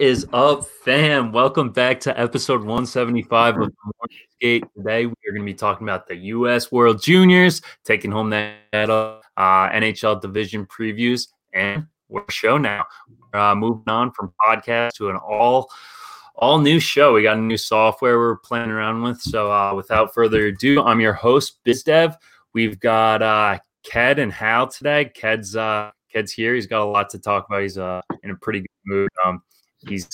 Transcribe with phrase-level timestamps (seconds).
[0.00, 1.30] What is up, fam?
[1.30, 4.64] Welcome back to episode 175 of the Morning Skate.
[4.74, 6.72] Today, we are going to be talking about the U.S.
[6.72, 12.86] World Juniors, taking home that uh, NHL division previews, and we're show now.
[13.34, 15.70] Uh, moving on from podcast to an all
[16.34, 17.12] all new show.
[17.12, 19.20] We got a new software we're playing around with.
[19.20, 22.16] So, uh, without further ado, I'm your host, BizDev.
[22.54, 25.10] We've got uh, Ked and Hal today.
[25.14, 26.54] Ked's uh, Ked's here.
[26.54, 27.60] He's got a lot to talk about.
[27.60, 29.10] He's uh, in a pretty good mood.
[29.26, 29.42] Um,
[29.86, 30.08] he's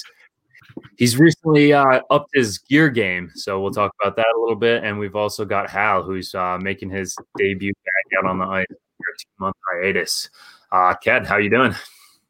[0.96, 4.84] he's recently uh, upped his gear game, so we'll talk about that a little bit.
[4.84, 8.66] And we've also got Hal, who's uh, making his debut back out on the ice
[8.70, 10.30] after two month hiatus.
[10.72, 11.74] Uh, Ked, how you doing?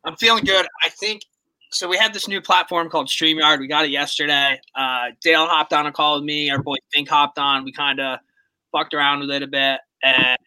[0.04, 0.66] I'm feeling good.
[0.84, 1.22] I think
[1.70, 1.88] so.
[1.88, 3.58] We have this new platform called Streamyard.
[3.58, 4.60] We got it yesterday.
[4.74, 6.50] Uh, Dale hopped on a call with me.
[6.50, 7.64] Our boy Fink hopped on.
[7.64, 8.20] We kind of
[8.72, 10.38] fucked around with it a bit, and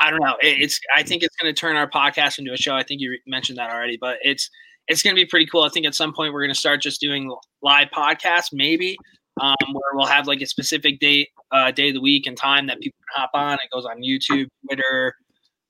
[0.00, 0.36] I don't know.
[0.42, 0.80] It, it's.
[0.94, 2.74] I think it's going to turn our podcast into a show.
[2.74, 4.50] I think you mentioned that already, but it's
[4.88, 5.62] it's going to be pretty cool.
[5.62, 8.96] I think at some point we're going to start just doing live podcasts, maybe,
[9.40, 12.66] um, where we'll have like a specific date, uh, day of the week and time
[12.66, 13.54] that people can hop on.
[13.54, 15.14] It goes on YouTube, Twitter,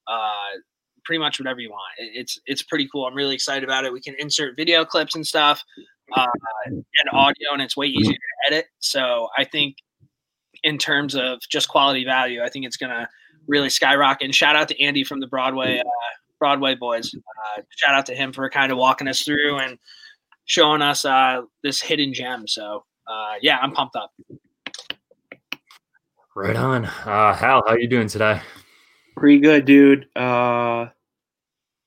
[0.06, 0.58] uh,
[1.04, 1.92] pretty much whatever you want.
[1.98, 3.06] It, it's it's pretty cool.
[3.06, 3.92] I'm really excited about it.
[3.92, 5.62] We can insert video clips and stuff,
[6.16, 6.26] uh,
[6.66, 8.66] and audio, and it's way easier to edit.
[8.78, 9.76] So I think
[10.62, 13.08] in terms of just quality value, I think it's going to
[13.46, 14.24] really skyrocket.
[14.24, 15.82] And shout out to Andy from the Broadway uh,
[16.38, 17.14] Broadway Boys.
[17.14, 19.78] Uh, shout out to him for kind of walking us through and
[20.44, 22.46] showing us uh, this hidden gem.
[22.46, 24.12] So uh, yeah, I'm pumped up.
[26.34, 26.84] Right on.
[26.84, 28.40] Uh, Hal, how you doing today?
[29.16, 30.06] Pretty good, dude.
[30.14, 30.86] Uh,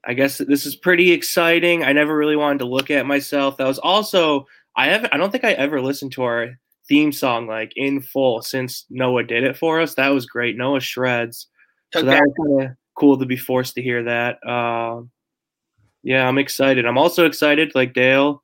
[0.03, 1.84] I guess this is pretty exciting.
[1.84, 3.58] I never really wanted to look at myself.
[3.58, 6.50] That was also I have I don't think I ever listened to our
[6.88, 9.96] theme song like in full since Noah did it for us.
[9.96, 10.58] That was great.
[10.58, 11.47] Noah shreds.
[11.94, 14.40] So that was kind of cool to be forced to hear that.
[14.46, 15.02] Uh,
[16.03, 16.85] yeah, I'm excited.
[16.85, 18.44] I'm also excited, like Dale.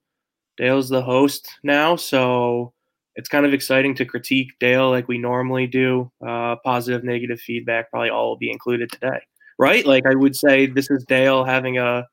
[0.58, 2.74] Dale's the host now, so
[3.16, 6.12] it's kind of exciting to critique Dale like we normally do.
[6.26, 9.20] Uh, positive, negative feedback probably all will be included today,
[9.60, 9.86] right?
[9.86, 12.08] Like I would say, this is Dale having a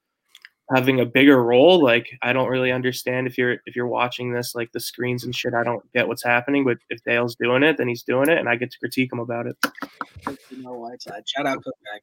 [0.74, 1.82] having a bigger role.
[1.82, 5.34] Like I don't really understand if you're if you're watching this, like the screens and
[5.34, 5.54] shit.
[5.54, 8.48] I don't get what's happening, but if Dale's doing it, then he's doing it, and
[8.48, 9.56] I get to critique him about it.
[11.26, 12.00] Shout out Cookbag.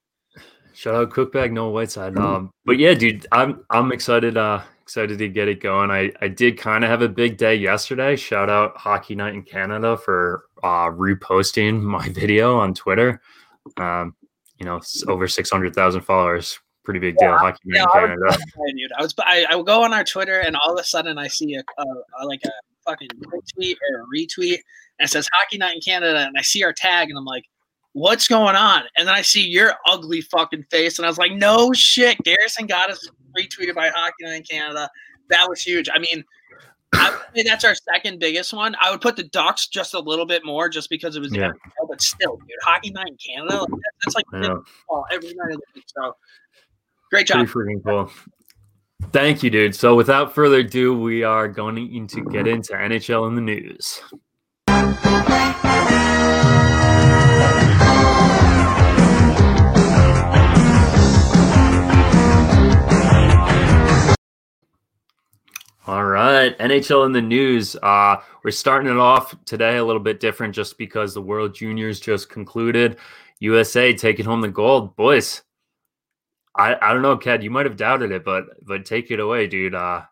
[0.74, 2.18] Shout out Cookbag, no Whiteside.
[2.18, 4.38] Um, but yeah, dude, I'm I'm excited.
[4.38, 5.92] Uh, excited to get it going.
[5.92, 8.16] I I did kind of have a big day yesterday.
[8.16, 13.22] Shout out Hockey Night in Canada for uh, reposting my video on Twitter.
[13.78, 14.16] Um,
[14.58, 16.60] you know, over six hundred thousand followers.
[16.84, 17.30] Pretty big deal.
[17.30, 18.26] Yeah, Hockey Night yeah, in Canada.
[18.26, 21.18] I, was, I was I, I go on our Twitter and all of a sudden
[21.18, 21.86] I see a, a,
[22.22, 22.52] a like a
[22.86, 23.10] fucking
[23.56, 24.60] tweet or a retweet
[25.00, 27.46] and it says Hockey Night in Canada and I see our tag and I'm like
[27.94, 28.84] what's going on?
[28.98, 32.18] And then I see your ugly fucking face, and I was like, no shit.
[32.24, 33.08] Garrison got us
[33.38, 34.90] retweeted by Hockey Night in Canada.
[35.30, 35.90] That was huge.
[35.94, 36.24] I mean,
[36.94, 38.76] I would say that's our second biggest one.
[38.82, 41.50] I would put the Ducks just a little bit more, just because it was yeah.
[41.50, 43.70] NFL, but still, dude, Hockey Night in Canada, like,
[44.04, 44.56] that's like yeah.
[45.12, 45.86] every night of the week.
[45.88, 46.16] So,
[47.10, 47.48] great job.
[47.48, 48.12] Pretty freaking cool.
[49.12, 49.74] Thank you, dude.
[49.74, 54.02] So, without further ado, we are going to get into NHL in the news.
[65.88, 67.76] All right, NHL in the news.
[67.82, 72.00] Uh, we're starting it off today a little bit different, just because the World Juniors
[72.00, 72.98] just concluded.
[73.40, 75.42] USA taking home the gold, boys.
[76.56, 77.44] I, I don't know, Ked.
[77.44, 79.74] You might have doubted it, but but take it away, dude.
[79.74, 80.04] Uh,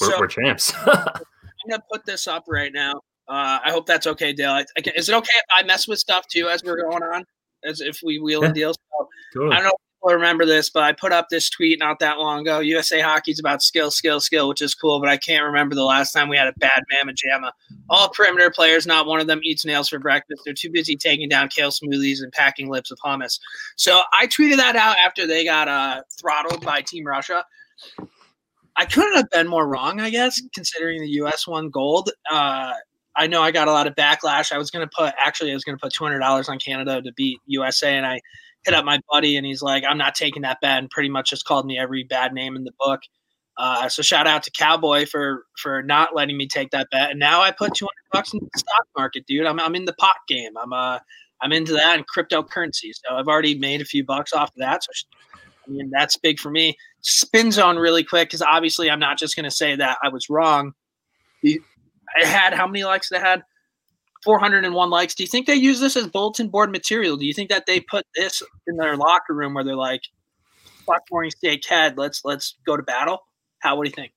[0.00, 0.72] we're, so, we're champs.
[0.86, 2.94] I'm gonna put this up right now.
[3.28, 4.50] Uh, I hope that's okay, Dale.
[4.50, 7.24] I, I, is it okay if I mess with stuff too as we're going on,
[7.64, 8.74] as if we wheel and deal?
[8.74, 9.52] So, totally.
[9.54, 12.40] I don't know people remember this, but I put up this tweet not that long
[12.40, 12.60] ago.
[12.60, 16.12] USA Hockey's about skill, skill, skill, which is cool, but I can't remember the last
[16.12, 17.50] time we had a bad mamma jamma.
[17.90, 20.42] All perimeter players, not one of them eats nails for breakfast.
[20.44, 23.38] They're too busy taking down kale smoothies and packing lips with hummus.
[23.76, 27.44] So I tweeted that out after they got uh, throttled by Team Russia.
[28.76, 31.48] I couldn't have been more wrong, I guess, considering the U.S.
[31.48, 32.10] won gold.
[32.30, 32.74] Uh,
[33.16, 34.52] I know I got a lot of backlash.
[34.52, 37.12] I was going to put, actually, I was going to put $200 on Canada to
[37.14, 38.20] beat USA, and I–
[38.68, 41.30] hit up my buddy and he's like, I'm not taking that bet, and pretty much
[41.30, 43.00] just called me every bad name in the book.
[43.56, 47.10] Uh, so shout out to Cowboy for for not letting me take that bet.
[47.10, 49.46] And now I put 200 bucks in the stock market, dude.
[49.46, 50.56] I'm I'm in the pot game.
[50.56, 50.98] I'm uh
[51.40, 52.90] I'm into that and cryptocurrency.
[52.92, 54.84] So I've already made a few bucks off of that.
[54.84, 54.90] So
[55.34, 56.76] I mean that's big for me.
[57.00, 60.74] Spin zone really quick because obviously I'm not just gonna say that I was wrong.
[61.44, 61.58] I
[62.24, 63.42] had how many likes they had?
[64.28, 65.14] 401 likes.
[65.14, 67.16] Do you think they use this as bulletin board material?
[67.16, 70.02] Do you think that they put this in their locker room where they're like,
[70.84, 71.96] fuck Morning Skate Ked.
[71.96, 73.20] Let's let's go to battle.
[73.60, 73.74] How?
[73.74, 74.12] What do you think?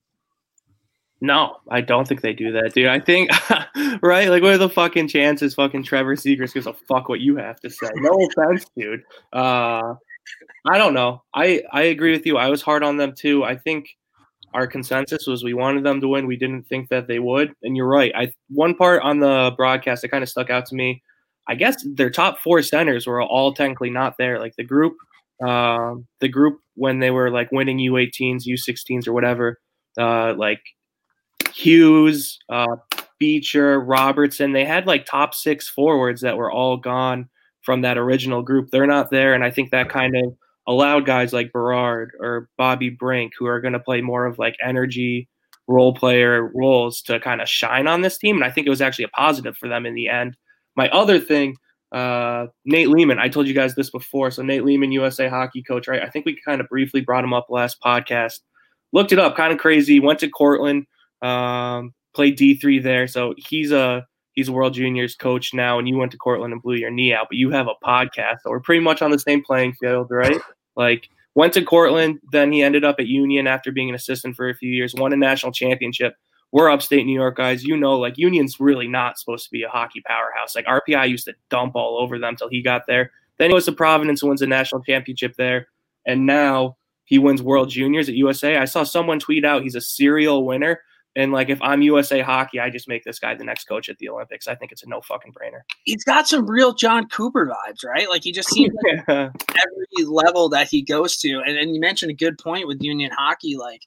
[1.21, 2.87] No, I don't think they do that, dude.
[2.87, 3.29] I think,
[4.01, 4.27] right?
[4.27, 7.61] Like, what are the fucking chances fucking Trevor Zegras gives a fuck what you have
[7.61, 7.87] to say?
[7.95, 9.03] No offense, dude.
[9.31, 9.93] Uh,
[10.67, 11.23] I don't know.
[11.33, 12.37] I, I agree with you.
[12.37, 13.45] I was hard on them too.
[13.45, 13.95] I think
[14.53, 16.27] our consensus was we wanted them to win.
[16.27, 17.53] We didn't think that they would.
[17.63, 18.11] And you're right.
[18.15, 21.01] I one part on the broadcast that kind of stuck out to me.
[21.47, 24.39] I guess their top four centers were all technically not there.
[24.39, 24.95] Like the group,
[25.45, 29.59] uh, the group when they were like winning U18s, U16s, or whatever.
[29.97, 30.61] Uh, like
[31.53, 32.75] Hughes, uh,
[33.19, 34.51] Beecher, Robertson.
[34.51, 37.29] They had like top six forwards that were all gone
[37.61, 38.69] from that original group.
[38.69, 40.33] They're not there, and I think that kind of
[40.67, 44.55] allowed guys like Berard or Bobby Brink, who are going to play more of like
[44.63, 45.27] energy
[45.67, 48.35] role player roles, to kind of shine on this team.
[48.35, 50.35] And I think it was actually a positive for them in the end.
[50.75, 51.55] My other thing,
[51.91, 54.31] uh, Nate Leaman, I told you guys this before.
[54.31, 56.01] So Nate Leaman, USA hockey coach, right?
[56.01, 58.39] I think we kind of briefly brought him up last podcast.
[58.93, 59.99] Looked it up, kind of crazy.
[59.99, 60.85] Went to Cortland
[61.21, 65.87] um, played D three there, so he's a he's a World Juniors coach now, and
[65.87, 68.49] you went to Cortland and blew your knee out, but you have a podcast, so
[68.49, 70.37] we're pretty much on the same playing field, right?
[70.77, 74.47] Like went to Cortland, then he ended up at Union after being an assistant for
[74.47, 76.15] a few years, won a national championship.
[76.53, 79.69] We're upstate New York guys, you know, like Union's really not supposed to be a
[79.69, 80.55] hockey powerhouse.
[80.55, 83.11] Like RPI used to dump all over them till he got there.
[83.37, 85.67] Then he goes to Providence and wins a national championship there,
[86.05, 88.55] and now he wins World Juniors at USA.
[88.55, 90.79] I saw someone tweet out he's a serial winner
[91.15, 93.97] and like if I'm USA Hockey, I just make this guy the next coach at
[93.97, 94.47] the Olympics.
[94.47, 95.61] I think it's a no fucking brainer.
[95.83, 98.07] He's got some real Jon Cooper vibes, right?
[98.09, 101.41] Like he just seems like every level that he goes to.
[101.45, 103.57] And, and you mentioned a good point with Union Hockey.
[103.57, 103.81] Like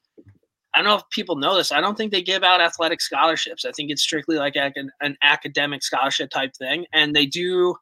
[0.74, 1.72] I don't know if people know this.
[1.72, 3.64] I don't think they give out athletic scholarships.
[3.64, 7.76] I think it's strictly like an, an academic scholarship type thing, and they do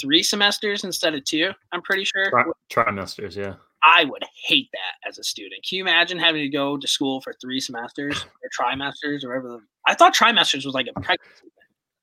[0.00, 1.52] three semesters instead of two.
[1.70, 2.28] I'm pretty sure.
[2.30, 3.54] Tri- trimesters, yeah.
[3.84, 5.64] I would hate that as a student.
[5.68, 9.48] Can you imagine having to go to school for three semesters or trimesters or whatever?
[9.48, 11.48] The, I thought trimesters was like a pregnancy.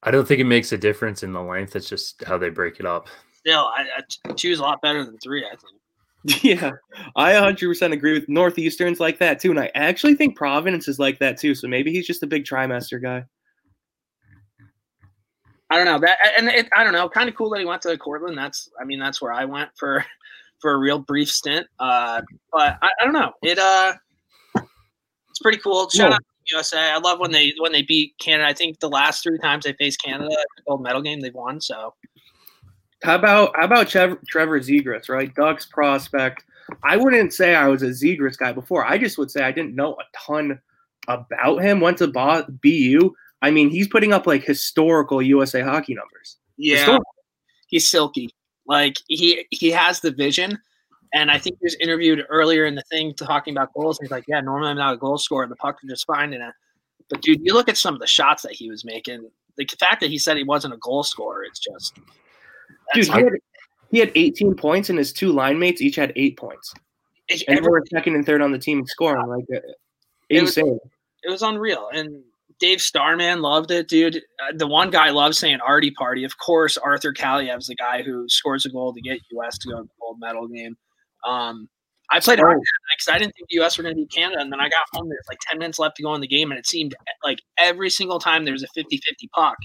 [0.03, 1.75] I don't think it makes a difference in the length.
[1.75, 3.07] It's just how they break it up.
[3.33, 3.85] Still, I,
[4.25, 5.45] I choose a lot better than three.
[5.45, 5.79] I think.
[6.43, 6.71] Yeah,
[7.15, 11.17] I 100% agree with Northeastern's like that too, and I actually think Providence is like
[11.19, 11.55] that too.
[11.55, 13.23] So maybe he's just a big trimester guy.
[15.69, 17.07] I don't know that, and it, I don't know.
[17.07, 18.37] Kind of cool that he went to Cortland.
[18.37, 20.03] That's, I mean, that's where I went for
[20.59, 21.67] for a real brief stint.
[21.79, 22.21] Uh,
[22.51, 23.33] but I, I, don't know.
[23.41, 23.93] It uh,
[24.55, 25.89] it's pretty cool.
[25.89, 26.91] Shout out to USA.
[26.91, 28.49] I love when they when they beat Canada.
[28.49, 31.61] I think the last three times they faced Canada, the gold medal game, they've won.
[31.61, 31.93] So.
[33.01, 35.33] How about how about Trevor, Trevor Zegras, right?
[35.33, 36.43] Ducks prospect.
[36.83, 38.85] I wouldn't say I was a Zegras guy before.
[38.85, 40.59] I just would say I didn't know a ton
[41.07, 41.79] about him.
[41.79, 43.13] Went to BU.
[43.41, 46.37] I mean, he's putting up like historical USA hockey numbers.
[46.57, 47.15] Yeah, historical.
[47.67, 48.29] he's silky.
[48.69, 50.57] Like he he has the vision.
[51.11, 53.97] And I think he was interviewed earlier in the thing talking about goals.
[53.97, 55.47] And he's like, Yeah, normally I'm not a goal scorer.
[55.47, 56.53] The puck is just finding it.
[57.09, 59.27] But dude, you look at some of the shots that he was making.
[59.57, 61.95] The fact that he said he wasn't a goal scorer, it's just
[62.93, 63.07] dude.
[63.07, 63.33] He had,
[63.91, 66.73] he had 18 points, and his two line mates each had eight points.
[67.47, 69.27] And we were second and third on the team scoring.
[69.27, 69.59] Like uh,
[70.29, 70.67] insane.
[70.67, 70.79] It was,
[71.23, 71.89] it was unreal.
[71.91, 72.23] And
[72.59, 74.17] Dave Starman loved it, dude.
[74.17, 76.23] Uh, the one guy loves saying Artie Party.
[76.23, 79.77] Of course, Arthur Kaliev's the guy who scores a goal to get US to go
[79.77, 80.75] to the gold medal game.
[81.25, 81.69] Um,
[82.11, 82.59] I played hard
[82.97, 84.41] because I didn't think the US were going to beat Canada.
[84.41, 86.51] And then I got home, there's like 10 minutes left to go in the game.
[86.51, 89.57] And it seemed like every single time there was a 50 50 puck,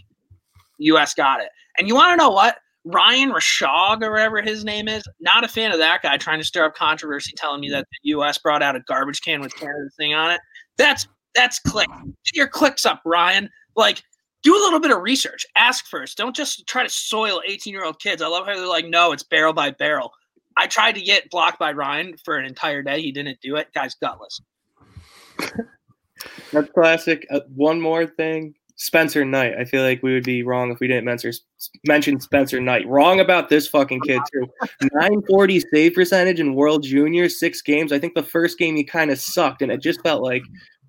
[0.79, 1.49] US got it.
[1.79, 2.59] And you want to know what?
[2.85, 6.45] Ryan Rishaug or whatever his name is, not a fan of that guy trying to
[6.45, 9.95] stir up controversy, telling me that the US brought out a garbage can with Canada's
[9.97, 10.41] thing on it.
[10.77, 11.89] That's that's click.
[11.89, 13.51] Get your clicks up, Ryan.
[13.77, 14.03] Like,
[14.43, 15.47] do a little bit of research.
[15.57, 16.19] Ask first.
[16.19, 18.23] Don't just try to soil 18 year old kids.
[18.23, 20.13] I love how they're like, no, it's barrel by barrel.
[20.57, 23.01] I tried to get blocked by Ryan for an entire day.
[23.01, 23.69] He didn't do it.
[23.75, 24.41] Guy's gutless.
[26.53, 27.27] That's classic.
[27.31, 28.55] Uh, one more thing.
[28.77, 29.55] Spencer Knight.
[29.59, 31.33] I feel like we would be wrong if we didn't mention,
[31.87, 32.87] mention Spencer Knight.
[32.89, 34.47] Wrong about this fucking kid too.
[34.93, 37.93] 940 save percentage in World Juniors, six games.
[37.93, 40.43] I think the first game he kind of sucked, and it just felt like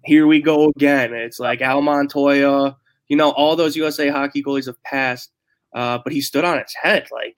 [0.05, 1.13] here we go again.
[1.13, 5.31] It's like Al Montoya, you know, all those USA hockey goalies have passed,
[5.75, 7.07] uh, but he stood on its head.
[7.11, 7.37] Like,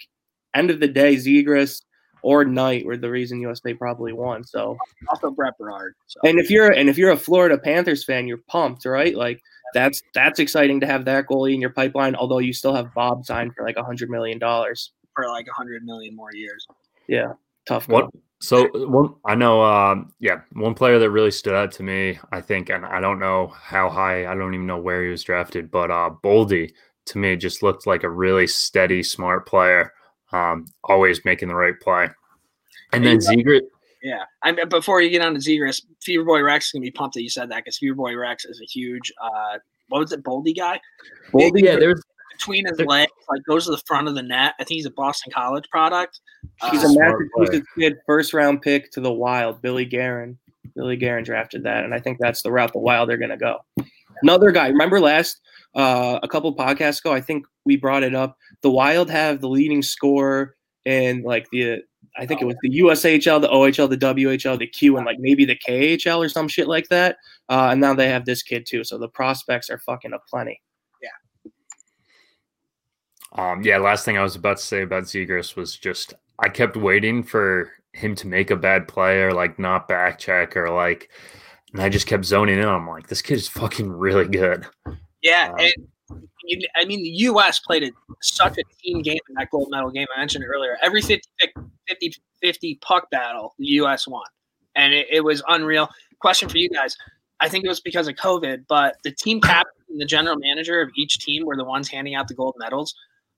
[0.54, 1.82] end of the day, Zegras
[2.22, 4.44] or Knight were the reason USA probably won.
[4.44, 4.78] So
[5.10, 5.94] also Brett Berard.
[6.08, 6.20] So.
[6.24, 9.16] And if you're and if you're a Florida Panthers fan, you're pumped, right?
[9.16, 9.42] Like
[9.74, 12.16] that's that's exciting to have that goalie in your pipeline.
[12.16, 15.54] Although you still have Bob signed for like a hundred million dollars for like a
[15.54, 16.66] hundred million more years.
[17.08, 17.34] Yeah,
[17.68, 17.88] tough.
[17.88, 18.10] What
[18.40, 22.42] so one, I know, um, yeah, one player that really stood out to me, I
[22.42, 25.72] think, and I don't know how high, I don't even know where he was drafted,
[25.72, 26.72] but uh, Boldy
[27.08, 29.94] to me just looked like a really steady, smart player,
[30.32, 32.10] um, always making the right play.
[32.94, 33.62] And then Zegras,
[34.04, 34.24] Yeah.
[34.44, 37.16] I mean, before you get on to Zegras, Fever Boy Rex is gonna be pumped
[37.16, 39.58] that you said that because Fever Boy Rex is a huge uh
[39.90, 40.80] what was it, Boldy guy?
[41.32, 42.02] Boldy, yeah, there's
[42.38, 44.54] between his legs, like goes to the front of the net.
[44.60, 46.20] I think he's a Boston College product.
[46.72, 49.62] He's uh, a Massachusetts kid, first round pick to the Wild.
[49.62, 50.38] Billy Guerin.
[50.76, 53.38] Billy Guerin drafted that, and I think that's the route the Wild are going to
[53.38, 53.60] go.
[54.22, 54.68] Another guy.
[54.68, 55.40] Remember last
[55.76, 58.38] uh, a couple podcasts ago, I think we brought it up.
[58.62, 61.84] The Wild have the leading score in like the
[62.20, 65.46] I think it was the USHL, the OHL, the WHL, the Q, and like maybe
[65.46, 67.18] the KHL or some shit like that.
[67.48, 68.84] Uh, and now they have this kid too.
[68.84, 70.62] So the prospects are fucking a aplenty.
[73.34, 76.78] Um, yeah, last thing I was about to say about Zegras was just I kept
[76.78, 81.10] waiting for him to make a bad play or like not back check or like,
[81.74, 82.68] and I just kept zoning in.
[82.68, 84.66] I'm like, this kid is fucking really good.
[85.22, 87.60] Yeah, um, and I mean, the U.S.
[87.60, 87.92] played a,
[88.22, 90.78] such a team game in that gold medal game I mentioned earlier.
[90.82, 91.28] Every 50,
[91.88, 94.08] 50, 50 puck battle, the U.S.
[94.08, 94.24] won,
[94.76, 95.90] and it, it was unreal.
[96.20, 96.96] Question for you guys:
[97.42, 100.82] I think it was because of COVID, but the team captain and the general manager
[100.82, 102.96] of each team were the ones handing out the gold medals.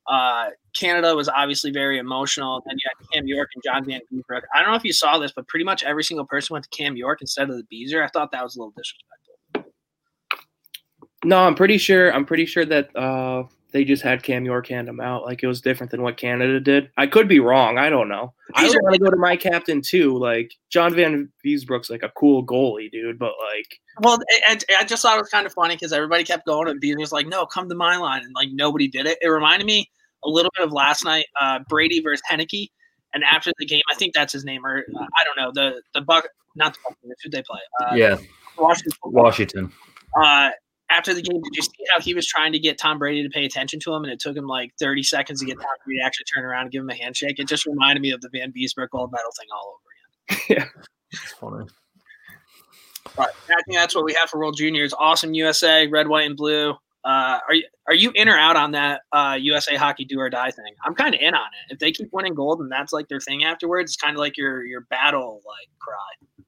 [0.09, 2.63] Uh, Canada was obviously very emotional.
[2.65, 4.41] And you had Cam York and John Vanbiesbrouck.
[4.53, 6.69] I don't know if you saw this, but pretty much every single person went to
[6.69, 8.03] Cam York instead of the Beezer.
[8.03, 9.73] I thought that was a little disrespectful.
[11.23, 12.13] No, I'm pretty sure.
[12.13, 15.25] I'm pretty sure that uh, they just had Cam York hand him out.
[15.25, 16.89] Like it was different than what Canada did.
[16.97, 17.77] I could be wrong.
[17.77, 18.33] I don't know.
[18.55, 20.17] I want to go to my captain too.
[20.17, 23.19] Like John Van Biesbrouck's like a cool goalie, dude.
[23.19, 26.45] But like, well, I, I just thought it was kind of funny because everybody kept
[26.45, 29.17] going, and Beezer was like, "No, come to my line," and like nobody did it.
[29.21, 29.91] It reminded me
[30.23, 32.69] a little bit of last night, uh, Brady versus Heinicke.
[33.13, 35.81] And after the game, I think that's his name, or uh, I don't know the
[35.93, 37.17] the Buck, not the Buccaneers.
[37.23, 37.59] Who they play?
[37.81, 38.17] Uh, yeah,
[38.57, 38.93] Washington.
[39.03, 39.71] Washington.
[40.21, 40.49] Uh,
[40.91, 43.29] after the game, did you see how he was trying to get Tom Brady to
[43.29, 45.99] pay attention to him, and it took him like 30 seconds to get Tom Brady
[45.99, 47.39] to actually turn around and give him a handshake?
[47.39, 49.79] It just reminded me of the Van Vanbiesbrouck gold medal thing all
[50.29, 50.57] over again.
[50.73, 51.65] yeah, it's funny.
[53.15, 54.93] But I think that's what we have for World Juniors.
[54.93, 56.75] Awesome USA, red, white, and blue.
[57.05, 60.29] Uh, are you are you in or out on that uh, USA Hockey do or
[60.29, 60.73] die thing?
[60.83, 61.73] I'm kind of in on it.
[61.73, 64.37] If they keep winning gold and that's like their thing afterwards, it's kind of like
[64.37, 66.45] your your battle like cry.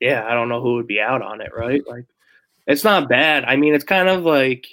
[0.00, 1.82] Yeah, I don't know who would be out on it, right?
[1.86, 2.06] Like,
[2.66, 3.44] it's not bad.
[3.44, 4.66] I mean, it's kind of like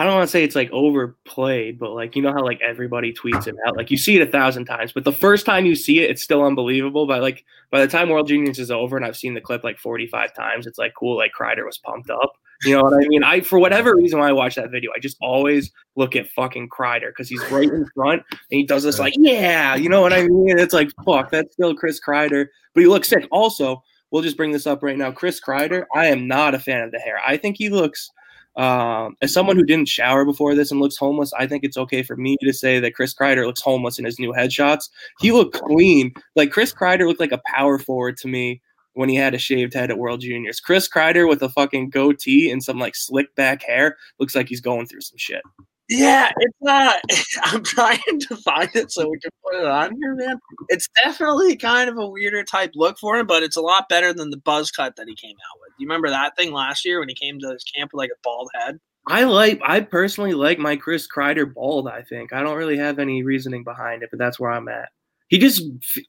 [0.00, 3.12] I don't want to say it's like overplayed, but like you know how like everybody
[3.12, 3.76] tweets it out.
[3.76, 6.22] Like you see it a thousand times, but the first time you see it, it's
[6.22, 7.06] still unbelievable.
[7.06, 9.78] But like by the time World Juniors is over and I've seen the clip like
[9.78, 12.32] 45 times, it's like cool, like Kreider was pumped up.
[12.64, 13.22] You know what I mean?
[13.22, 16.70] I for whatever reason when I watch that video, I just always look at fucking
[16.70, 20.14] Kreider because he's right in front and he does this like, yeah, you know what
[20.14, 20.58] I mean?
[20.58, 22.46] It's like fuck, that's still Chris Kreider.
[22.74, 23.28] But he looks sick.
[23.30, 25.12] Also, we'll just bring this up right now.
[25.12, 27.18] Chris Kreider, I am not a fan of the hair.
[27.22, 28.10] I think he looks
[28.56, 32.02] um, as someone who didn't shower before this and looks homeless, I think it's okay
[32.02, 34.88] for me to say that Chris Kreider looks homeless in his new headshots.
[35.20, 36.12] He looked clean.
[36.36, 38.60] Like Chris Kreider looked like a power forward to me
[38.94, 40.60] when he had a shaved head at World Juniors.
[40.60, 44.60] Chris Kreider with a fucking goatee and some like slick back hair looks like he's
[44.60, 45.42] going through some shit.
[45.90, 47.00] Yeah, it's not.
[47.10, 50.38] Uh, I'm trying to find it so we can put it on here, man.
[50.68, 54.12] It's definitely kind of a weirder type look for him, but it's a lot better
[54.12, 55.72] than the buzz cut that he came out with.
[55.78, 58.20] You remember that thing last year when he came to his camp with like a
[58.22, 58.78] bald head?
[59.08, 59.60] I like.
[59.64, 61.88] I personally like my Chris Kreider bald.
[61.88, 64.90] I think I don't really have any reasoning behind it, but that's where I'm at.
[65.26, 65.62] He just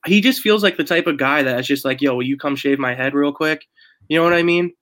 [0.05, 2.55] he just feels like the type of guy that's just like, yo, will you come
[2.55, 3.65] shave my head real quick?
[4.09, 4.73] You know what I mean?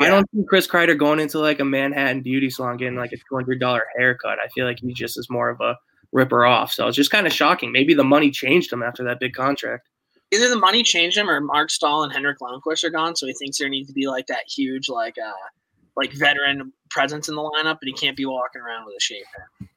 [0.00, 3.16] I don't see Chris Kreider going into like a Manhattan beauty salon getting like a
[3.16, 4.38] two hundred dollar haircut.
[4.38, 5.76] I feel like he just is more of a
[6.12, 6.72] ripper off.
[6.72, 7.72] So it's just kind of shocking.
[7.72, 9.88] Maybe the money changed him after that big contract.
[10.32, 13.32] Either the money changed him or Marc Staal and Henrik Lundqvist are gone, so he
[13.34, 15.32] thinks there needs to be like that huge like uh
[15.96, 19.26] like veteran presence in the lineup, and he can't be walking around with a shaved
[19.36, 19.68] head.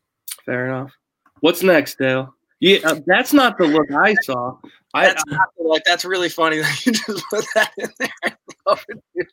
[0.46, 0.92] Fair enough.
[1.40, 2.34] What's next, Dale?
[2.60, 4.58] Yeah, uh, that's not the look I saw.
[4.94, 5.84] That's I, like.
[5.86, 8.38] That's really funny that you just put that in there.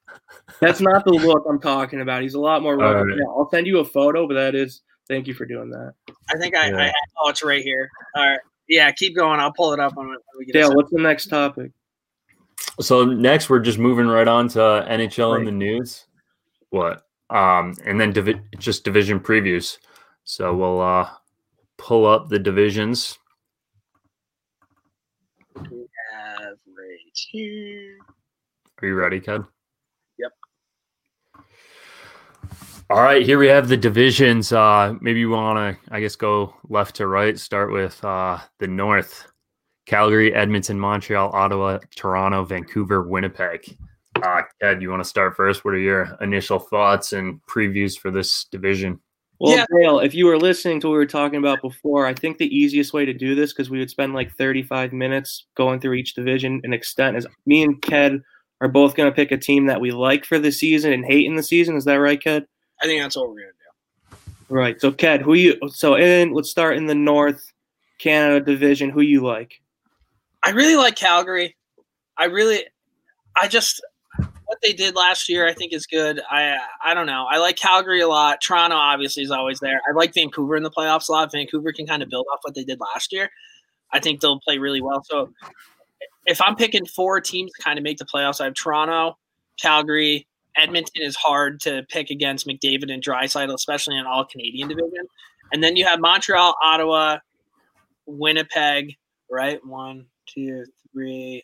[0.60, 2.22] that's not the look I'm talking about.
[2.22, 2.76] He's a lot more.
[2.76, 3.04] Right.
[3.16, 4.82] Yeah, I'll send you a photo, but that is.
[5.08, 5.94] Thank you for doing that.
[6.34, 6.68] I think I.
[6.68, 6.76] Yeah.
[6.76, 7.88] I oh, it's right here.
[8.14, 8.40] All right.
[8.68, 9.40] Yeah, keep going.
[9.40, 10.52] I'll pull it up when we get.
[10.52, 11.72] Dale, what's the next topic?
[12.80, 15.40] So next, we're just moving right on to NHL right.
[15.40, 16.06] in the news.
[16.70, 17.02] What?
[17.30, 19.78] Um, and then divi- just division previews.
[20.24, 21.08] So we'll uh
[21.78, 23.18] pull up the divisions.
[25.70, 26.56] We have
[27.30, 27.98] here.
[28.80, 29.46] Are you ready, Ken?
[30.18, 30.32] Yep.
[32.90, 34.52] All right, here we have the divisions.
[34.52, 37.38] Uh, maybe you want to, I guess, go left to right.
[37.38, 39.26] Start with uh, the North:
[39.86, 43.76] Calgary, Edmonton, Montreal, Ottawa, Toronto, Vancouver, Winnipeg.
[44.22, 45.64] Uh, Ed, you want to start first?
[45.64, 49.00] What are your initial thoughts and previews for this division?
[49.40, 49.66] Well, yeah.
[49.72, 52.56] Dale, if you were listening to what we were talking about before, I think the
[52.56, 56.14] easiest way to do this, because we would spend like 35 minutes going through each
[56.14, 58.20] division and extent, is me and Ked
[58.60, 61.26] are both going to pick a team that we like for the season and hate
[61.26, 61.76] in the season.
[61.76, 62.46] Is that right, Ked?
[62.82, 64.54] I think that's what we're going to do.
[64.54, 64.80] Right.
[64.80, 65.56] So, Ked, who you?
[65.68, 67.52] So, in let's start in the North
[67.98, 68.90] Canada division.
[68.90, 69.60] Who you like?
[70.42, 71.56] I really like Calgary.
[72.16, 72.64] I really,
[73.36, 73.80] I just
[74.44, 76.20] what they did last year, I think is good.
[76.30, 77.26] I I don't know.
[77.30, 78.40] I like Calgary a lot.
[78.40, 79.80] Toronto obviously is always there.
[79.88, 81.30] I like Vancouver in the playoffs a lot.
[81.32, 83.30] Vancouver can kind of build off what they did last year.
[83.92, 85.02] I think they'll play really well.
[85.04, 85.30] So
[86.26, 89.16] if I'm picking four teams to kind of make the playoffs, I have Toronto,
[89.60, 95.06] Calgary, Edmonton is hard to pick against McDavid and Draisaitl, especially in all Canadian division.
[95.52, 97.18] And then you have Montreal, Ottawa,
[98.06, 98.96] Winnipeg,
[99.30, 99.64] right?
[99.64, 101.42] One, two, three,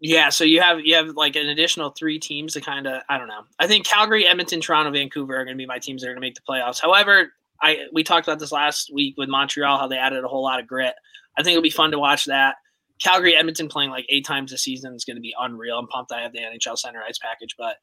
[0.00, 3.18] yeah, so you have you have like an additional three teams to kind of I
[3.18, 3.42] don't know.
[3.58, 6.22] I think Calgary, Edmonton, Toronto, Vancouver are going to be my teams that are going
[6.22, 6.80] to make the playoffs.
[6.80, 10.42] However, I we talked about this last week with Montreal how they added a whole
[10.42, 10.94] lot of grit.
[11.38, 12.56] I think it'll be fun to watch that.
[13.02, 15.78] Calgary, Edmonton playing like eight times a season is going to be unreal.
[15.78, 16.12] I'm pumped.
[16.12, 17.76] I have the NHL Center Ice package, but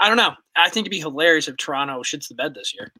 [0.00, 0.34] I don't know.
[0.56, 2.92] I think it'd be hilarious if Toronto shits the bed this year.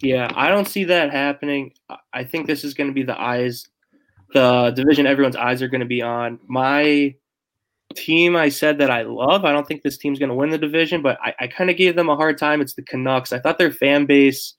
[0.00, 1.72] Yeah, I don't see that happening.
[2.12, 3.66] I think this is going to be the eyes
[4.32, 6.38] the division everyone's eyes are going to be on.
[6.46, 7.14] My
[7.94, 9.44] team, I said that I love.
[9.44, 11.76] I don't think this team's going to win the division, but I, I kind of
[11.76, 12.60] gave them a hard time.
[12.60, 13.32] It's the Canucks.
[13.32, 14.54] I thought their fan base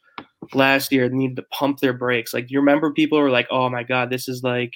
[0.54, 2.34] last year needed to pump their brakes.
[2.34, 4.74] Like, you remember people were like, "Oh my god, this is like."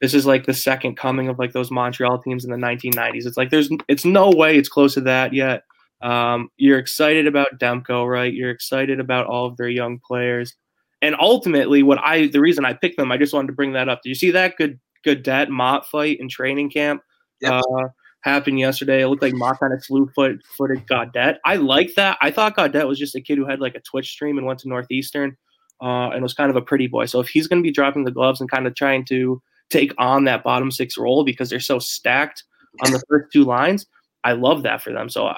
[0.00, 3.24] This is like the second coming of like those Montreal teams in the 1990s.
[3.24, 5.62] It's like there's, it's no way it's close to that yet.
[6.02, 8.32] Um, you're excited about Demko, right?
[8.32, 10.54] You're excited about all of their young players.
[11.02, 13.88] And ultimately, what I the reason I picked them, I just wanted to bring that
[13.88, 14.00] up.
[14.02, 17.02] Do you see that good Gaudette Motte fight in training camp?
[17.40, 17.52] Yep.
[17.52, 17.88] Uh,
[18.22, 19.02] happened yesterday.
[19.02, 21.38] It looked like Motte kind of slew foot footed Gaudette.
[21.44, 22.18] I like that.
[22.20, 24.58] I thought Gaudette was just a kid who had like a Twitch stream and went
[24.60, 25.36] to Northeastern
[25.80, 27.06] uh, and was kind of a pretty boy.
[27.06, 29.92] So if he's going to be dropping the gloves and kind of trying to take
[29.98, 32.44] on that bottom six role because they're so stacked
[32.84, 33.86] on the first two lines,
[34.24, 35.08] I love that for them.
[35.08, 35.32] So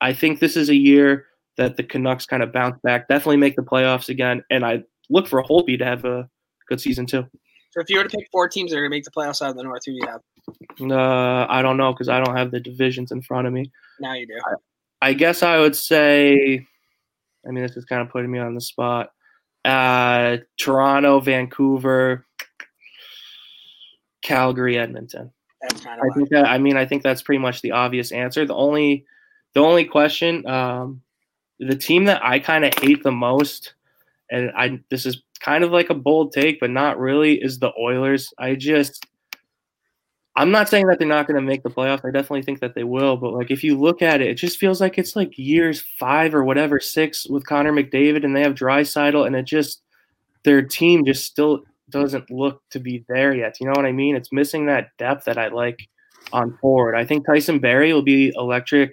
[0.00, 1.26] I think this is a year
[1.56, 4.44] that the Canucks kind of bounce back, definitely make the playoffs again.
[4.50, 6.28] And I look for Holtby to have a
[6.68, 7.26] good season too.
[7.70, 9.42] So if you were to pick four teams that are going to make the playoffs
[9.42, 10.20] out of the North, who do you have?
[10.90, 13.70] Uh, I don't know because I don't have the divisions in front of me.
[14.00, 14.34] Now you do.
[15.02, 16.66] I, I, guess I would say,
[17.46, 19.10] I mean, this is kind of putting me on the spot.
[19.62, 22.24] Uh, Toronto, Vancouver,
[24.22, 25.32] Calgary, Edmonton.
[25.60, 26.06] That's kind of.
[26.10, 26.46] I think that.
[26.46, 28.46] I mean, I think that's pretty much the obvious answer.
[28.46, 29.04] The only,
[29.54, 31.02] the only question, um,
[31.58, 33.74] the team that I kind of hate the most
[34.30, 37.72] and I this is kind of like a bold take, but not really, is the
[37.78, 38.32] Oilers.
[38.38, 39.06] I just
[40.38, 42.04] I'm not saying that they're not going to make the playoffs.
[42.04, 44.58] I definitely think that they will, but like if you look at it, it just
[44.58, 48.54] feels like it's like years five or whatever six with Connor McDavid, and they have
[48.54, 49.82] Draisaitl, and it just
[50.44, 53.58] their team just still doesn't look to be there yet.
[53.60, 54.14] You know what I mean?
[54.14, 55.88] It's missing that depth that I like
[56.32, 56.96] on forward.
[56.96, 58.92] I think Tyson Barrie will be electric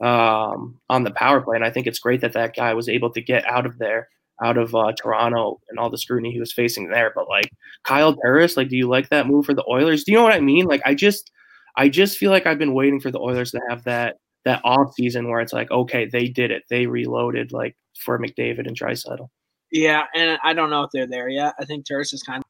[0.00, 3.10] um, on the power play, and I think it's great that that guy was able
[3.10, 4.08] to get out of there
[4.42, 7.12] out of uh, Toronto and all the scrutiny he was facing there.
[7.14, 7.50] But like
[7.84, 10.04] Kyle Turris, like, do you like that move for the Oilers?
[10.04, 10.66] Do you know what I mean?
[10.66, 11.30] Like, I just,
[11.76, 14.92] I just feel like I've been waiting for the Oilers to have that that off
[14.94, 19.28] season where it's like, okay, they did it, they reloaded, like for McDavid and Draisaitl.
[19.70, 21.54] Yeah, and I don't know if they're there yet.
[21.58, 22.42] I think Turris is kind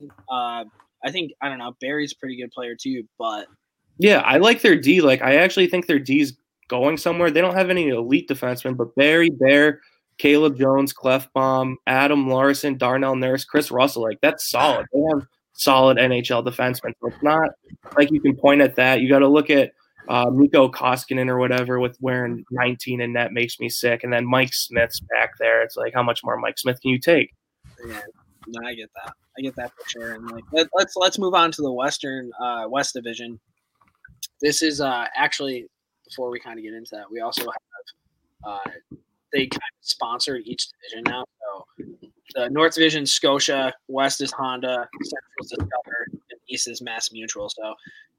[0.00, 0.10] of.
[0.30, 0.64] Uh,
[1.04, 1.74] I think I don't know.
[1.80, 3.46] Barrie's a pretty good player too, but
[3.98, 5.00] yeah, I like their D.
[5.00, 7.30] Like I actually think their D's going somewhere.
[7.30, 9.80] They don't have any elite defensemen, but Barry, Bear,
[10.20, 14.02] Caleb Jones, Klefbom, Adam Larsson, Darnell Nurse, Kris Russell.
[14.02, 14.86] Like that's solid.
[14.92, 16.92] They have solid NHL defensemen.
[17.00, 17.48] So it's not
[17.96, 19.00] like you can point at that.
[19.00, 19.72] You got to look at
[20.08, 24.04] uh, Mikko Koskinen or whatever with wearing 19 and that makes me sick.
[24.04, 25.62] And then Mike Smith's back there.
[25.62, 27.32] It's like how much more Mike Smith can you take?
[27.86, 28.00] Yeah,
[28.46, 29.14] no, I get that.
[29.38, 30.14] I get that for sure.
[30.16, 33.40] And like let, us let's, let's move on to the Western uh, West Division.
[34.42, 35.66] This is uh, actually
[36.04, 37.54] before we kind of get into that, we also have
[38.44, 38.96] uh,
[39.32, 41.24] they kind of sponsor each division now.
[41.40, 41.86] So
[42.34, 47.48] the North Division Scotia, West is Honda, Central is Discover, and East is Mass Mutual.
[47.48, 47.74] So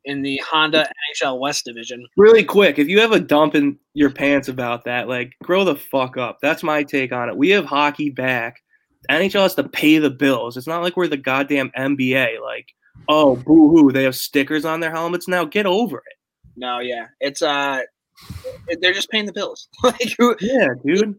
[0.05, 2.05] in the Honda NHL West division.
[2.17, 5.75] Really quick, if you have a dump in your pants about that, like grow the
[5.75, 6.39] fuck up.
[6.41, 7.37] That's my take on it.
[7.37, 8.61] We have hockey back.
[9.09, 10.57] NHL has to pay the bills.
[10.57, 12.41] It's not like we're the goddamn NBA.
[12.41, 12.67] Like,
[13.07, 15.43] oh, boo hoo, they have stickers on their helmets now.
[15.45, 16.17] Get over it.
[16.55, 17.81] No, yeah, it's uh,
[18.81, 19.67] they're just paying the bills.
[19.83, 21.17] like, yeah, dude.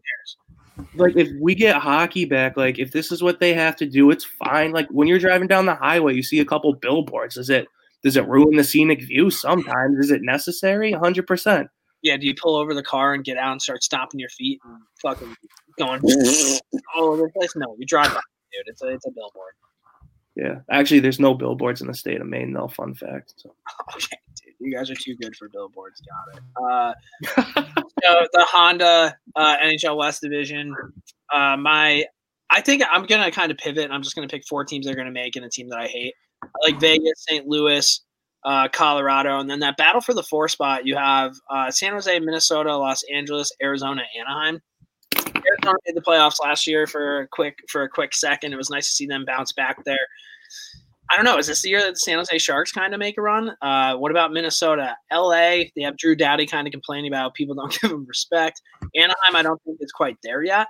[0.95, 4.09] Like if we get hockey back, like if this is what they have to do,
[4.09, 4.71] it's fine.
[4.71, 7.35] Like when you're driving down the highway, you see a couple billboards.
[7.35, 7.67] Does it
[8.03, 9.29] does it ruin the scenic view?
[9.29, 10.91] Sometimes is it necessary?
[10.91, 11.69] hundred percent.
[12.01, 14.59] Yeah, do you pull over the car and get out and start stomping your feet
[14.65, 15.35] and fucking
[15.77, 16.01] going
[16.95, 17.55] all over the place?
[17.55, 18.19] No, you drive by,
[18.51, 18.67] dude.
[18.67, 19.53] It's a it's a billboard.
[20.35, 22.67] Yeah, actually, there's no billboards in the state of Maine, though.
[22.67, 23.35] Fun fact.
[23.37, 23.53] So.
[23.95, 26.01] Okay, dude, you guys are too good for billboards.
[26.01, 26.43] Got it.
[26.63, 26.93] Uh,
[28.03, 30.75] so the Honda uh, NHL West Division.
[31.33, 32.03] Uh, my,
[32.49, 33.85] I think I'm gonna kind of pivot.
[33.85, 35.87] and I'm just gonna pick four teams they're gonna make and a team that I
[35.87, 36.13] hate.
[36.43, 37.47] I like Vegas, St.
[37.47, 38.01] Louis,
[38.45, 40.85] uh, Colorado, and then that battle for the four spot.
[40.85, 44.61] You have uh, San Jose, Minnesota, Los Angeles, Arizona, Anaheim.
[45.15, 48.53] Arizona made the playoffs last year for a quick for a quick second.
[48.53, 50.07] It was nice to see them bounce back there.
[51.13, 51.37] I don't know.
[51.37, 53.51] Is this the year that the San Jose Sharks kind of make a run?
[53.61, 54.97] Uh, what about Minnesota?
[55.11, 58.59] LA, they have Drew Doughty kind of complaining about people don't give him respect.
[58.95, 60.67] Anaheim, I don't think it's quite there yet.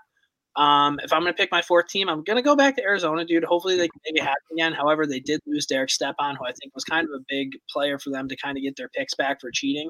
[0.58, 2.84] Um, if I'm going to pick my fourth team, I'm going to go back to
[2.84, 3.46] Arizona, dude.
[3.46, 4.74] Hopefully they can it happen again.
[4.74, 7.98] However, they did lose Derek Stepan, who I think was kind of a big player
[7.98, 9.90] for them to kind of get their picks back for cheating.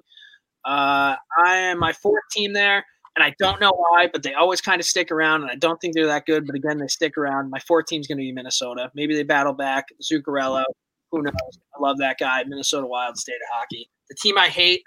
[0.66, 4.60] Uh, I am my fourth team there and I don't know why, but they always
[4.60, 6.46] kind of stick around, and I don't think they're that good.
[6.48, 7.50] But again, they stick around.
[7.50, 8.90] My fourth team's going to be Minnesota.
[8.96, 9.86] Maybe they battle back.
[10.02, 10.64] Zuccarello,
[11.12, 11.60] who knows?
[11.76, 12.44] I love that guy.
[12.46, 13.90] Minnesota Wild, state of hockey.
[14.10, 14.84] The team I hate,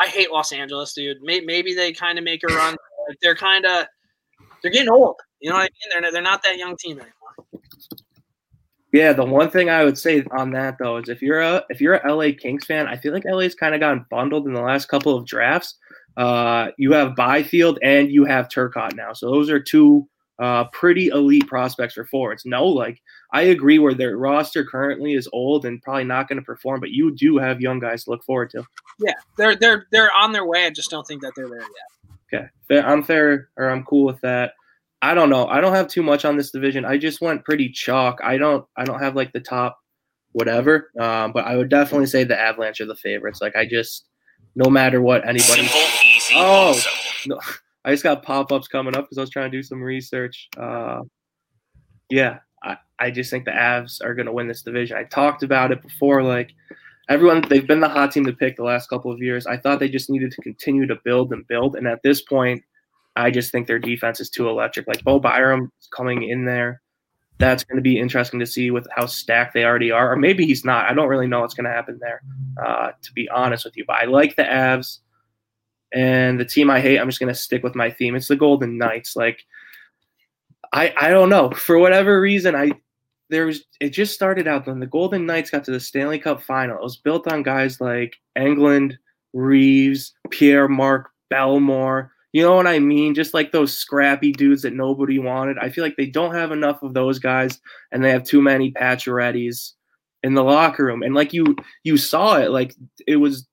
[0.00, 1.18] I hate Los Angeles, dude.
[1.22, 2.76] Maybe they kind of make a run.
[3.22, 3.86] They're kind of
[4.62, 5.16] they're getting old.
[5.40, 6.02] You know what I mean?
[6.02, 7.60] They're they're not that young team anymore.
[8.92, 11.80] Yeah, the one thing I would say on that though is if you're a if
[11.80, 14.62] you're a LA Kings fan, I feel like LA's kind of gotten bundled in the
[14.62, 15.76] last couple of drafts.
[16.18, 19.12] Uh, you have Byfield and you have Turcotte now.
[19.12, 20.08] So those are two
[20.40, 22.44] uh, pretty elite prospects for forwards.
[22.44, 23.00] No, like
[23.32, 26.90] I agree where their roster currently is old and probably not going to perform, but
[26.90, 28.64] you do have young guys to look forward to.
[28.98, 30.66] Yeah, they're they're they're on their way.
[30.66, 32.50] I just don't think that they're there yet.
[32.70, 34.54] Okay, I'm fair or I'm cool with that.
[35.00, 35.46] I don't know.
[35.46, 36.84] I don't have too much on this division.
[36.84, 38.18] I just went pretty chalk.
[38.24, 38.66] I don't.
[38.76, 39.78] I don't have like the top
[40.32, 40.90] whatever.
[40.98, 43.40] Um, but I would definitely say the Avalanche are the favorites.
[43.40, 44.06] Like I just
[44.54, 45.66] no matter what anybody.
[45.66, 46.92] Simple, easy, oh, awesome.
[47.26, 47.40] no,
[47.84, 50.48] I just got pop ups coming up because I was trying to do some research.
[50.56, 51.02] Uh,
[52.10, 54.96] yeah, I, I just think the Avs are going to win this division.
[54.96, 56.22] I talked about it before.
[56.22, 56.52] Like
[57.08, 59.46] everyone, they've been the hot team to pick the last couple of years.
[59.46, 61.76] I thought they just needed to continue to build and build.
[61.76, 62.62] And at this point,
[63.16, 64.86] I just think their defense is too electric.
[64.86, 66.80] Like Bo Byram coming in there
[67.38, 70.12] that's going to be interesting to see with how stacked they already are.
[70.12, 70.90] Or maybe he's not.
[70.90, 72.22] I don't really know what's going to happen there,
[72.62, 73.84] uh, to be honest with you.
[73.86, 74.98] But I like the Avs.
[75.92, 78.14] And the team I hate, I'm just going to stick with my theme.
[78.14, 79.16] It's the Golden Knights.
[79.16, 79.44] Like,
[80.72, 81.50] I I don't know.
[81.50, 82.72] For whatever reason, I
[83.30, 86.42] there was it just started out when the Golden Knights got to the Stanley Cup
[86.42, 86.76] final.
[86.76, 88.96] It was built on guys like Engelland,
[89.32, 93.14] Reeves, Pierre Mark Bellemare, you know what I mean?
[93.14, 95.58] Just like those scrappy dudes that nobody wanted.
[95.58, 97.60] I feel like they don't have enough of those guys,
[97.90, 99.72] and they have too many Paciorettys
[100.22, 101.02] in the locker room.
[101.02, 102.50] And like you, you saw it.
[102.50, 102.74] Like
[103.06, 103.46] it was,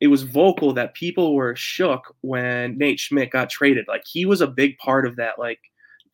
[0.00, 3.84] it was vocal that people were shook when Nate Schmidt got traded.
[3.86, 5.38] Like he was a big part of that.
[5.38, 5.60] Like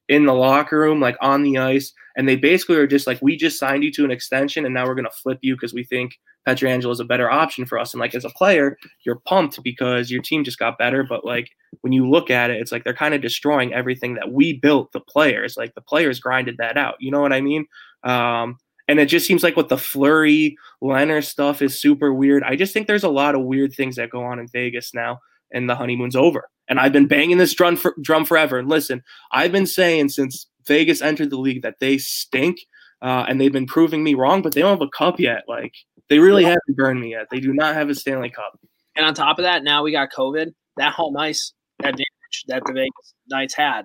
[0.08, 3.36] in the locker room, like on the ice, and they basically are just like, we
[3.36, 6.18] just signed you to an extension, and now we're gonna flip you because we think
[6.48, 7.92] Pietrangelo is a better option for us.
[7.92, 11.04] And like as a player, you're pumped because your team just got better.
[11.04, 11.50] But like
[11.82, 14.92] when you look at it, it's like they're kind of destroying everything that we built.
[14.92, 16.96] The players, like the players, grinded that out.
[17.00, 17.66] You know what I mean?
[18.02, 18.56] Um,
[18.88, 22.42] and it just seems like with the Fleury Leonard stuff is super weird.
[22.42, 25.20] I just think there's a lot of weird things that go on in Vegas now,
[25.52, 26.48] and the honeymoon's over.
[26.68, 28.58] And I've been banging this drum for, drum forever.
[28.58, 32.58] And listen, I've been saying since Vegas entered the league that they stink,
[33.00, 34.42] uh, and they've been proving me wrong.
[34.42, 35.44] But they don't have a cup yet.
[35.48, 35.72] Like
[36.08, 36.50] they really yeah.
[36.50, 37.26] haven't burned me yet.
[37.30, 38.58] They do not have a Stanley Cup.
[38.96, 40.52] And on top of that, now we got COVID.
[40.76, 43.82] That home ice advantage that the Vegas Knights had.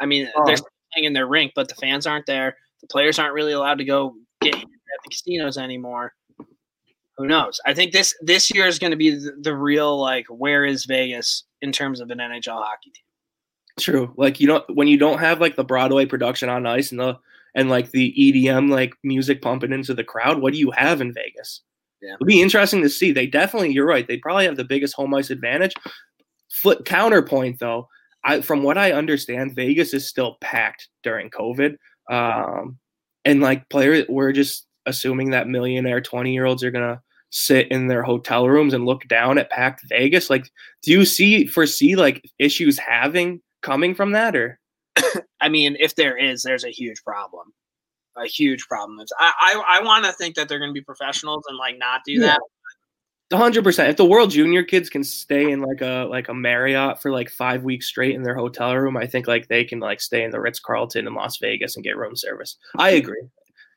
[0.00, 0.44] I mean, oh.
[0.46, 0.56] they're
[0.92, 2.56] playing in their rink, but the fans aren't there.
[2.80, 6.12] The players aren't really allowed to go get at the casinos anymore.
[7.18, 7.60] Who knows?
[7.66, 10.84] I think this this year is going to be the, the real like where is
[10.84, 13.04] Vegas in terms of an NHL hockey team.
[13.78, 14.14] True.
[14.16, 17.18] Like you don't when you don't have like the Broadway production on ice and the
[17.54, 21.12] and like the EDM like music pumping into the crowd, what do you have in
[21.12, 21.62] Vegas?
[22.00, 22.14] Yeah.
[22.14, 23.10] It'll be interesting to see.
[23.10, 24.06] They definitely, you're right.
[24.06, 25.74] They probably have the biggest home ice advantage.
[26.50, 27.88] Flip counterpoint though,
[28.24, 31.76] I from what I understand, Vegas is still packed during COVID.
[32.10, 32.78] Um,
[33.24, 37.88] and like players, we're just assuming that millionaire 20 year olds are gonna sit in
[37.88, 40.30] their hotel rooms and look down at packed Vegas.
[40.30, 40.50] Like,
[40.82, 44.58] do you see foresee like issues having coming from that or?
[45.40, 47.52] I mean, if there is, there's a huge problem.
[48.16, 48.98] A huge problem.
[49.00, 51.78] It's, I I, I want to think that they're going to be professionals and like
[51.78, 52.36] not do yeah.
[53.30, 53.36] that.
[53.36, 53.90] hundred percent.
[53.90, 57.30] If the World Junior kids can stay in like a like a Marriott for like
[57.30, 60.32] five weeks straight in their hotel room, I think like they can like stay in
[60.32, 62.56] the Ritz Carlton in Las Vegas and get room service.
[62.76, 63.22] I agree.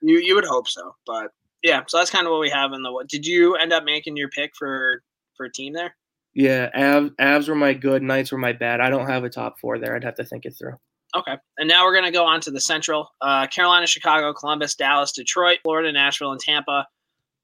[0.01, 1.31] You you would hope so, but
[1.63, 1.81] yeah.
[1.87, 3.05] So that's kind of what we have in the.
[3.07, 5.03] Did you end up making your pick for
[5.35, 5.95] for a team there?
[6.33, 8.79] Yeah, Avs, Avs were my good, Knights were my bad.
[8.79, 9.95] I don't have a top four there.
[9.95, 10.75] I'd have to think it through.
[11.15, 11.37] Okay.
[11.57, 15.11] And now we're going to go on to the Central uh, Carolina, Chicago, Columbus, Dallas,
[15.11, 16.87] Detroit, Florida, Nashville, and Tampa.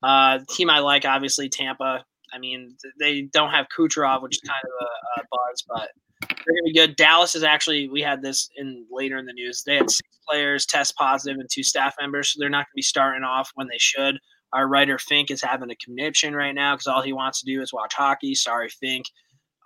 [0.02, 2.06] Uh, team I like, obviously, Tampa.
[2.34, 5.90] I mean, they don't have Kucherov, which is kind of a, a buzz, but
[6.22, 6.96] they're going to be good.
[6.96, 9.64] Dallas is actually, we had this in later in the news.
[9.64, 12.76] They had six players test positive and two staff members, so they're not going to
[12.78, 14.18] be starting off when they should.
[14.54, 17.62] Our writer Fink is having a conniption right now because all he wants to do
[17.62, 18.34] is watch hockey.
[18.34, 19.06] Sorry, Fink.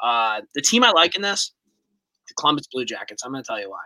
[0.04, 1.54] Uh, the team I like in this,
[2.28, 3.24] the Columbus Blue Jackets.
[3.24, 3.82] I'm going to tell you why.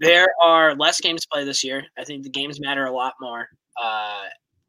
[0.00, 1.84] There are less games to play this year.
[1.96, 3.48] I think the games matter a lot more.
[3.82, 4.24] Uh,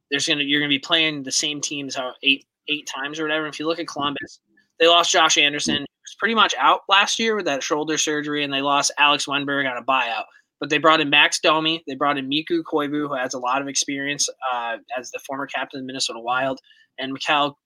[0.10, 3.48] there's gonna you're gonna be playing the same teams eight eight times or whatever.
[3.48, 4.40] If you look at Columbus,
[4.80, 5.86] they lost Josh Anderson,
[6.18, 9.78] pretty much out last year with that shoulder surgery, and they lost Alex Wennberg on
[9.78, 10.26] a buyout.
[10.60, 11.84] But they brought in Max Domi.
[11.88, 15.46] They brought in Mikko Koivu, who has a lot of experience uh, as the former
[15.46, 16.60] captain of the Minnesota Wild,
[16.98, 17.58] and Mikhail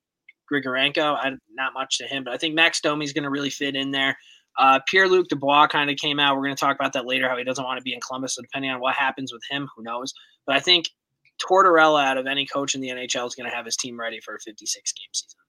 [0.52, 1.16] Grigorenko.
[1.16, 3.76] I, not much to him, but I think Max Domi is going to really fit
[3.76, 4.18] in there.
[4.60, 6.36] Uh, Pierre Luc Dubois kind of came out.
[6.36, 8.36] We're going to talk about that later, how he doesn't want to be in Columbus.
[8.36, 10.14] So, depending on what happens with him, who knows?
[10.46, 10.90] But I think
[11.42, 14.20] Tortorella, out of any coach in the NHL, is going to have his team ready
[14.20, 15.40] for a 56 game season.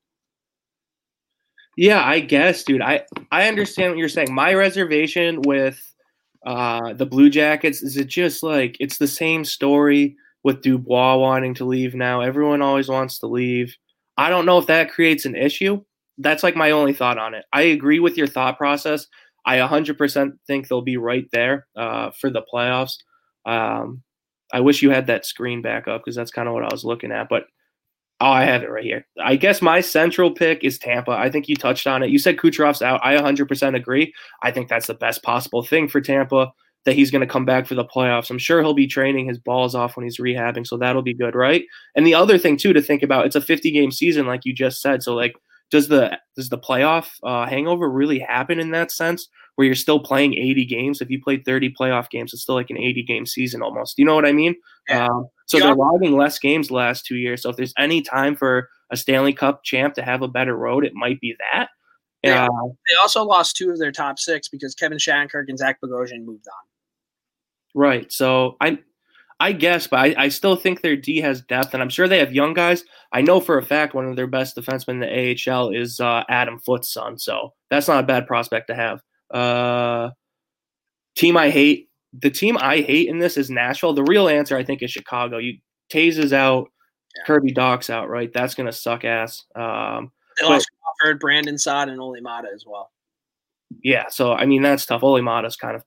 [1.76, 2.82] Yeah, I guess, dude.
[2.82, 4.32] I I understand what you're saying.
[4.32, 5.80] My reservation with
[6.44, 11.54] uh, the Blue Jackets is it just like it's the same story with Dubois wanting
[11.54, 12.20] to leave now.
[12.20, 13.76] Everyone always wants to leave.
[14.16, 15.82] I don't know if that creates an issue.
[16.18, 17.44] That's like my only thought on it.
[17.52, 19.06] I agree with your thought process.
[19.46, 22.96] I 100% think they'll be right there uh, for the playoffs.
[23.46, 24.02] Um,
[24.52, 26.84] I wish you had that screen back up because that's kind of what I was
[26.84, 27.28] looking at.
[27.28, 27.44] But
[28.22, 29.04] oh, I have it right here.
[29.20, 31.10] I guess my central pick is Tampa.
[31.10, 32.10] I think you touched on it.
[32.10, 33.00] You said Kucherov's out.
[33.02, 34.14] I 100% agree.
[34.42, 36.52] I think that's the best possible thing for Tampa
[36.84, 38.30] that he's going to come back for the playoffs.
[38.30, 41.34] I'm sure he'll be training his balls off when he's rehabbing, so that'll be good,
[41.34, 41.64] right?
[41.96, 44.52] And the other thing too to think about, it's a 50 game season, like you
[44.52, 45.02] just said.
[45.02, 45.34] So like,
[45.72, 49.28] does the does the playoff uh, hangover really happen in that sense?
[49.56, 51.00] Where you're still playing 80 games.
[51.00, 53.98] If you played 30 playoff games, it's still like an 80 game season almost.
[53.98, 54.54] You know what I mean?
[54.88, 55.06] Yeah.
[55.06, 55.66] Um, so yeah.
[55.66, 57.42] they're logging less games the last two years.
[57.42, 60.84] So if there's any time for a Stanley Cup champ to have a better road,
[60.84, 61.68] it might be that.
[62.22, 62.44] Yeah.
[62.46, 66.24] Uh, they also lost two of their top six because Kevin Shattenkirk and Zach Bogosian
[66.24, 67.80] moved on.
[67.80, 68.12] Right.
[68.12, 68.78] So I
[69.40, 72.20] I guess, but I, I, still think their D has depth, and I'm sure they
[72.20, 72.84] have young guys.
[73.12, 76.22] I know for a fact one of their best defensemen in the AHL is uh,
[76.28, 79.00] Adam Foote's son, so that's not a bad prospect to have.
[79.32, 80.10] Uh,
[81.16, 81.88] team I hate.
[82.20, 83.94] The team I hate in this is Nashville.
[83.94, 85.38] The real answer, I think, is Chicago.
[85.38, 85.58] You
[85.94, 86.70] is out.
[87.26, 88.32] Kirby Dach's out, right?
[88.32, 89.44] That's gonna suck ass.
[89.54, 92.90] Um, they lost Crawford, Brandon Saad, and Olli Maatta as well.
[93.82, 95.02] Yeah, so I mean that's tough.
[95.02, 95.84] Olli Maatta's kind of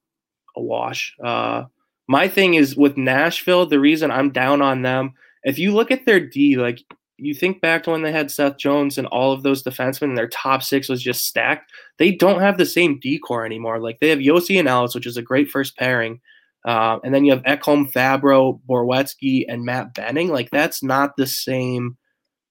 [0.55, 1.15] a wash.
[1.23, 1.63] Uh,
[2.07, 3.65] my thing is with Nashville.
[3.65, 6.83] The reason I'm down on them, if you look at their D, like
[7.17, 10.17] you think back to when they had Seth Jones and all of those defensemen, and
[10.17, 11.71] their top six was just stacked.
[11.97, 13.79] They don't have the same decor anymore.
[13.79, 16.19] Like they have Josi and Ellis, which is a great first pairing,
[16.65, 20.29] uh, and then you have Ekholm, Fabro, Borowiecki, and Matt Benning.
[20.29, 21.97] Like that's not the same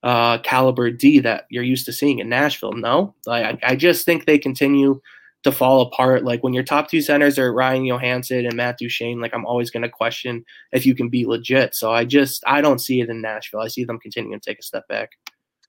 [0.02, 2.72] uh, caliber D that you're used to seeing in Nashville.
[2.72, 5.00] No, I, I just think they continue
[5.44, 6.24] to fall apart.
[6.24, 9.70] Like when your top two centers are Ryan Johansen and Matt Duchene, like I'm always
[9.70, 11.74] going to question if you can be legit.
[11.74, 13.60] So I just I don't see it in Nashville.
[13.60, 15.10] I see them continuing to take a step back.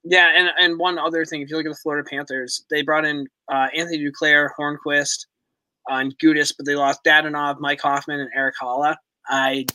[0.04, 3.04] Yeah, and and one other thing, if you look at the Florida Panthers, they brought
[3.04, 5.26] in uh, Anthony Duclair, Hornqvist,
[5.90, 8.96] uh, and Gudas, but they lost Dadonov, Mike Hoffman, and Erik Haula.
[9.28, 9.66] I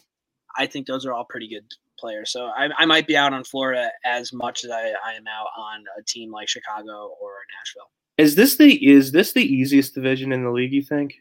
[0.58, 1.66] I think those are all pretty good
[2.00, 2.32] players.
[2.32, 5.48] So I, I might be out on Florida as much as I, I am out
[5.58, 7.92] on a team like Chicago or Nashville.
[8.22, 10.72] Is this the is this the easiest division in the league?
[10.72, 11.16] You think?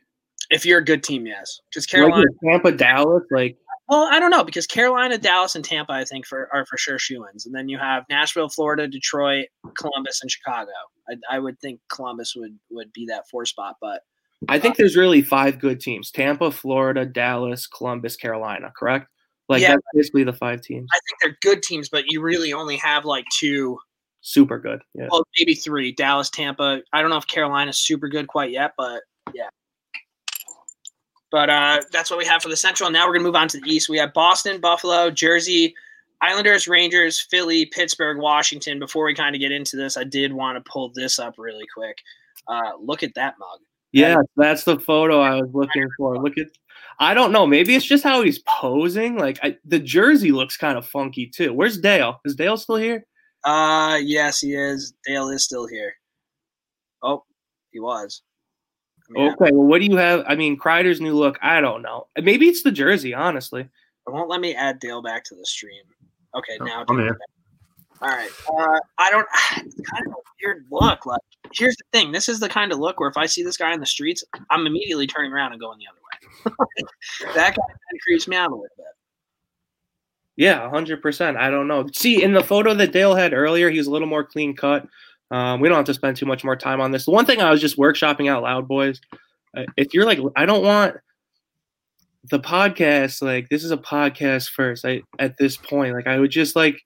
[0.51, 1.61] If you're a good team, yes.
[1.71, 3.57] Because Carolina, like Tampa, Dallas, like.
[3.89, 6.99] Well, I don't know because Carolina, Dallas, and Tampa, I think for are for sure
[6.99, 10.71] shoe-ins, and then you have Nashville, Florida, Detroit, Columbus, and Chicago.
[11.09, 14.03] I, I would think Columbus would would be that four spot, but
[14.49, 18.73] I think uh, there's really five good teams: Tampa, Florida, Dallas, Columbus, Carolina.
[18.77, 19.09] Correct?
[19.49, 20.89] Like yeah, that's basically the five teams.
[20.95, 23.79] I think they're good teams, but you really only have like two
[24.21, 24.83] super good.
[24.95, 25.09] Yeah.
[25.11, 25.93] Well, maybe three.
[25.93, 26.83] Dallas, Tampa.
[26.93, 29.03] I don't know if Carolina's super good quite yet, but
[29.35, 29.49] yeah.
[31.31, 32.91] But uh, that's what we have for the Central.
[32.91, 33.89] Now we're gonna move on to the East.
[33.89, 35.75] We have Boston, Buffalo, Jersey,
[36.21, 38.79] Islanders, Rangers, Philly, Pittsburgh, Washington.
[38.79, 41.67] Before we kind of get into this, I did want to pull this up really
[41.73, 41.97] quick.
[42.49, 43.61] Uh, look at that mug.
[43.93, 46.17] Yeah, that's the photo I was looking for.
[46.19, 46.47] Look at
[46.99, 47.47] I don't know.
[47.47, 49.17] Maybe it's just how he's posing.
[49.17, 51.55] Like I, the jersey looks kind of funky too.
[51.55, 52.21] Where's Dale?
[52.25, 53.07] Is Dale still here?
[53.45, 54.95] Uh yes, he is.
[55.07, 55.93] Dale is still here.
[57.03, 57.25] Oh,
[57.71, 58.23] he was.
[59.09, 60.25] I mean, okay, well, what do you have?
[60.29, 61.39] I mean, Kreider's new look.
[61.43, 62.07] I don't know.
[62.21, 63.15] Maybe it's the jersey.
[63.15, 65.83] Honestly, it won't let me add Dale back to the stream.
[66.37, 66.85] Okay, oh, now.
[66.89, 67.19] I'm here.
[68.03, 68.31] All right.
[68.49, 69.27] Uh, I don't.
[69.65, 71.07] It's kind of a weird look.
[71.07, 71.21] Like,
[71.53, 72.13] here's the thing.
[72.13, 74.25] This is the kind of look where if I see this guy in the streets,
[74.51, 77.35] I'm immediately turning around and going the other way.
[77.35, 78.87] that guy kind of creeps me out a little bit.
[80.37, 81.37] Yeah, hundred percent.
[81.37, 81.87] I don't know.
[81.93, 84.87] See, in the photo that Dale had earlier, he was a little more clean cut.
[85.31, 87.05] Um, we don't have to spend too much more time on this.
[87.05, 89.01] The one thing I was just workshopping out loud, boys.
[89.57, 90.97] Uh, if you're like, I don't want
[92.31, 93.23] the podcast.
[93.23, 94.85] Like, this is a podcast first.
[94.85, 96.81] I at this point, like, I would just like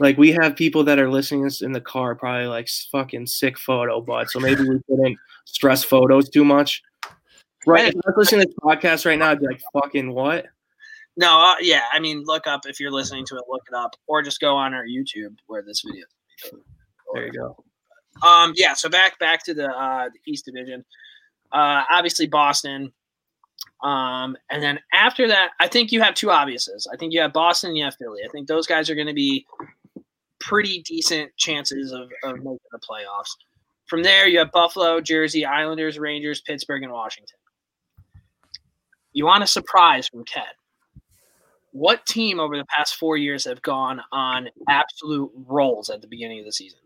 [0.00, 3.58] like we have people that are listening us in the car, probably like fucking sick
[3.58, 6.82] photo, but so maybe we couldn't stress photos too much.
[7.66, 10.46] Right, if you're listening to this podcast right now, I'd be like, fucking what?
[11.16, 13.94] No, uh, yeah, I mean, look up if you're listening to it, look it up,
[14.06, 16.06] or just go on our YouTube where this video.
[17.12, 17.56] There you go.
[18.26, 18.74] Um, yeah.
[18.74, 20.84] So back back to the uh, the East Division.
[21.52, 22.92] Uh, obviously Boston.
[23.82, 26.86] Um, and then after that, I think you have two obviouses.
[26.92, 28.22] I think you have Boston, and you have Philly.
[28.24, 29.46] I think those guys are going to be
[30.40, 33.30] pretty decent chances of, of making the playoffs.
[33.86, 37.36] From there, you have Buffalo, Jersey, Islanders, Rangers, Pittsburgh, and Washington.
[39.12, 40.42] You want a surprise from Ked.
[41.74, 46.38] What team over the past four years have gone on absolute rolls at the beginning
[46.38, 46.78] of the season?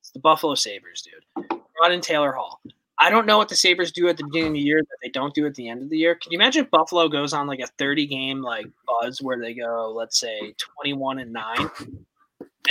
[0.00, 1.46] It's the Buffalo Sabres, dude.
[1.76, 2.62] Brought in Taylor Hall.
[2.98, 5.10] I don't know what the Sabres do at the beginning of the year that they
[5.10, 6.14] don't do at the end of the year.
[6.14, 9.52] Can you imagine if Buffalo goes on like a 30 game like buzz where they
[9.52, 11.70] go, let's say 21 and 9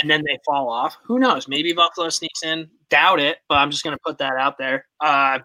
[0.00, 0.96] and then they fall off.
[1.04, 1.46] Who knows?
[1.46, 2.68] Maybe Buffalo sneaks in.
[2.88, 4.86] Doubt it, but I'm just going to put that out there.
[5.00, 5.38] Uh,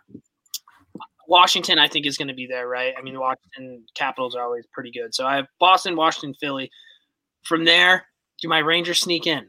[1.28, 2.94] Washington, I think, is going to be there, right?
[2.98, 5.14] I mean, Washington Capitals are always pretty good.
[5.14, 6.70] So I have Boston, Washington, Philly.
[7.44, 8.06] From there,
[8.42, 9.48] do my Rangers sneak in?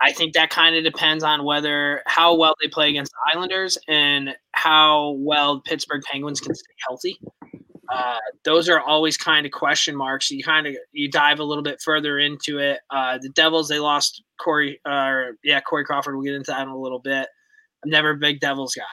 [0.00, 3.76] I think that kind of depends on whether how well they play against the Islanders
[3.86, 7.18] and how well Pittsburgh Penguins can stay healthy.
[7.92, 10.30] Uh, those are always kind of question marks.
[10.30, 12.80] You kind of you dive a little bit further into it.
[12.88, 16.14] Uh, the Devils they lost Corey, uh, yeah, Corey Crawford.
[16.14, 17.28] We'll get into that in a little bit.
[17.84, 18.84] I'm never a big Devils guy.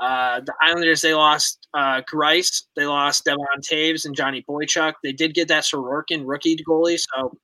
[0.00, 4.94] Uh, the Islanders they lost uh, Greiss, they lost Devon Toews and Johnny Boychuk.
[5.02, 7.36] They did get that Sorokin rookie goalie, so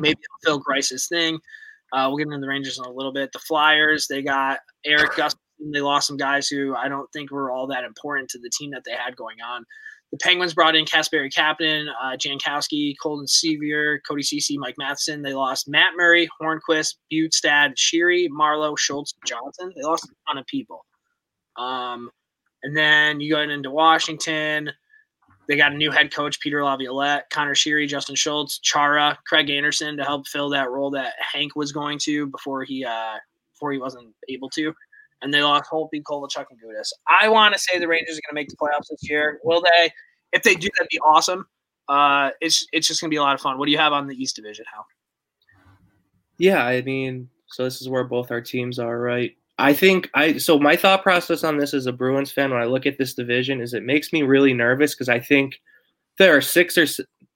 [0.00, 1.38] maybe Phil Greiss's thing.
[1.92, 3.30] Uh, we'll get into the Rangers in a little bit.
[3.32, 5.36] The Flyers they got Eric Gustafsson.
[5.72, 8.72] They lost some guys who I don't think were all that important to the team
[8.72, 9.64] that they had going on.
[10.10, 15.22] The Penguins brought in Kasperi Kapanen, uh, Jankowski, Colton Sceviour, Cody Ceci, Mike Matheson.
[15.22, 19.72] They lost Matt Murray, Hornqvist, Bjugstad, Sheary, Marleau, Schultz, Johnson.
[19.74, 20.84] They lost a ton of people.
[21.56, 22.10] Um,
[22.62, 24.70] and then you go into Washington.
[25.48, 29.96] They got a new head coach, Peter Laviolette, Connor Sheary, Justin Schultz, Chara, Craig Anderson
[29.96, 33.16] to help fill that role that Hank was going to before he uh,
[33.52, 34.72] before he wasn't able to
[35.22, 36.92] and they lost Holtby, Kovalchuk, and Gudas.
[37.08, 39.40] I want to say the Rangers are going to make the playoffs this year.
[39.44, 39.90] Will they?
[40.32, 41.46] If they do, that'd be awesome.
[41.88, 43.58] Uh, it's it's just going to be a lot of fun.
[43.58, 44.64] What do you have on the East Division?
[44.72, 44.84] How?
[46.38, 49.36] Yeah, I mean, so this is where both our teams are, right?
[49.62, 52.64] I think I so my thought process on this as a Bruins fan when I
[52.64, 55.60] look at this division is it makes me really nervous because I think
[56.18, 56.86] there are six or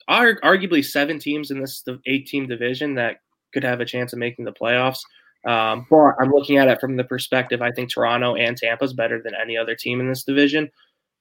[0.09, 3.19] are arguably seven teams in this eight team division that
[3.55, 4.99] could have a chance of making the playoffs.
[5.47, 8.93] Um, but I'm looking at it from the perspective I think Toronto and Tampa is
[8.93, 10.69] better than any other team in this division.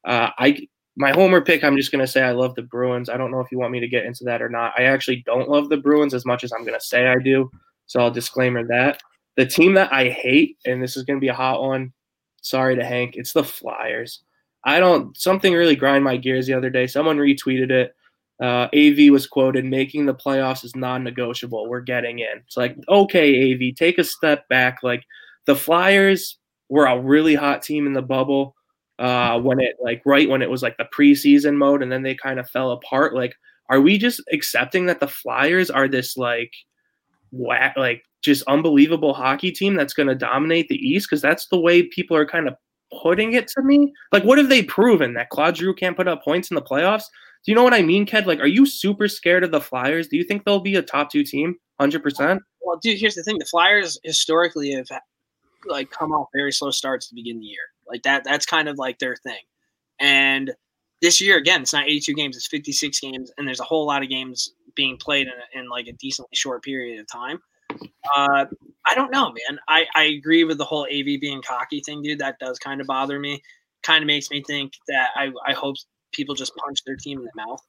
[0.06, 3.10] Uh, I my homer pick, I'm just gonna say I love the Bruins.
[3.10, 4.74] I don't know if you want me to get into that or not.
[4.76, 7.52] I actually don't love the Bruins as much as I'm gonna say I do.
[7.86, 9.04] So I'll disclaimer that.
[9.36, 11.94] The team that I hate, and this is gonna be a hot one.
[12.42, 14.22] Sorry to Hank, it's the Flyers.
[14.64, 16.88] I don't something really grind my gears the other day.
[16.88, 17.96] Someone retweeted it.
[18.42, 21.70] Uh, AV was quoted, making the playoffs is non negotiable.
[21.70, 22.40] We're getting in.
[22.46, 24.80] It's like, okay, AV, take a step back.
[24.84, 25.04] Like
[25.46, 26.38] the Flyers
[26.70, 28.56] were a really hot team in the bubble
[29.00, 32.16] uh, when it, like, right when it was like the preseason mode, and then they
[32.16, 33.14] kind of fell apart.
[33.14, 33.36] Like,
[33.70, 36.52] are we just accepting that the Flyers are this, like,
[37.32, 41.08] whack, like, just unbelievable hockey team that's going to dominate the East?
[41.10, 42.56] Because that's the way people are kind of
[43.02, 43.94] putting it to me.
[44.12, 47.06] Like, what have they proven that Claude Giroux can't put up points in the playoffs?
[47.46, 48.26] Do you know what I mean, Ked?
[48.26, 50.08] Like, are you super scared of the Flyers?
[50.08, 52.42] Do you think they'll be a top two team, hundred percent?
[52.62, 54.88] Well, dude, here's the thing: the Flyers historically have
[55.68, 57.62] like come off very slow starts to begin the year.
[57.88, 59.42] Like that, that's kind of like their thing.
[60.00, 60.54] And
[61.02, 64.02] this year, again, it's not 82 games; it's 56 games, and there's a whole lot
[64.02, 67.40] of games being played in, in like a decently short period of time.
[67.72, 68.46] Uh,
[68.88, 69.60] I don't know, man.
[69.68, 72.20] I, I agree with the whole AV being cocky thing, dude.
[72.20, 73.42] That does kind of bother me.
[73.84, 75.76] Kind of makes me think that I, I hope
[76.12, 77.62] people just punch their team in the mouth.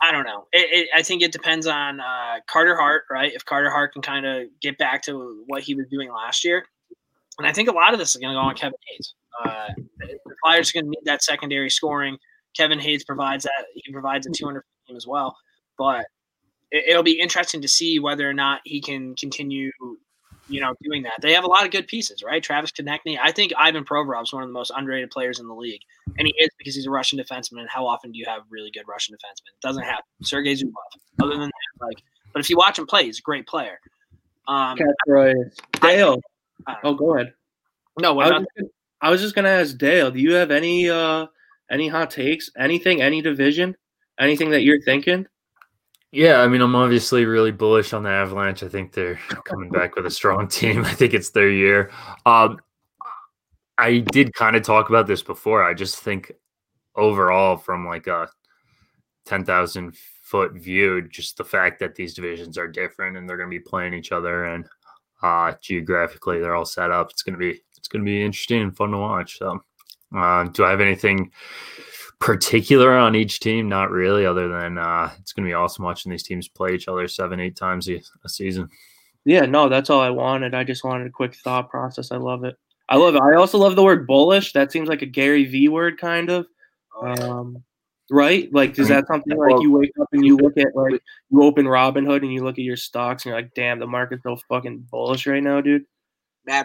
[0.00, 0.46] I don't know.
[0.52, 3.32] It, it, I think it depends on uh, Carter Hart, right?
[3.32, 6.64] If Carter Hart can kind of get back to what he was doing last year,
[7.38, 9.14] and I think a lot of this is going to go on Kevin Hayes.
[9.44, 9.68] Uh,
[9.98, 12.16] the Flyers are going to need that secondary scoring.
[12.56, 13.66] Kevin Hayes provides that.
[13.74, 15.36] He provides a 200 team as well.
[15.76, 16.06] But
[16.70, 19.70] it, will be interesting to see whether or not he can continue,
[20.48, 21.14] you know, doing that.
[21.20, 22.42] They have a lot of good pieces, right?
[22.42, 23.18] Travis Konecny.
[23.20, 25.80] I think Ivan Provorov is one of the most underrated players in the league,
[26.18, 27.60] and he is because he's a Russian defenseman.
[27.60, 29.52] And how often do you have really good Russian defensemen?
[29.54, 30.04] It doesn't happen.
[30.22, 30.72] Sergei Zubov.
[31.20, 32.02] Other than that, like,
[32.32, 33.80] but if you watch him play, he's a great player.
[34.46, 34.78] Um.
[35.80, 36.20] Dale.
[36.84, 37.32] oh, go ahead.
[38.00, 38.68] No, what I was, gonna,
[39.00, 40.10] I was just gonna ask Dale.
[40.10, 41.26] Do you have any uh
[41.70, 42.50] any hot takes?
[42.56, 43.02] Anything?
[43.02, 43.76] Any division?
[44.18, 45.26] Anything that you're thinking?
[46.10, 48.62] Yeah, I mean, I'm obviously really bullish on the Avalanche.
[48.62, 50.84] I think they're coming back with a strong team.
[50.84, 51.90] I think it's their year.
[52.24, 52.58] Um,
[53.76, 55.62] I did kind of talk about this before.
[55.62, 56.32] I just think
[56.96, 58.28] overall, from like a
[59.26, 63.50] ten thousand foot view, just the fact that these divisions are different and they're going
[63.50, 64.66] to be playing each other, and
[65.22, 67.10] uh, geographically they're all set up.
[67.10, 69.38] It's going to be it's going to be interesting and fun to watch.
[69.38, 69.62] So,
[70.16, 71.30] uh, do I have anything?
[72.20, 76.10] Particular on each team, not really, other than uh, it's going to be awesome watching
[76.10, 78.68] these teams play each other seven, eight times a, a, season.
[79.24, 80.54] Yeah, no, that's all I wanted.
[80.54, 82.10] I just wanted a quick thought process.
[82.10, 82.56] I love it.
[82.88, 83.22] I love it.
[83.22, 84.52] I also love the word bullish.
[84.52, 86.46] That seems like a Gary V word, kind of.
[87.00, 87.62] Um,
[88.10, 88.48] right?
[88.52, 91.00] Like, is that something like you wake up and you look at like
[91.30, 94.22] you open Robinhood and you look at your stocks and you're like, damn, the market's
[94.22, 95.84] so fucking bullish right now, dude.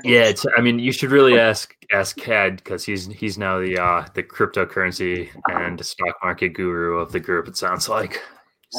[0.03, 3.77] Yeah, it's, I mean, you should really ask ask Cad because he's he's now the
[3.77, 7.47] uh, the cryptocurrency and stock market guru of the group.
[7.47, 8.21] It sounds like.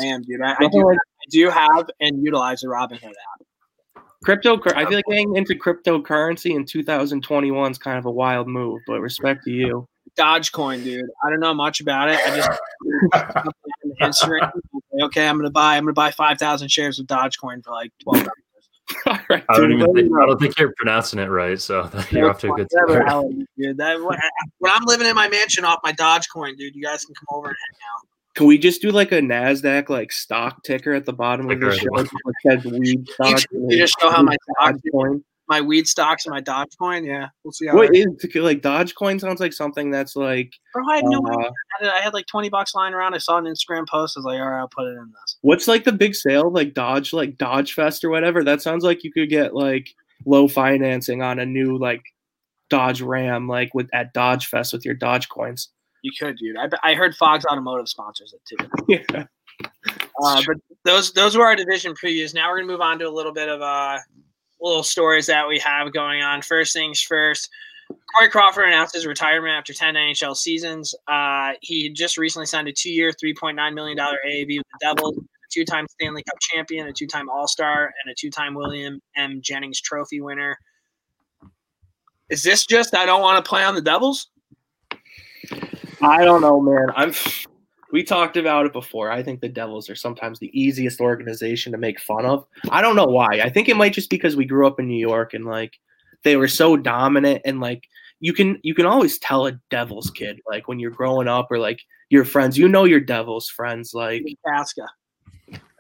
[0.01, 0.41] I am, dude.
[0.43, 0.97] I, I do, I
[1.31, 4.05] do have and utilize the Robinhood app.
[4.25, 8.81] Crypto, I feel like getting into cryptocurrency in 2021 is kind of a wild move,
[8.87, 9.87] but respect to you.
[10.19, 11.05] Dogecoin, dude.
[11.23, 12.19] I don't know much about it.
[12.27, 12.61] I just
[14.01, 14.51] Instagram.
[15.03, 15.77] Okay, I'm gonna buy.
[15.77, 18.27] I'm gonna buy five thousand shares of Dogecoin for like twelve.
[19.07, 22.41] All right, I, don't think, I don't think you're pronouncing it right, so you're off
[22.41, 23.27] to a good start.
[23.57, 23.99] Dude, that,
[24.59, 27.49] when I'm living in my mansion off my Dogecoin, dude, you guys can come over
[27.49, 28.09] and hang out.
[28.35, 31.73] Can we just do like a Nasdaq like stock ticker at the bottom of the
[31.73, 32.05] show
[32.45, 33.43] that weed stock?
[33.53, 35.23] You just show how my Dogecoin
[35.55, 37.07] my weed stocks and my Dogecoin.
[37.07, 37.69] Yeah, we'll see.
[37.69, 40.53] How what is like Dogecoin sounds like something that's like.
[40.73, 41.51] Bro, I had no uh,
[41.81, 41.93] idea.
[41.93, 43.15] I had like twenty bucks lying around.
[43.15, 44.17] I saw an Instagram post.
[44.17, 45.37] I was like, all right, I'll put it in this.
[45.43, 48.43] What's like the big sale, like Dodge, like Dodge Fest or whatever?
[48.43, 49.95] That sounds like you could get like
[50.27, 52.03] low financing on a new like
[52.69, 55.69] Dodge Ram, like with at Dodge Fest with your Dodge coins.
[56.03, 56.57] You could, dude.
[56.57, 58.69] I, I heard Fox Automotive sponsors it too.
[59.15, 59.27] yeah.
[60.23, 62.35] Uh, but those those were our division previews.
[62.35, 63.99] Now we're gonna move on to a little bit of uh
[64.65, 66.43] little stories that we have going on.
[66.43, 67.51] First things first,
[68.15, 70.95] Corey Crawford announced his retirement after 10 NHL seasons.
[71.07, 75.23] Uh, he just recently signed a two year, $3.9 million AAV with the Devils, a
[75.53, 79.01] two time Stanley Cup champion, a two time All Star, and a two time William
[79.17, 79.41] M.
[79.43, 80.59] Jennings Trophy winner.
[82.31, 84.31] Is this just I don't want to play on the Devils?
[86.01, 86.89] I don't know, man.
[86.97, 87.13] I'm
[87.95, 89.13] we talked about it before.
[89.13, 92.45] I think the Devils are sometimes the easiest organization to make fun of.
[92.71, 93.39] I don't know why.
[93.41, 95.79] I think it might just because we grew up in New York and like
[96.25, 97.85] they were so dominant and like
[98.19, 101.59] you can you can always tell a Devils kid like when you're growing up or
[101.61, 104.89] like your friends, you know your Devils friends like Nebraska.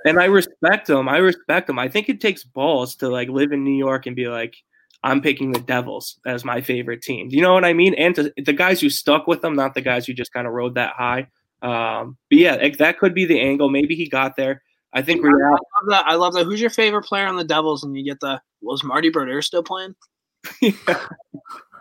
[0.06, 1.08] And I respect them.
[1.08, 1.80] I respect them.
[1.80, 4.54] I think it takes balls to like live in New York and be like,
[5.02, 7.26] I'm picking the Devils as my favorite team.
[7.32, 7.94] You know what I mean?
[7.94, 10.52] And to, the guys who stuck with them, not the guys who just kind of
[10.52, 11.26] rode that high.
[11.64, 13.70] Um, but yeah, that could be the angle.
[13.70, 14.62] Maybe he got there.
[14.92, 16.06] I think we I love that.
[16.06, 16.44] I love that.
[16.44, 17.82] Who's your favorite player on the Devils?
[17.82, 19.94] And you get the was Marty Brodeur still playing?
[20.60, 21.06] yeah.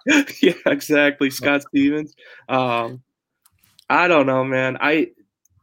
[0.41, 1.29] yeah, exactly.
[1.29, 2.15] Scott Stevens.
[2.49, 3.03] Um,
[3.89, 4.77] I don't know, man.
[4.79, 5.11] I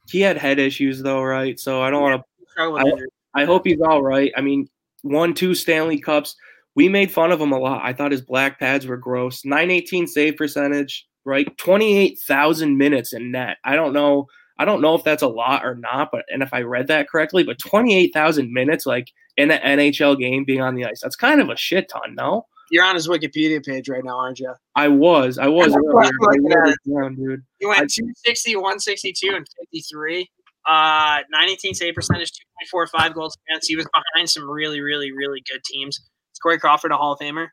[0.08, 1.58] he had head issues though, right?
[1.58, 2.62] So I don't want to.
[2.62, 4.32] I, I hope he's all right.
[4.36, 4.68] I mean,
[5.02, 6.36] won two Stanley Cups.
[6.74, 7.80] We made fun of him a lot.
[7.82, 9.44] I thought his black pads were gross.
[9.44, 11.56] 918 save percentage right?
[11.58, 13.58] 28,000 minutes in net.
[13.64, 14.26] I don't know.
[14.58, 17.08] I don't know if that's a lot or not, but and if I read that
[17.08, 21.40] correctly, but 28,000 minutes like in an NHL game being on the ice, that's kind
[21.40, 22.46] of a shit ton, no?
[22.70, 24.54] You're on his Wikipedia page right now, aren't you?
[24.76, 25.38] I was.
[25.38, 25.74] I was.
[25.74, 26.74] earlier.
[26.86, 27.42] Down, dude.
[27.58, 30.30] You went I, 260, 162, and 53.
[30.68, 32.30] Uh, 19 save percentage,
[32.72, 33.66] 2.45 goals against.
[33.66, 35.96] He was behind some really, really, really good teams.
[35.96, 37.48] Is Corey Crawford a Hall of Famer?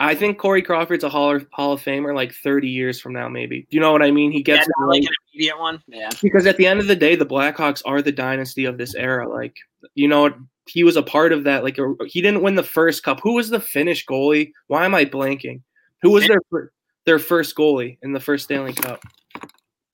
[0.00, 3.28] I think Corey Crawford's a Hall of, Hall of Famer like 30 years from now,
[3.28, 3.62] maybe.
[3.62, 4.30] Do you know what I mean?
[4.30, 5.82] He gets yeah, like an immediate one.
[5.88, 6.10] Yeah.
[6.22, 9.28] Because at the end of the day, the Blackhawks are the dynasty of this era.
[9.28, 9.56] Like,
[9.94, 10.32] you know,
[10.66, 11.64] he was a part of that.
[11.64, 13.20] Like, he didn't win the first cup.
[13.22, 14.52] Who was the Finnish goalie?
[14.68, 15.62] Why am I blanking?
[16.02, 16.70] Who was their
[17.04, 19.02] their first goalie in the first Stanley Cup?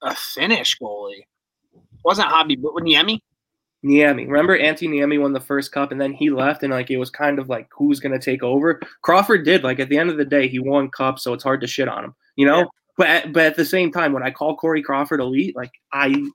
[0.03, 1.25] A Finnish goalie
[2.05, 3.21] wasn't Hobby, but Niemi.
[3.85, 4.27] Niemi.
[4.27, 7.11] Remember Antti Niemi won the first cup and then he left and like it was
[7.11, 8.81] kind of like who's gonna take over.
[9.03, 11.61] Crawford did like at the end of the day he won cup, so it's hard
[11.61, 12.59] to shit on him, you know.
[12.59, 12.65] Yeah.
[12.97, 16.31] But at, but at the same time, when I call Corey Crawford elite, like I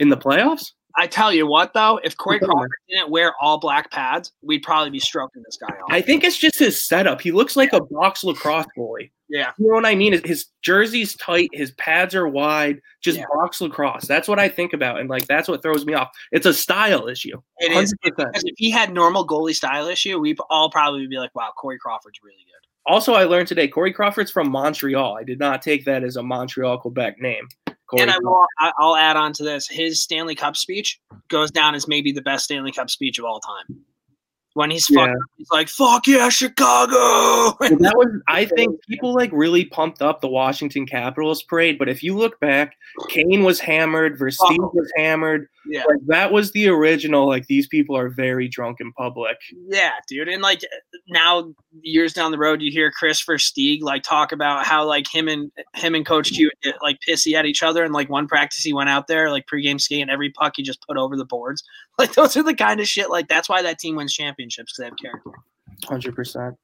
[0.00, 3.90] in the playoffs, I tell you what, though, if Corey Crawford didn't wear all black
[3.90, 5.88] pads, we'd probably be stroking this guy off.
[5.90, 7.20] I think it's just his setup.
[7.20, 9.10] He looks like a box lacrosse goalie.
[9.30, 9.52] Yeah.
[9.58, 10.20] You know what I mean?
[10.24, 13.26] His jersey's tight, his pads are wide, just yeah.
[13.32, 14.06] box lacrosse.
[14.06, 14.98] That's what I think about.
[14.98, 16.10] And like that's what throws me off.
[16.32, 17.40] It's a style issue.
[17.58, 17.82] It 100%.
[17.82, 17.94] is.
[18.02, 21.78] Because if he had normal goalie style issue, we all probably be like, wow, Corey
[21.78, 22.68] Crawford's really good.
[22.86, 25.16] Also, I learned today Corey Crawford's from Montreal.
[25.16, 27.46] I did not take that as a Montreal, Quebec name.
[27.86, 28.44] Corey and I will,
[28.78, 29.68] I'll add on to this.
[29.68, 33.40] His Stanley Cup speech goes down as maybe the best Stanley Cup speech of all
[33.40, 33.84] time
[34.54, 35.14] when he's yeah.
[35.36, 36.94] he's like, "Fuck yeah, Chicago!"
[37.60, 41.78] that was, I think, people like really pumped up the Washington Capitals parade.
[41.78, 42.76] But if you look back,
[43.08, 44.70] Kane was hammered, Versteeg oh.
[44.74, 45.48] was hammered.
[45.66, 47.26] Yeah, like, that was the original.
[47.26, 49.36] Like these people are very drunk in public.
[49.68, 50.62] Yeah, dude, and like
[51.08, 51.52] now
[51.82, 55.52] years down the road, you hear Kris Versteeg like talk about how like him and
[55.74, 57.84] him and Coach Q get, like pissy at each other.
[57.84, 60.62] And like one practice, he went out there like pregame skate, and every puck he
[60.62, 61.62] just put over the boards.
[61.98, 63.10] Like those are the kind of shit.
[63.10, 65.32] Like that's why that team wins championships because they have character.
[65.84, 66.56] Hundred percent.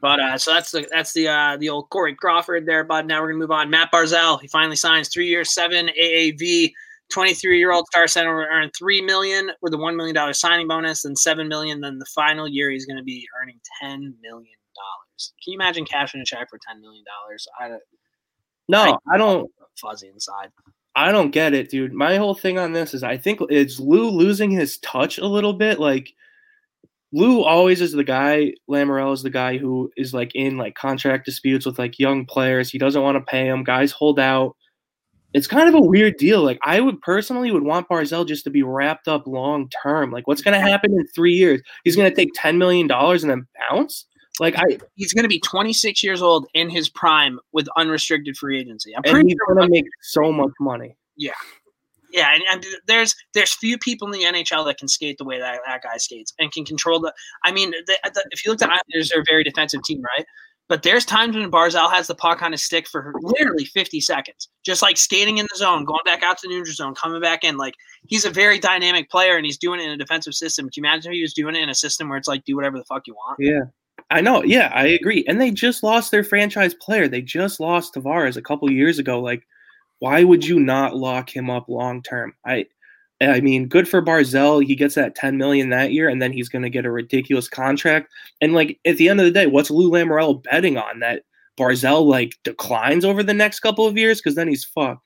[0.00, 3.20] But uh, so that's the that's the uh, the old Corey Crawford there, But Now
[3.20, 3.70] we're gonna move on.
[3.70, 6.72] Matt Barzal he finally signs three years, seven AAV.
[7.12, 10.68] 23 year old star center will earn three million with a one million dollar signing
[10.68, 11.80] bonus, and seven million.
[11.80, 15.32] Then the final year he's going to be earning ten million dollars.
[15.42, 17.46] Can you imagine cashing a check for ten million dollars?
[17.60, 17.76] I
[18.68, 20.50] no, I, I don't fuzzy inside.
[20.94, 21.92] I don't get it, dude.
[21.92, 25.54] My whole thing on this is I think it's Lou losing his touch a little
[25.54, 25.80] bit.
[25.80, 26.12] Like
[27.12, 28.54] Lou always is the guy.
[28.70, 32.70] Lamoriello is the guy who is like in like contract disputes with like young players.
[32.70, 33.64] He doesn't want to pay them.
[33.64, 34.56] Guys hold out.
[35.34, 36.42] It's kind of a weird deal.
[36.42, 40.10] Like I would personally would want Barzal just to be wrapped up long term.
[40.10, 41.60] Like what's going to happen in three years?
[41.84, 44.06] He's going to take ten million dollars and then bounce.
[44.40, 48.58] Like I, he's going to be 26 years old in his prime with unrestricted free
[48.58, 48.96] agency.
[48.96, 50.96] I'm pretty he's sure going to make so much money.
[51.16, 51.32] Yeah,
[52.12, 55.38] yeah, and, and, there's there's few people in the NHL that can skate the way
[55.38, 57.12] that that guy skates and can control the.
[57.44, 60.26] I mean, the, the, if you look at Islanders, they're a very defensive team, right?
[60.68, 64.48] But there's times when Barzal has the puck on his stick for literally 50 seconds,
[64.64, 67.44] just like skating in the zone, going back out to the neutral zone, coming back
[67.44, 67.56] in.
[67.56, 67.74] Like
[68.06, 70.66] he's a very dynamic player, and he's doing it in a defensive system.
[70.70, 72.56] Can you imagine if he was doing it in a system where it's like do
[72.56, 73.36] whatever the fuck you want?
[73.38, 73.64] Yeah.
[74.10, 74.42] I know.
[74.42, 75.24] Yeah, I agree.
[75.26, 77.08] And they just lost their franchise player.
[77.08, 79.20] They just lost Tavares a couple years ago.
[79.20, 79.46] Like,
[80.00, 82.34] why would you not lock him up long term?
[82.44, 82.66] I
[83.22, 84.64] I mean, good for Barzal.
[84.64, 87.48] He gets that 10 million that year, and then he's going to get a ridiculous
[87.48, 88.12] contract.
[88.40, 91.22] And like at the end of the day, what's Lou Lamoriello betting on that
[91.58, 94.20] Barzal like declines over the next couple of years?
[94.20, 95.02] Because then he's fucked.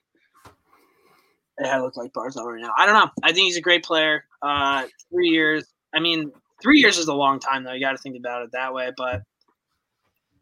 [1.63, 2.73] I look like Barzal right now.
[2.77, 3.09] I don't know.
[3.23, 4.25] I think he's a great player.
[4.41, 5.65] Uh, three years.
[5.93, 7.73] I mean, three years is a long time though.
[7.73, 8.91] You got to think about it that way.
[8.95, 9.23] But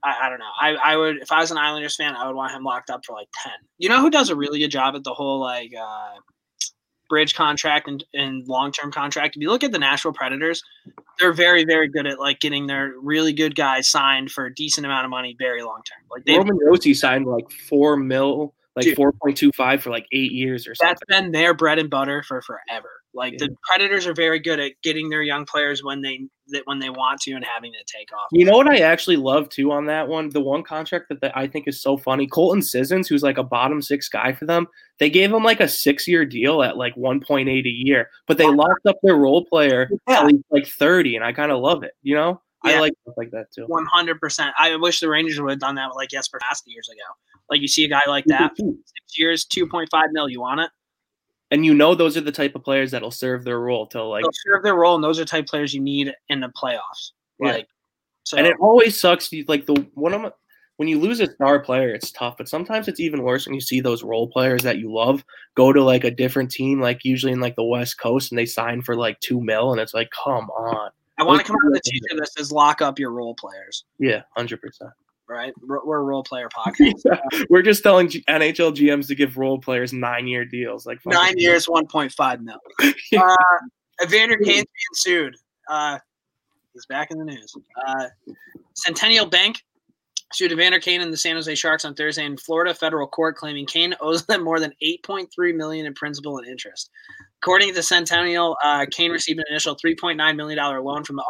[0.04, 0.52] I, I don't know.
[0.60, 3.06] I, I would if I was an Islanders fan, I would want him locked up
[3.06, 3.54] for like ten.
[3.78, 6.16] You know who does a really good job at the whole like uh,
[7.10, 9.36] bridge contract and, and long term contract.
[9.36, 10.64] If you look at the Nashville Predators,
[11.20, 14.86] they're very very good at like getting their really good guys signed for a decent
[14.86, 16.04] amount of money, very long term.
[16.12, 20.08] Like they Roman Josi signed like four mil, like four point two five for like
[20.12, 20.96] eight years or something.
[21.08, 22.90] That's been their bread and butter for forever.
[23.16, 23.48] Like yeah.
[23.48, 26.90] the Predators are very good at getting their young players when they that when they
[26.90, 28.28] want to and having to take off.
[28.32, 30.30] You know what I actually love too on that one?
[30.30, 32.28] The one contract that, that I think is so funny.
[32.28, 34.68] Colton Sissons, who's like a bottom six guy for them,
[35.00, 38.48] they gave him like a six year deal at like 1.8 a year, but they
[38.48, 40.28] locked up their role player yeah.
[40.52, 41.94] like 30, and I kind of love it.
[42.04, 42.74] You know, yeah.
[42.74, 43.68] I like stuff like that too.
[43.68, 44.52] 100%.
[44.60, 47.16] I wish the Rangers would have done that with like Jesper Fast years ago.
[47.50, 50.70] Like you see a guy like that, six years, 2.5 mil, you want it?
[51.52, 54.24] And you know those are the type of players that'll serve their role till like
[54.24, 57.12] They'll serve their role, and those are type players you need in the playoffs.
[57.40, 57.54] Yeah.
[57.54, 57.68] Like,
[58.24, 59.32] so and it always sucks.
[59.32, 60.32] You like the one of my,
[60.78, 62.36] when you lose a star player, it's tough.
[62.38, 65.24] But sometimes it's even worse when you see those role players that you love
[65.56, 68.46] go to like a different team, like usually in like the West Coast, and they
[68.46, 70.90] sign for like two mil, and it's like, come on.
[71.18, 73.86] I want to come out with a teacher that says lock up your role players.
[74.00, 74.92] Yeah, hundred percent
[75.30, 75.54] right?
[75.62, 77.02] We're a role player podcast.
[77.06, 77.20] Yeah,
[77.50, 81.68] we're just telling NHL GMs to give role players nine year deals, like nine years,
[81.68, 82.60] one point five mil.
[83.18, 83.36] uh,
[84.04, 85.36] Evander Kane's being sued.
[85.70, 86.00] Uh,
[86.74, 87.54] he's back in the news.
[87.88, 88.08] Uh,
[88.76, 89.62] Centennial Bank
[90.34, 93.66] sued Evander Kane and the San Jose Sharks on Thursday in Florida federal court, claiming
[93.66, 96.90] Kane owes them more than 8.3 million in principal and interest.
[97.42, 101.24] According to the Centennial, uh, Kane received an initial 3.9 million dollar loan from the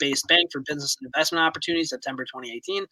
[0.00, 2.86] Arkansas-based bank for business and investment opportunities September 2018.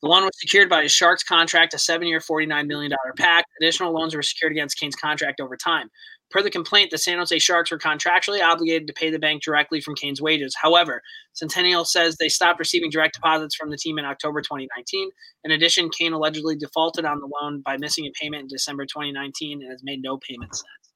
[0.00, 3.48] The loan was secured by a Sharks contract, a seven-year, $49 million pact.
[3.60, 5.90] Additional loans were secured against Kane's contract over time.
[6.30, 9.80] Per the complaint, the San Jose Sharks were contractually obligated to pay the bank directly
[9.80, 10.54] from Kane's wages.
[10.54, 15.10] However, Centennial says they stopped receiving direct deposits from the team in October 2019.
[15.44, 19.62] In addition, Kane allegedly defaulted on the loan by missing a payment in December 2019
[19.62, 20.92] and has made no payments since.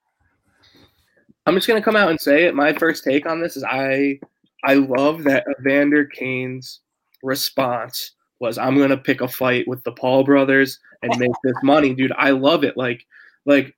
[1.47, 2.55] I'm just gonna come out and say it.
[2.55, 4.21] My first take on this is I
[4.65, 6.81] I love that Evander Kane's
[7.23, 11.95] response was I'm gonna pick a fight with the Paul brothers and make this money,
[11.95, 12.13] dude.
[12.17, 12.77] I love it.
[12.77, 13.05] Like
[13.47, 13.75] like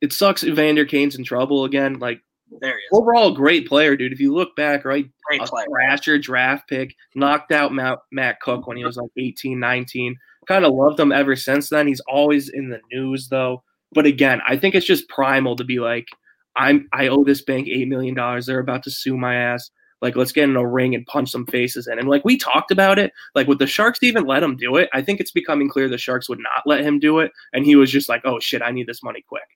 [0.00, 1.98] it sucks Evander Kane's in trouble again.
[1.98, 2.20] Like
[2.60, 2.88] there he is.
[2.92, 4.12] Overall, great player, dude.
[4.12, 5.66] If you look back, right, great a player.
[5.68, 10.16] Thrasher draft pick, knocked out Matt, Matt Cooke when he was like 18, 19.
[10.46, 11.88] Kind of loved him ever since then.
[11.88, 13.62] He's always in the news though.
[13.92, 16.06] But again, I think it's just primal to be like,
[16.56, 18.46] I'm I owe this bank eight million dollars.
[18.46, 19.70] They're about to sue my ass.
[20.02, 21.98] Like, let's get in a ring and punch some faces in.
[21.98, 24.90] And like we talked about it, like would the Sharks even let him do it?
[24.92, 27.32] I think it's becoming clear the Sharks would not let him do it.
[27.52, 29.48] And he was just like, oh shit, I need this money quick.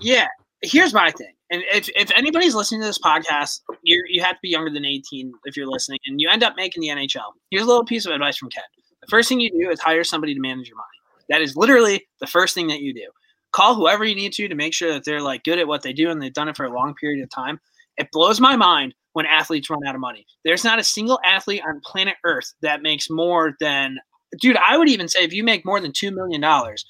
[0.00, 0.28] Yeah.
[0.62, 1.34] Here's my thing.
[1.50, 4.86] And if, if anybody's listening to this podcast, you you have to be younger than
[4.86, 7.32] 18 if you're listening, and you end up making the NHL.
[7.50, 8.64] Here's a little piece of advice from Ken.
[9.02, 10.86] The first thing you do is hire somebody to manage your money.
[11.28, 13.06] That is literally the first thing that you do.
[13.52, 15.92] Call whoever you need to to make sure that they're like good at what they
[15.92, 17.60] do and they've done it for a long period of time.
[17.98, 20.26] It blows my mind when athletes run out of money.
[20.44, 23.98] There's not a single athlete on planet Earth that makes more than
[24.40, 26.84] dude, I would even say if you make more than 2 million dollars,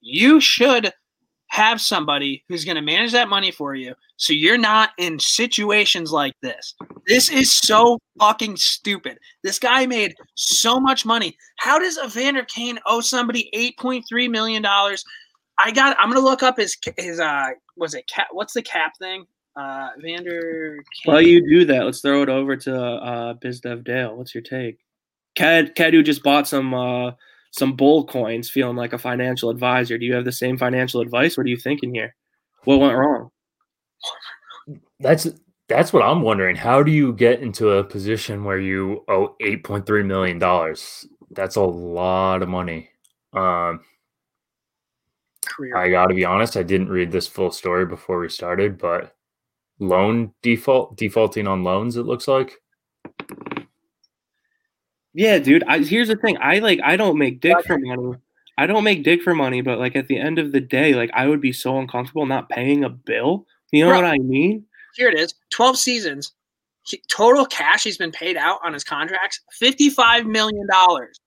[0.00, 0.92] you should
[1.48, 6.10] have somebody who's going to manage that money for you so you're not in situations
[6.10, 6.74] like this.
[7.06, 9.18] This is so fucking stupid.
[9.42, 11.36] This guy made so much money.
[11.58, 15.04] How does Evander Kane owe somebody 8.3 million dollars?
[15.58, 18.62] I got I'm going to look up his his uh was it cap what's the
[18.62, 19.26] cap thing?
[19.54, 21.12] Uh Vander Kane.
[21.12, 24.16] While you do that, let's throw it over to uh BizDev Dale.
[24.16, 24.78] What's your take?
[25.34, 27.12] Cad Cadu just bought some uh
[27.50, 29.98] some bull coins feeling like a financial advisor.
[29.98, 31.36] Do you have the same financial advice?
[31.36, 32.14] What are you thinking here?
[32.64, 33.30] What went wrong?
[35.00, 35.28] That's
[35.68, 36.56] that's what I'm wondering.
[36.56, 41.06] How do you get into a position where you owe 8.3 million dollars?
[41.30, 42.90] That's a lot of money.
[43.34, 43.80] Um
[45.46, 45.76] Career.
[45.76, 49.14] I got to be honest, I didn't read this full story before we started, but
[49.82, 52.62] loan default defaulting on loans it looks like
[55.14, 55.64] yeah, dude.
[55.64, 56.38] I, here's the thing.
[56.40, 56.80] I like.
[56.82, 58.16] I don't make dick for money.
[58.58, 61.10] I don't make dick for money, but like at the end of the day, like
[61.12, 63.46] I would be so uncomfortable not paying a bill.
[63.72, 64.64] You know Bro, what I mean?
[64.94, 65.34] Here it is.
[65.50, 66.32] Twelve seasons.
[66.84, 69.40] He, total cash he's been paid out on his contracts.
[69.52, 71.18] Fifty-five million dollars.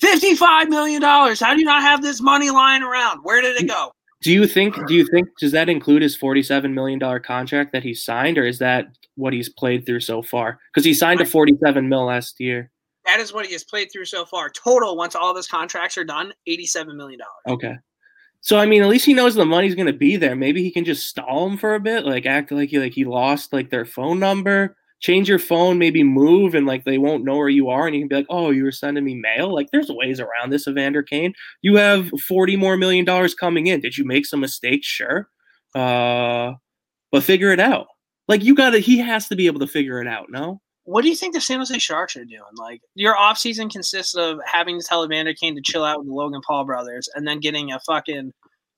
[0.00, 1.40] Fifty-five million dollars.
[1.40, 3.20] How do you not have this money lying around?
[3.22, 3.68] Where did it mm.
[3.68, 3.92] go?
[4.20, 4.74] Do you think?
[4.86, 5.28] Do you think?
[5.38, 9.32] Does that include his forty-seven million dollar contract that he signed, or is that what
[9.32, 10.58] he's played through so far?
[10.72, 12.70] Because he signed a forty-seven mil last year.
[13.06, 14.50] That is what he has played through so far.
[14.50, 17.58] Total, once all of his contracts are done, eighty-seven million dollars.
[17.58, 17.76] Okay.
[18.40, 20.36] So I mean, at least he knows the money's going to be there.
[20.36, 23.04] Maybe he can just stall him for a bit, like act like he like he
[23.04, 27.36] lost like their phone number, change your phone, maybe move, and like they won't know
[27.36, 29.70] where you are, and you can be like, "Oh, you were sending me mail." Like,
[29.70, 31.34] there's ways around this, Evander Kane.
[31.62, 33.80] You have forty more million dollars coming in.
[33.80, 34.86] Did you make some mistakes?
[34.86, 35.28] Sure,
[35.74, 36.54] uh,
[37.12, 37.86] but figure it out.
[38.26, 38.78] Like, you got to.
[38.78, 40.26] He has to be able to figure it out.
[40.30, 40.60] No.
[40.84, 42.40] What do you think the San Jose Sharks are doing?
[42.56, 46.14] Like, your offseason consists of having to tell Evander Kane to chill out with the
[46.14, 48.32] Logan Paul brothers, and then getting a fucking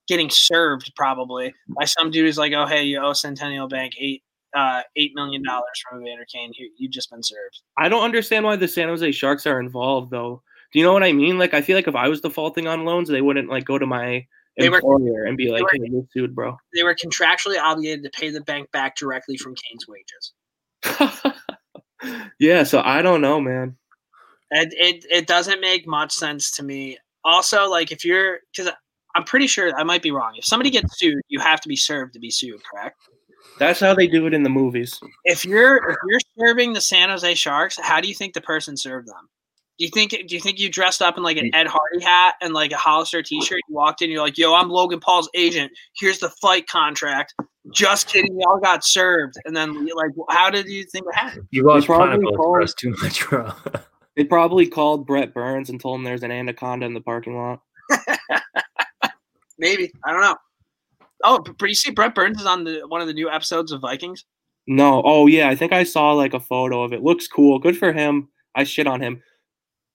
[0.08, 4.24] getting served probably by some dude who's like, "Oh, hey, you owe Centennial Bank eight
[4.54, 6.52] uh, eight million dollars from Evander Kane.
[6.56, 7.60] You you just been served.
[7.78, 10.42] I don't understand why the San Jose Sharks are involved though.
[10.72, 11.38] Do you know what I mean?
[11.38, 13.86] Like I feel like if I was defaulting on loans, they wouldn't like go to
[13.86, 14.26] my
[14.56, 18.04] they employer were, and be like, were, "Hey, you sued, bro." They were contractually obligated
[18.04, 21.34] to pay the bank back directly from Kane's wages.
[22.40, 23.76] yeah, so I don't know, man.
[24.50, 26.98] And it it doesn't make much sense to me.
[27.24, 28.72] Also, like if you're because
[29.14, 30.34] I'm pretty sure I might be wrong.
[30.36, 32.96] If somebody gets sued, you have to be served to be sued, correct?
[33.58, 34.98] That's how they do it in the movies.
[35.24, 38.76] If you're if you're serving the San Jose Sharks, how do you think the person
[38.76, 39.28] served them?
[39.78, 41.54] Do you think do you think you dressed up in like an mm.
[41.54, 43.60] Ed Hardy hat and like a Hollister t-shirt?
[43.68, 45.72] You walked in, you're like, "Yo, I'm Logan Paul's agent.
[45.98, 47.34] Here's the fight contract."
[47.72, 49.34] Just kidding, y'all got served.
[49.44, 51.46] And then like, how did you think it happened?
[51.50, 53.52] You watched Pineapple Express too much, bro.
[54.16, 57.60] they probably called Brent Burns and told him there's an anaconda in the parking lot.
[59.58, 60.36] Maybe I don't know.
[61.24, 63.80] Oh, but you see, Brent Burns is on the one of the new episodes of
[63.80, 64.24] Vikings.
[64.66, 67.02] No, oh yeah, I think I saw like a photo of it.
[67.02, 67.58] Looks cool.
[67.58, 68.28] Good for him.
[68.54, 69.22] I shit on him.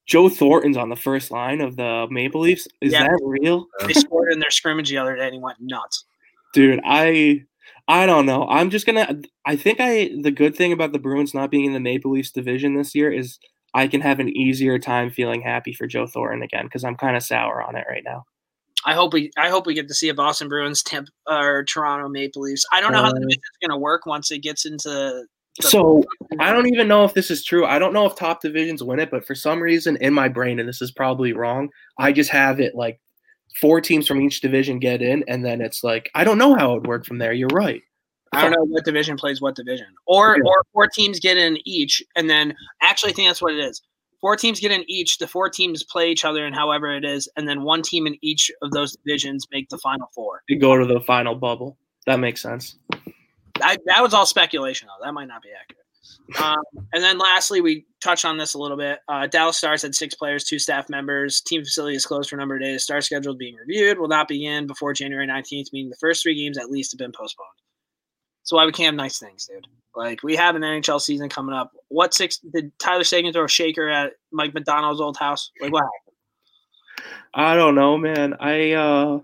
[0.08, 2.68] Joe Thornton's on the first line of the Maple Leafs.
[2.82, 3.68] Is yeah, that real?
[3.86, 6.06] They scored in their scrimmage the other day and he went nuts.
[6.54, 7.44] Dude, I
[7.88, 8.48] I don't know.
[8.48, 11.74] I'm just gonna I think I the good thing about the Bruins not being in
[11.74, 13.40] the Maple Leafs division this year is
[13.74, 17.18] I can have an easier time feeling happy for Joe Thornton again because I'm kind
[17.18, 18.26] of sour on it right now.
[18.86, 22.08] I hope we I hope we get to see a Boston Bruins temp or Toronto
[22.08, 22.66] Maple Leafs.
[22.72, 25.26] I don't know how uh, the division is going to work once it gets into.
[25.62, 26.04] so
[26.40, 27.66] I don't even know if this is true.
[27.66, 30.60] I don't know if top divisions win it, but for some reason in my brain,
[30.60, 33.00] and this is probably wrong, I just have it like
[33.60, 36.74] four teams from each division get in, and then it's like I don't know how
[36.74, 37.34] it would work from there.
[37.34, 37.82] You're right.
[38.34, 40.44] I don't know what division plays what division, or yeah.
[40.46, 43.82] or four teams get in each, and then actually I think that's what it is.
[44.26, 45.20] Four teams get in each.
[45.20, 48.18] The four teams play each other, and however it is, and then one team in
[48.24, 50.42] each of those divisions make the final four.
[50.50, 51.78] You go to the final bubble.
[52.08, 52.76] That makes sense.
[53.62, 55.06] I, that was all speculation, though.
[55.06, 56.42] That might not be accurate.
[56.44, 58.98] Um, and then lastly, we touched on this a little bit.
[59.08, 61.40] Uh, Dallas Stars had six players, two staff members.
[61.42, 62.82] Team facility is closed for a number of days.
[62.82, 66.58] Star schedule being reviewed will not begin before January 19th, meaning the first three games
[66.58, 67.48] at least have been postponed.
[68.46, 69.68] So why we can't have nice things, dude.
[69.96, 71.72] Like we have an NHL season coming up.
[71.88, 75.52] What six did Tyler Seguin throw a shaker at Mike McDonald's old house?
[75.60, 77.10] Like what happened?
[77.34, 78.36] I don't know, man.
[78.40, 79.20] I uh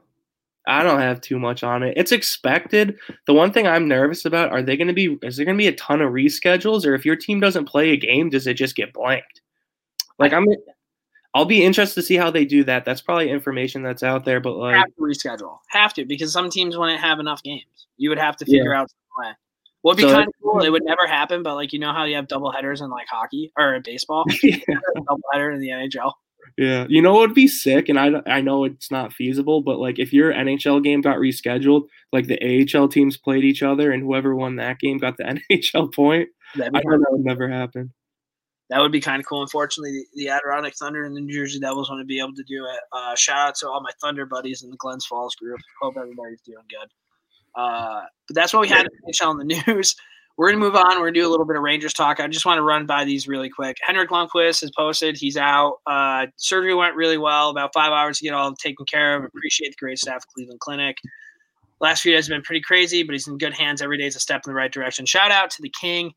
[0.68, 1.94] I don't have too much on it.
[1.98, 2.98] It's expected.
[3.26, 5.62] The one thing I'm nervous about are they going to be is there going to
[5.62, 8.56] be a ton of reschedules or if your team doesn't play a game does it
[8.56, 9.42] just get blanked?
[10.20, 10.46] Like I'm
[11.34, 12.86] I'll be interested to see how they do that.
[12.86, 15.58] That's probably information that's out there but like have to reschedule.
[15.68, 17.88] Have to because some teams wouldn't have enough games.
[17.98, 18.82] You would have to figure yeah.
[18.82, 19.32] out way.
[19.82, 20.64] What would be so, kind of cool.
[20.64, 23.08] It would never happen, but like you know how you have double headers in like
[23.08, 24.58] hockey or baseball, yeah.
[24.96, 26.14] double header in the NHL.
[26.58, 29.80] Yeah, you know what would be sick, and I I know it's not feasible, but
[29.80, 32.40] like if your NHL game got rescheduled, like the
[32.78, 36.30] AHL teams played each other, and whoever won that game got the NHL point.
[36.56, 37.94] I know that would never happen.
[38.70, 39.42] That would be kind of cool.
[39.42, 42.44] Unfortunately, the, the Adirondack Thunder and the New Jersey Devils want to be able to
[42.44, 42.80] do it.
[42.94, 45.60] Uh, shout out to all my Thunder buddies in the Glens Falls group.
[45.82, 46.90] Hope everybody's doing good.
[47.56, 49.96] Uh, but that's what we had NHL in the news.
[50.38, 50.92] We're going to move on.
[50.92, 52.20] We're going to do a little bit of Rangers talk.
[52.20, 53.78] I just want to run by these really quick.
[53.82, 55.18] Henrik Lundqvist has posted.
[55.18, 55.78] He's out.
[55.86, 57.50] Uh, surgery went really well.
[57.50, 59.24] About five hours to get all taken care of.
[59.24, 60.98] Appreciate the great staff at Cleveland Clinic.
[61.80, 63.82] Last few days have been pretty crazy, but he's in good hands.
[63.82, 65.06] Every day is a step in the right direction.
[65.06, 66.14] Shout out to the King.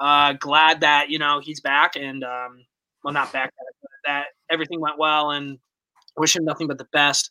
[0.00, 2.64] Uh, glad that you know he's back and um,
[3.02, 3.52] well, not back,
[4.06, 5.58] that everything went well, and
[6.16, 7.30] wish him nothing but the best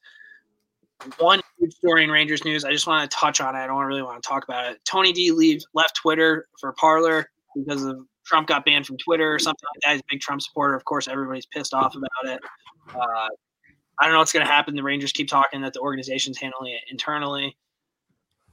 [1.19, 2.65] one huge story in Rangers news.
[2.65, 3.59] I just want to touch on it.
[3.59, 4.79] I don't really want to talk about it.
[4.85, 9.39] Tony D leaves left Twitter for Parler because of Trump got banned from Twitter or
[9.39, 9.91] something like that.
[9.93, 10.75] He's a big Trump supporter.
[10.75, 12.41] Of course, everybody's pissed off about it.
[12.93, 13.27] Uh,
[13.99, 14.75] I don't know what's going to happen.
[14.75, 17.57] The Rangers keep talking that the organization's handling it internally.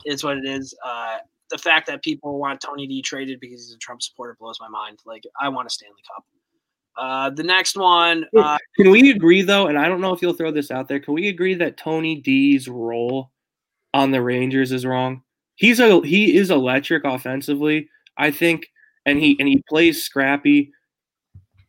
[0.04, 0.74] It's what it is.
[0.84, 1.18] Uh,
[1.50, 4.68] the fact that people want Tony D traded because he's a Trump supporter blows my
[4.68, 5.00] mind.
[5.04, 6.24] Like, I want a Stanley Cup.
[6.96, 8.24] Uh, the next one.
[8.36, 9.66] Uh, can we agree though?
[9.66, 11.00] And I don't know if you'll throw this out there.
[11.00, 13.30] Can we agree that Tony D's role
[13.92, 15.22] on the Rangers is wrong?
[15.56, 18.68] He's a he is electric offensively, I think,
[19.06, 20.72] and he and he plays scrappy.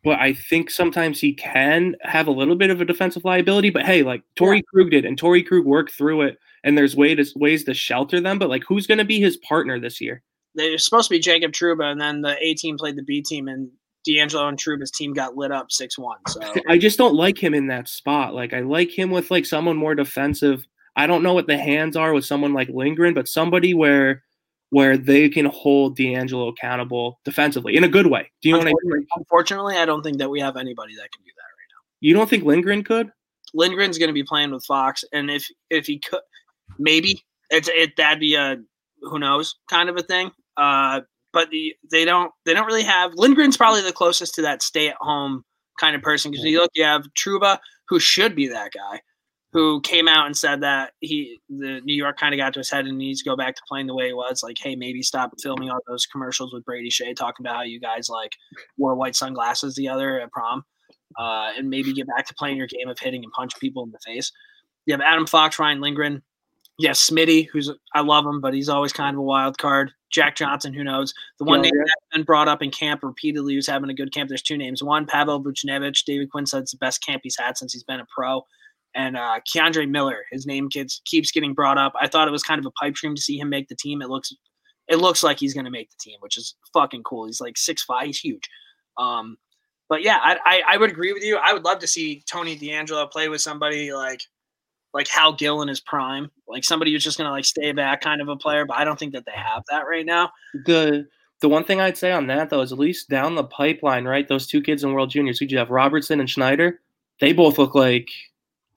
[0.03, 3.71] But I think sometimes he can have a little bit of a defensive liability.
[3.71, 4.61] But hey, like Torey yeah.
[4.71, 8.21] Krug did, and Torey Krug worked through it, and there's ways to, ways to shelter
[8.21, 8.37] them.
[8.37, 10.21] But like, who's going to be his partner this year?
[10.53, 13.47] They're supposed to be Jacob Trouba, and then the A team played the B team,
[13.47, 13.69] and
[14.07, 16.17] DeAngelo and Trouba's team got lit up six one.
[16.27, 18.33] So I just don't like him in that spot.
[18.33, 20.65] Like I like him with like someone more defensive.
[20.95, 24.23] I don't know what the hands are with someone like Lindgren, but somebody where
[24.69, 28.31] where they can hold DeAngelo accountable defensively in a good way.
[28.41, 29.07] Do you know what I mean?
[29.15, 31.81] Unfortunately, I don't think that we have anybody that can do that right now.
[32.01, 33.11] You don't think Lindgren could?
[33.53, 36.21] Lindgren's going to be playing with Fox, and if if he could,
[36.77, 38.57] maybe it's it that'd be a
[39.01, 40.31] who knows kind of a thing.
[40.57, 41.01] Uh,
[41.35, 44.87] but the, they don't they don't really have Lindgren's probably the closest to that stay
[44.87, 45.43] at home
[45.77, 47.59] kind of person because you look you have Trouba
[47.89, 49.01] who should be that guy
[49.51, 52.71] who came out and said that he the New York kind of got to his
[52.71, 55.03] head and needs to go back to playing the way he was like hey maybe
[55.03, 58.31] stop filming all those commercials with Brady Skjei talking about how you guys like
[58.77, 60.63] wore white sunglasses the other at prom
[61.19, 63.91] uh, and maybe get back to playing your game of hitting and punch people in
[63.91, 64.31] the face
[64.85, 66.23] you have Adam Fox Ryan Lindgren
[66.77, 69.91] yes, Smitty, who's I love him, but he's always kind of a wild card.
[70.11, 71.13] Jack Johnson, who knows?
[71.39, 71.83] The one yeah, name yeah.
[71.85, 74.29] that's been brought up in camp repeatedly who's having a good camp.
[74.29, 74.83] There's two names.
[74.83, 76.05] One, Pavel Buchnevich.
[76.05, 78.45] David Quinn said it's the best camp he's had since he's been a pro.
[78.93, 81.93] And uh, K'Andre Miller, his name gets keeps getting brought up.
[81.99, 84.01] I thought it was kind of a pipe dream to see him make the team.
[84.01, 84.33] It looks
[84.87, 87.25] it looks like he's going to make the team, which is fucking cool.
[87.25, 88.05] He's like six five.
[88.05, 88.47] He's huge.
[88.97, 89.37] Um,
[89.89, 91.37] but yeah, I, I, I would agree with you.
[91.37, 94.21] I would love to see Tony DeAngelo play with somebody like
[94.95, 97.99] like Hal Gill in his prime, like somebody who's just going to like stay back
[97.99, 98.65] kind of a player.
[98.65, 100.31] But I don't think that they have that right now.
[100.65, 101.05] The
[101.41, 104.25] the one thing I'd say on that though is at least down the pipeline, right?
[104.25, 106.79] Those two kids in World Juniors, who you have Robertson and Schneider.
[107.19, 108.07] They both look like.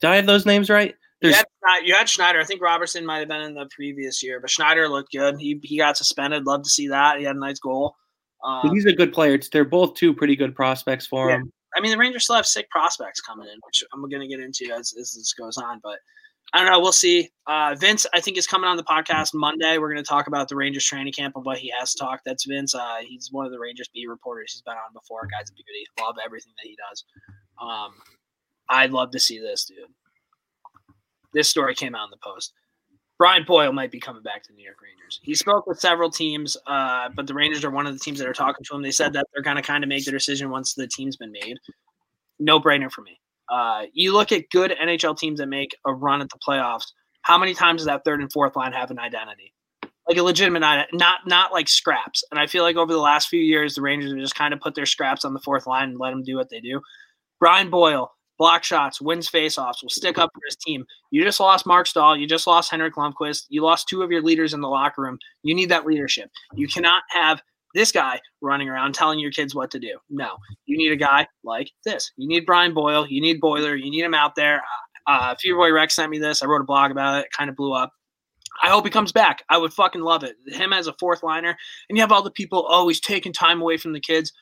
[0.01, 0.93] Did I have those names right?
[1.21, 1.45] You had,
[1.83, 2.39] you had, Schneider.
[2.39, 5.35] I think Robertson might have been in the previous year, but Schneider looked good.
[5.39, 6.45] He he got suspended.
[6.45, 7.17] Love to see that.
[7.17, 7.95] He had a nice goal.
[8.43, 9.37] Um, he's a good player.
[9.51, 11.37] They're both two pretty good prospects for yeah.
[11.37, 11.51] him.
[11.75, 14.39] I mean, the Rangers still have sick prospects coming in, which I'm going to get
[14.39, 15.79] into as, as this goes on.
[15.83, 15.99] But
[16.53, 16.79] I don't know.
[16.79, 17.29] We'll see.
[17.45, 19.77] Uh, Vince, I think, is coming on the podcast Monday.
[19.77, 22.23] We're going to talk about the Rangers training camp and what he has talked.
[22.25, 22.73] That's Vince.
[22.73, 24.53] Uh, he's one of the Rangers beat reporters.
[24.53, 25.27] He's been on before.
[25.27, 25.85] Guy's a beauty.
[25.99, 27.05] Love everything that he does.
[27.61, 27.93] Um,
[28.67, 29.77] I'd love to see this, dude.
[31.33, 32.53] This story came out in the post.
[33.19, 35.19] Brian Boyle might be coming back to the New York Rangers.
[35.21, 38.27] He spoke with several teams, uh, but the Rangers are one of the teams that
[38.27, 38.81] are talking to him.
[38.81, 41.33] They said that they're going to kind of make the decision once the team's been
[41.33, 41.57] made.
[42.39, 43.19] No brainer for me.
[43.49, 46.85] Uh, you look at good NHL teams that make a run at the playoffs.
[47.23, 49.53] How many times does that third and fourth line have an identity?
[50.07, 50.61] Like a legitimate,
[50.93, 52.23] not not like scraps.
[52.31, 54.61] And I feel like over the last few years, the Rangers have just kind of
[54.61, 56.81] put their scraps on the fourth line and let them do what they do.
[57.39, 60.85] Brian Boyle, block shots, wins faceoffs, will stick up for his team.
[61.11, 62.17] You just lost Marc Staal.
[62.17, 63.45] You just lost Henrik Lundqvist.
[63.49, 65.19] You lost two of your leaders in the locker room.
[65.43, 66.31] You need that leadership.
[66.55, 67.41] You cannot have
[67.75, 69.99] this guy running around telling your kids what to do.
[70.09, 72.11] No, you need a guy like this.
[72.17, 73.05] You need Brian Boyle.
[73.07, 73.75] You need Boiler.
[73.75, 74.63] You need him out there.
[75.05, 76.41] Uh, Fever Boy Rex sent me this.
[76.41, 77.25] I wrote a blog about it.
[77.25, 77.91] it kind of blew up.
[78.61, 79.43] I hope he comes back.
[79.49, 80.35] I would fucking love it.
[80.47, 81.55] Him as a fourth liner.
[81.87, 84.33] And you have all the people, oh, he's taking time away from the kids.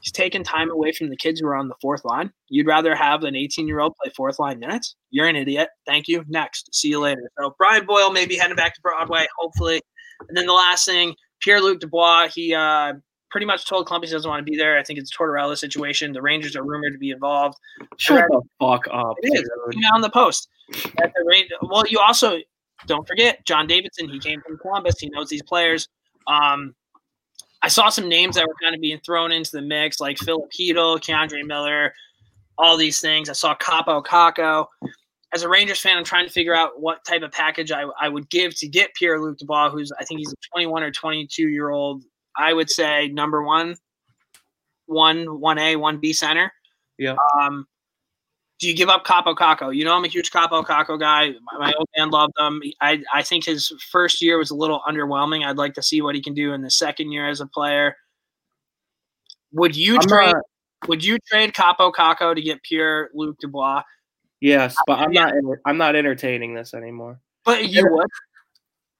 [0.00, 2.32] He's taking time away from the kids who are on the fourth line.
[2.48, 4.96] You'd rather have an 18 year old play fourth line minutes?
[5.10, 5.68] You're an idiot.
[5.86, 6.24] Thank you.
[6.28, 6.74] Next.
[6.74, 7.30] See you later.
[7.38, 9.80] So Brian Boyle may be heading back to Broadway, hopefully.
[10.28, 12.94] And then the last thing, Pierre Luc Dubois, he uh,
[13.30, 14.78] pretty much told Columbus he doesn't want to be there.
[14.78, 16.12] I think it's a Tortorella situation.
[16.12, 17.56] The Rangers are rumored to be involved.
[17.96, 19.16] Shut the fuck up.
[19.22, 19.50] It is.
[19.94, 20.48] On the post.
[21.02, 22.38] At the Rangers, well, you also
[22.86, 24.08] don't forget John Davidson.
[24.08, 24.98] He came from Columbus.
[24.98, 25.88] He knows these players.
[26.26, 26.74] Um,
[27.62, 30.50] I saw some names that were kind of being thrown into the mix, like Filip
[30.50, 31.92] Chytil, K'Andre Miller,
[32.56, 33.28] all these things.
[33.28, 34.66] I saw Kaapo Kakko.
[35.32, 38.08] As a Rangers fan, I'm trying to figure out what type of package I, I
[38.08, 41.48] would give to get Pierre Luc Dubois, who's I think he's a 21 or 22
[41.48, 42.04] year old.
[42.36, 43.76] I would say number one,
[44.86, 46.52] one, one A, one B center.
[46.98, 47.16] Yeah.
[47.40, 47.66] Um,
[48.60, 49.74] do you give up Kaapo Kakko?
[49.74, 51.30] You know, I'm a huge Kaapo Kakko guy.
[51.50, 52.62] My, my old man loved him.
[52.80, 55.44] I, I think his first year was a little underwhelming.
[55.44, 57.96] I'd like to see what he can do in the second year as a player.
[59.52, 60.32] Would you I'm uh, trade?
[60.32, 63.82] Not, would you trade Kaapo Kakko to get Pierre Luc Dubois?
[64.40, 65.32] Yes, but I'm not.
[65.66, 67.18] I'm not entertaining this anymore.
[67.44, 68.08] But you would.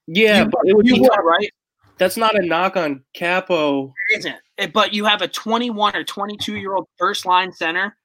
[0.07, 1.51] Yeah, you, but it would, you would right?
[1.99, 3.93] That's not a knock on Kaapo.
[4.09, 4.73] It isn't.
[4.73, 7.95] But you have a 21 or 22 year old first line center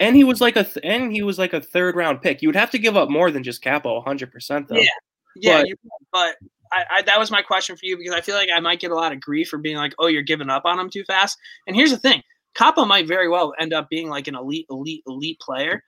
[0.00, 2.42] and he was like a th- and he was like a third round pick.
[2.42, 4.76] You would have to give up more than just Kaapo, hundred percent though.
[4.76, 4.88] Yeah,
[5.36, 5.58] yeah.
[5.60, 5.76] But, you,
[6.12, 6.36] but
[6.72, 8.90] I, I, that was my question for you because I feel like I might get
[8.90, 11.38] a lot of grief for being like, oh, you're giving up on him too fast.
[11.66, 12.22] And here's the thing:
[12.54, 15.82] Kaapo might very well end up being like an elite, elite, elite player,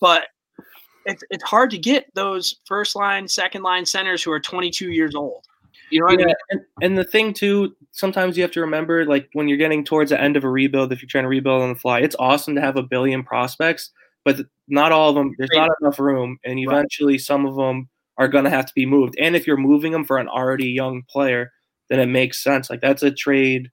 [0.00, 0.26] but
[1.04, 5.14] it's it's hard to get those first line, second line centers who are 22 years
[5.14, 5.44] old.
[5.92, 6.34] You know yeah, I mean?
[6.50, 10.10] And, and the thing too, sometimes you have to remember, like when you're getting towards
[10.10, 12.54] the end of a rebuild, if you're trying to rebuild on the fly, it's awesome
[12.54, 13.90] to have a billion prospects,
[14.24, 15.34] but not all of them.
[15.36, 17.20] There's not enough room, and eventually right.
[17.20, 19.14] some of them are going to have to be moved.
[19.20, 21.52] And if you're moving them for an already young player,
[21.90, 22.70] then it makes sense.
[22.70, 23.70] Like that's a trade.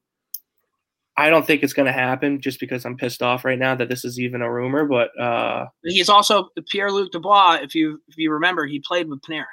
[1.18, 3.90] I don't think it's going to happen just because I'm pissed off right now that
[3.90, 4.86] this is even a rumor.
[4.86, 7.60] But uh, he's also Pierre Luc Dubois.
[7.62, 9.46] If you if you remember, he played with Panarin.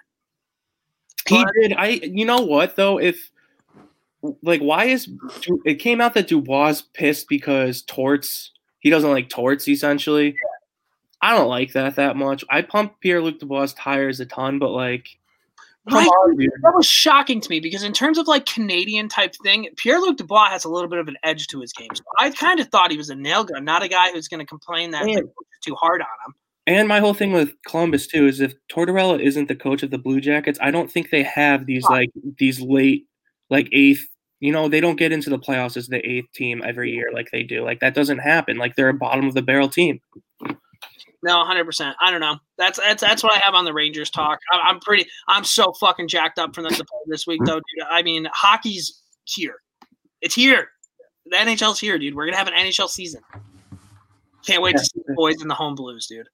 [1.29, 1.72] He did.
[1.72, 1.89] I.
[2.03, 2.99] You know what though?
[2.99, 3.31] If
[4.43, 5.09] like, why is
[5.64, 8.53] it came out that Dubois pissed because Torts
[8.87, 10.37] he doesn't like Torts essentially.
[11.20, 12.45] I don't like that that much.
[12.49, 15.09] I pump Pierre Luc Dubois tires a ton, but like.
[15.91, 16.07] Right.
[16.07, 19.99] On, that was shocking to me because in terms of like Canadian type thing, Pierre
[19.99, 21.89] Luc Dubois has a little bit of an edge to his game.
[21.95, 24.39] So I kind of thought he was a nail gun, not a guy who's going
[24.39, 25.05] to complain that
[25.62, 26.35] too hard on him.
[26.67, 29.99] And my whole thing with Columbus too is if Tortorella isn't the coach of the
[29.99, 33.07] Blue Jackets, I don't think they have these like these late
[33.51, 34.07] like eighth.
[34.41, 37.31] You know, they don't get into the playoffs as the eighth team every year like
[37.31, 37.64] they do.
[37.64, 38.57] Like that doesn't happen.
[38.57, 40.01] Like they're a bottom of the barrel team.
[41.23, 41.97] No, hundred percent.
[42.01, 42.37] I don't know.
[42.59, 44.39] That's that's that's what I have on the Rangers talk.
[44.53, 45.09] I, am pretty.
[45.29, 47.87] I'm so fucking jacked up for them to play this week, though, dude.
[47.91, 49.57] I mean, hockey's here.
[50.21, 50.69] It's here.
[51.27, 52.14] The NHL's here, dude.
[52.14, 53.23] We're gonna have an NHL season.
[54.47, 56.28] Can't wait to see the boys in the home blues, dude.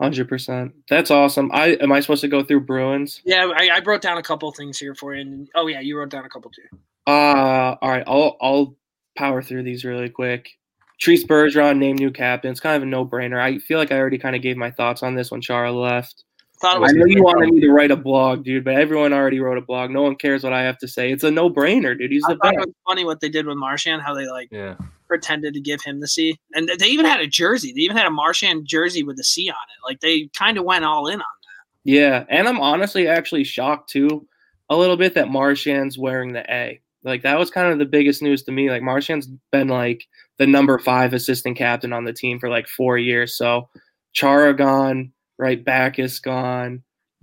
[0.00, 0.74] Hundred percent.
[0.88, 1.50] That's awesome.
[1.52, 3.20] I am I supposed to go through Bruins?
[3.24, 5.22] Yeah, I, I wrote down a couple things here for you.
[5.22, 6.78] And, oh yeah, you wrote down a couple too.
[7.06, 8.04] Uh all right.
[8.06, 8.76] I'll I'll
[9.16, 10.50] power through these really quick.
[10.98, 12.50] Patrice Bergeron named new captain.
[12.50, 13.40] It's kind of a no brainer.
[13.40, 16.24] I feel like I already kind of gave my thoughts on this when Chara left.
[16.62, 19.62] I know you wanted me to write a blog, dude, but everyone already wrote a
[19.62, 19.90] blog.
[19.90, 21.12] No one cares what I have to say.
[21.12, 22.10] It's a no brainer, dude.
[22.10, 22.54] He's I the best.
[22.54, 24.74] It was funny what they did with Marchand, how they like yeah.
[25.08, 27.72] Pretended to give him the C, and they even had a jersey.
[27.72, 29.90] They even had a Marchand jersey with the C on it.
[29.90, 31.90] Like they kind of went all in on that.
[31.90, 34.26] Yeah, and I'm honestly actually shocked too,
[34.68, 36.80] a little bit that Marchand's wearing the A.
[37.04, 38.70] Like that was kind of the biggest news to me.
[38.70, 40.04] Like Marchand's been like
[40.38, 43.36] the number five assistant captain on the team for like four years.
[43.36, 43.68] So
[44.12, 46.82] Chara gone right back is gone.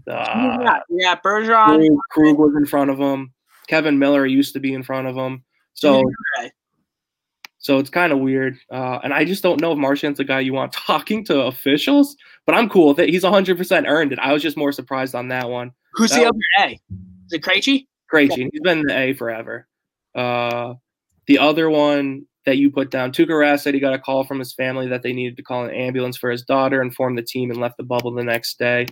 [0.10, 1.78] Uh, yeah, yeah, Bergeron.
[1.78, 3.34] Krug, Krug was in front of him.
[3.68, 5.44] Kevin Miller used to be in front of him.
[5.74, 6.04] So,
[7.66, 8.60] So it's kind of weird.
[8.72, 12.16] Uh, and I just don't know if Marchand's the guy you want talking to officials,
[12.46, 13.10] but I'm cool with it.
[13.10, 14.20] He's 100% earned it.
[14.20, 15.72] I was just more surprised on that one.
[15.94, 16.74] Who's that the other A?
[16.74, 17.88] Is it Krejci?
[18.14, 18.50] Krejci.
[18.52, 19.68] He's been the A forever.
[20.14, 20.76] Uh,
[21.26, 24.38] the other one that you put down, Tuukka Rask said he got a call from
[24.38, 27.50] his family that they needed to call an ambulance for his daughter, informed the team,
[27.50, 28.86] and left the bubble the next day.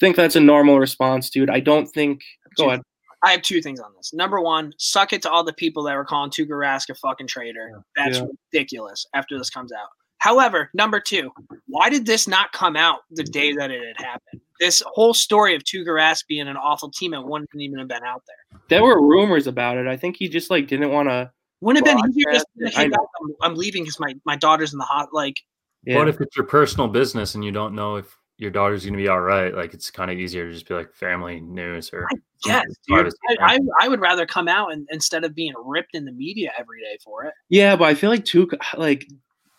[0.00, 1.50] think that's a normal response, dude.
[1.50, 2.22] I don't think.
[2.56, 2.80] Go ahead.
[3.24, 4.12] I have two things on this.
[4.12, 7.26] Number one, suck it to all the people that were calling Tuukka Rask a fucking
[7.26, 7.82] traitor.
[7.96, 8.26] That's yeah.
[8.52, 9.88] ridiculous after this comes out.
[10.18, 11.30] However, number two,
[11.66, 13.30] why did this not come out the mm-hmm.
[13.30, 14.40] day that it had happened?
[14.60, 18.22] This whole story of Tuukka Rask being an awful teammate wouldn't even have been out
[18.26, 18.60] there.
[18.68, 19.86] There were rumors about it.
[19.86, 21.30] I think he just like didn't want to.
[21.60, 22.46] Wouldn't have been easier just
[22.76, 22.92] hey, I'm,
[23.40, 25.36] I'm leaving because my, my daughter's in the hot like.
[25.84, 25.96] Yeah.
[25.96, 29.08] What if it's your personal business and you don't know if your daughter's gonna be
[29.08, 29.54] all right.
[29.54, 32.08] Like it's kind of easier to just be like family news or
[32.44, 33.12] yes, dude.
[33.28, 36.52] I, I, I, would rather come out and instead of being ripped in the media
[36.58, 37.34] every day for it.
[37.48, 39.06] Yeah, but I feel like Tuukka like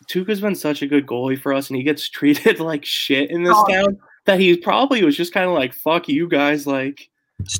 [0.09, 3.43] Tuukka's been such a good goalie for us, and he gets treated like shit in
[3.43, 7.09] this oh, town that he probably was just kind of like, "Fuck you guys!" Like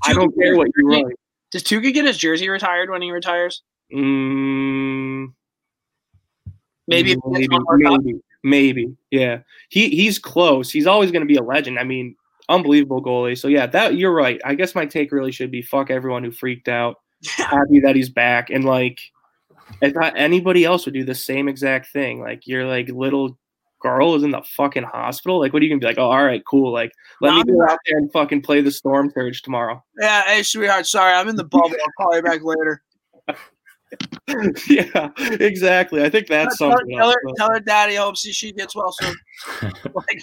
[0.06, 1.16] I don't care what you write.
[1.52, 3.64] Does Tuukka get his jersey retired when he retires?
[3.94, 5.28] Mm,
[6.88, 7.48] maybe, maybe,
[7.78, 8.20] maybe.
[8.46, 9.40] Maybe, yeah.
[9.70, 10.70] He he's close.
[10.70, 11.80] He's always going to be a legend.
[11.80, 12.16] I mean,
[12.48, 13.36] unbelievable goalie.
[13.36, 14.40] So yeah, that you're right.
[14.46, 16.98] I guess my take really should be fuck everyone who freaked out.
[17.26, 19.00] Happy that he's back, and like,
[19.82, 23.36] if anybody else would do the same exact thing, like your like little
[23.82, 25.40] girl is in the fucking hospital.
[25.40, 25.98] Like, what are you gonna be like?
[25.98, 26.72] Oh, all right, cool.
[26.72, 26.92] Like,
[27.22, 29.84] let no, me go out there and fucking play the storm surge tomorrow.
[30.00, 31.72] Yeah, hey sweetheart, sorry, I'm in the bubble.
[31.72, 32.84] I'll call you back later.
[34.70, 36.04] yeah, exactly.
[36.04, 36.98] I think that's tell, something.
[36.98, 39.16] Tell her, tell her, daddy hopes she gets well soon.
[39.94, 40.22] like?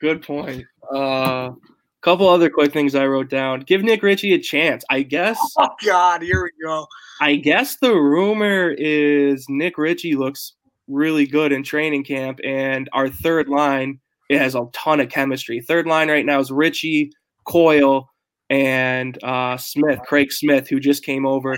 [0.00, 0.64] Good point.
[0.92, 1.52] Uh,
[2.00, 3.60] couple other quick things I wrote down.
[3.60, 4.84] Give Nick Ritchie a chance.
[4.90, 5.38] I guess.
[5.58, 6.86] Oh God, here we go.
[7.20, 10.54] I guess the rumor is Nick Ritchie looks
[10.88, 14.00] really good in training camp, and our third line
[14.30, 15.60] it has a ton of chemistry.
[15.60, 17.10] Third line right now is Ritchie,
[17.46, 18.08] Coyle,
[18.50, 21.56] and uh, Smith, Craig Smith, who just came over.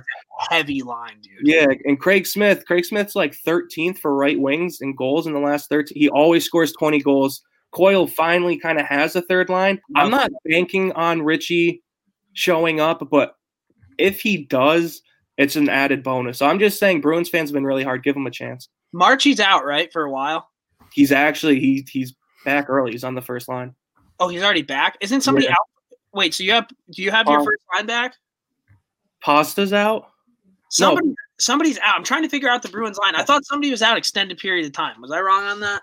[0.50, 1.32] Heavy line, dude.
[1.42, 5.40] Yeah, and Craig Smith, Craig Smith's like 13th for right wings and goals in the
[5.40, 5.96] last 13.
[5.98, 7.42] He always scores 20 goals.
[7.72, 9.80] Coyle finally kind of has a third line.
[9.96, 11.82] I'm not banking on Ritchie
[12.34, 13.36] showing up, but
[13.96, 15.00] if he does,
[15.38, 16.38] it's an added bonus.
[16.38, 18.02] So I'm just saying, Bruins fans have been really hard.
[18.04, 18.68] Give him a chance.
[18.92, 20.50] Marchie's out, right, for a while.
[20.92, 22.14] He's actually he he's
[22.44, 22.92] back early.
[22.92, 23.74] He's on the first line.
[24.20, 24.98] Oh, he's already back.
[25.00, 25.52] Isn't somebody yeah.
[25.52, 25.66] out
[26.14, 28.14] Wait, so you have do you have your um, first line back?
[29.22, 30.08] Pasta's out.
[30.68, 31.14] Somebody no.
[31.38, 31.96] somebody's out.
[31.96, 33.14] I'm trying to figure out the Bruins line.
[33.14, 35.00] I thought somebody was out extended period of time.
[35.00, 35.82] Was I wrong on that?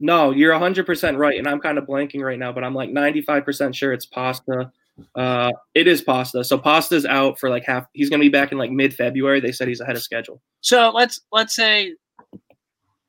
[0.00, 3.74] No, you're 100% right, and I'm kind of blanking right now, but I'm like 95%
[3.74, 4.70] sure it's Pasta.
[5.16, 6.44] Uh, it is Pasta.
[6.44, 7.86] So Pasta's out for like half.
[7.92, 9.40] He's gonna be back in like mid February.
[9.40, 10.40] They said he's ahead of schedule.
[10.60, 11.94] So let's let's say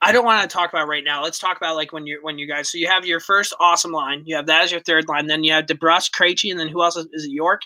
[0.02, 1.22] I don't want to talk about right now.
[1.22, 2.72] Let's talk about like when you're when you guys.
[2.72, 4.24] So you have your first awesome line.
[4.26, 5.28] You have that as your third line.
[5.28, 7.32] Then you have DeBrusk, Krejci, and then who else is, is it?
[7.32, 7.62] York,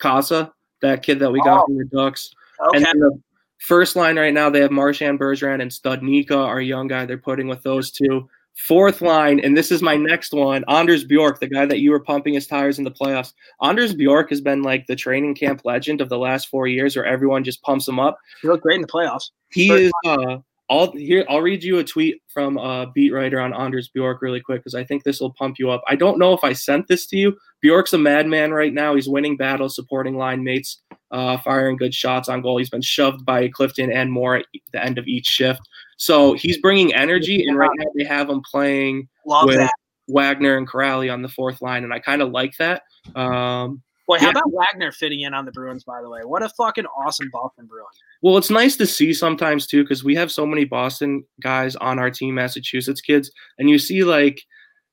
[0.00, 0.48] Kase,
[0.82, 1.66] that kid that we got oh.
[1.66, 2.34] from the Ducks.
[2.68, 2.78] Okay.
[2.78, 3.20] And the
[3.58, 7.06] first line right now they have Marchand Bergeron and Studnicka, our young guy.
[7.06, 8.28] They're putting with those two.
[8.54, 10.64] Fourth line, and this is my next one.
[10.66, 13.32] Anders Bjork, the guy that you were pumping his tires in the playoffs.
[13.62, 17.06] Anders Bjork has been like the training camp legend of the last four years, where
[17.06, 18.18] everyone just pumps him up.
[18.42, 19.30] He looked great in the playoffs.
[19.50, 19.92] He First is.
[20.04, 20.38] Uh,
[20.70, 24.40] I'll here I'll read you a tweet from a beat writer on Anders Bjork really
[24.40, 25.82] quick because I think this will pump you up.
[25.88, 27.36] I don't know if I sent this to you.
[27.60, 28.94] Bjork's a madman right now.
[28.94, 32.58] He's winning battles, supporting line mates, uh, firing good shots on goal.
[32.58, 35.62] He's been shoved by Clifton and more at the end of each shift.
[35.96, 39.72] So he's bringing energy, and right now they have him playing Love with that.
[40.06, 42.82] Wagner and Kuraly on the fourth line, and I kind of like that.
[43.16, 44.30] Um, Boy, how yeah.
[44.30, 45.84] about Wagner fitting in on the Bruins?
[45.84, 47.84] By the way, what a fucking awesome Boston Bruin.
[48.22, 51.98] Well, it's nice to see sometimes too, because we have so many Boston guys on
[51.98, 54.40] our team, Massachusetts kids, and you see like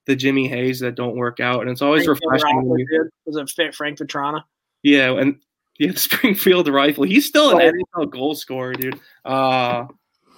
[0.05, 2.67] the Jimmy Hayes that don't work out, and it's always Frank refreshing.
[3.25, 4.41] Was it Frank Vatrano?
[4.83, 5.37] Yeah, and
[5.79, 7.05] yeah, the Springfield Rifle.
[7.05, 8.03] He's still an oh.
[8.03, 8.99] NHL goal scorer, dude.
[9.23, 9.85] Uh,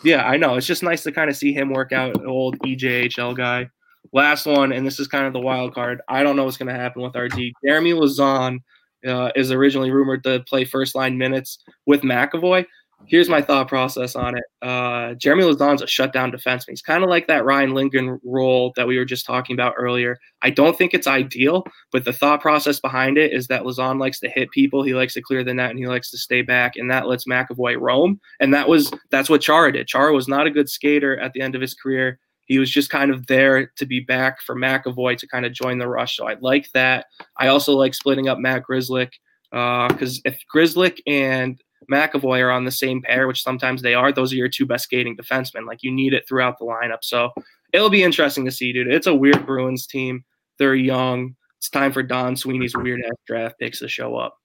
[0.04, 0.56] yeah, I know.
[0.56, 3.70] It's just nice to kind of see him work out, an old EJHL guy.
[4.14, 6.02] Last one, and this is kind of the wild card.
[6.08, 7.54] I don't know what's going to happen with RD.
[7.66, 8.60] Jeremy Lauzon
[9.06, 12.66] uh, is originally rumored to play first line minutes with McAvoy.
[13.06, 14.44] Here's my thought process on it.
[14.62, 16.70] Uh, Jeremy Lauzon's a shutdown defenseman.
[16.70, 20.18] He's kind of like that Ryan Lindgren role that we were just talking about earlier.
[20.42, 24.20] I don't think it's ideal, but the thought process behind it is that Lauzon likes
[24.22, 24.84] to hit people.
[24.84, 27.26] He likes to clear the net and he likes to stay back, and that lets
[27.26, 28.20] McAvoy roam.
[28.40, 29.88] And that was that's what Chara did.
[29.88, 32.20] Chara was not a good skater at the end of his career.
[32.48, 35.78] He was just kind of there to be back for McAvoy to kind of join
[35.78, 36.18] the rush.
[36.18, 37.08] So I like that.
[37.38, 39.12] I also like splitting up Matt Grzelcyk
[39.52, 44.12] because uh, if Grzelcyk and McAvoy are on the same pair, which sometimes they are,
[44.12, 45.68] those are your two best skating defensemen.
[45.68, 47.04] Like you need it throughout the lineup.
[47.04, 47.32] So
[47.74, 48.88] it'll be interesting to see, dude.
[48.88, 50.24] It's a weird Bruins team.
[50.58, 51.36] They're young.
[51.58, 54.38] It's time for Don Sweeney's weird ass draft picks to show up.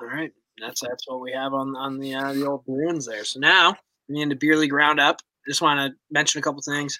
[0.00, 3.24] All right, that's that's what we have on on the uh, the old Bruins there.
[3.24, 3.76] So now
[4.08, 5.20] we into beer league roundup.
[5.48, 6.98] Just want to mention a couple things.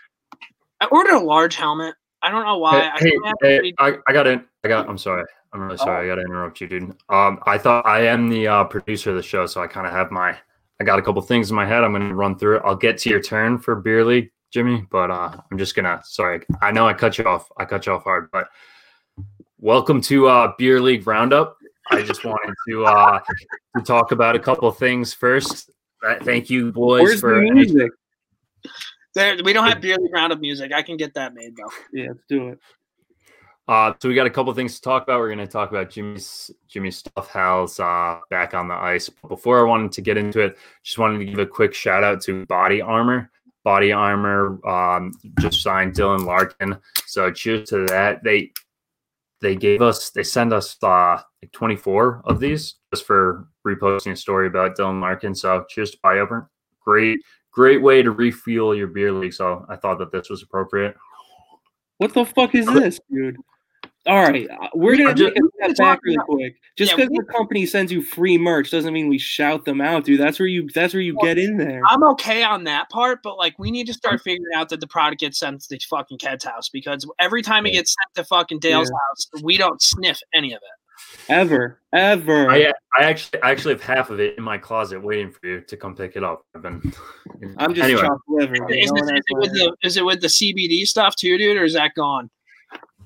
[0.81, 1.95] I ordered a large helmet.
[2.23, 2.91] I don't know why.
[2.99, 4.43] Hey, I, hey, hey, I, I got it.
[4.65, 4.89] I got.
[4.89, 5.25] I'm sorry.
[5.53, 6.09] I'm really sorry.
[6.09, 6.13] Oh.
[6.13, 6.97] I got to interrupt you, dude.
[7.09, 9.93] Um, I thought I am the uh, producer of the show, so I kind of
[9.93, 10.37] have my.
[10.81, 11.85] I got a couple things in my head.
[11.85, 12.63] I'm going to run through it.
[12.65, 16.01] I'll get to your turn for beer league, Jimmy, but uh, I'm just gonna.
[16.05, 17.51] Sorry, I know I cut you off.
[17.57, 18.49] I cut you off hard, but
[19.59, 21.57] welcome to uh, beer league roundup.
[21.91, 23.21] I just wanted to uh,
[23.77, 25.71] to talk about a couple things first.
[26.07, 27.91] Uh, thank you, boys, Where's for the music.
[29.15, 30.73] There, we don't have beer league roundup music.
[30.73, 31.71] I can get that made though.
[31.93, 32.59] Yeah, let's do it.
[33.67, 35.21] Uh, so we got a couple things to talk about.
[35.21, 39.09] We're going to talk about Jimmy's Jimmy's stuff house uh, back on the ice.
[39.09, 42.03] But before I wanted to get into it, just wanted to give a quick shout
[42.03, 43.31] out to Body Armor.
[43.63, 46.79] Body Armor um, just signed Dylan Larkin.
[47.07, 48.25] So cheers to that.
[48.25, 48.53] They
[49.41, 54.17] they gave us they sent us uh, like 24 of these just for reposting a
[54.17, 55.35] story about Dylan Larkin.
[55.35, 56.51] So cheers to Body Armor.
[56.81, 57.21] Great
[57.53, 59.35] great way to refuel your beer league.
[59.35, 60.97] So I thought that this was appropriate.
[61.99, 63.37] What the fuck is this, dude?
[64.07, 66.57] All right, uh, we're gonna take a step back really quick.
[66.75, 70.05] Just because yeah, the company sends you free merch doesn't mean we shout them out,
[70.05, 70.19] dude.
[70.19, 71.83] That's where you that's where you well, get in there.
[71.87, 74.87] I'm okay on that part, but like we need to start figuring out that the
[74.87, 77.73] product gets sent to the fucking Ked's house because every time yeah.
[77.73, 78.97] it gets sent to fucking Dale's yeah.
[79.11, 80.80] house, we don't sniff any of it.
[81.29, 82.51] Ever, ever.
[82.51, 85.61] I, I actually I actually have half of it in my closet waiting for you
[85.61, 86.45] to come pick it up.
[86.55, 86.93] I've been.
[87.59, 88.09] I'm just anyway.
[88.27, 88.55] liver.
[88.71, 91.75] Is, is, it with the, is it with the CBD stuff too, dude, or is
[91.75, 92.31] that gone?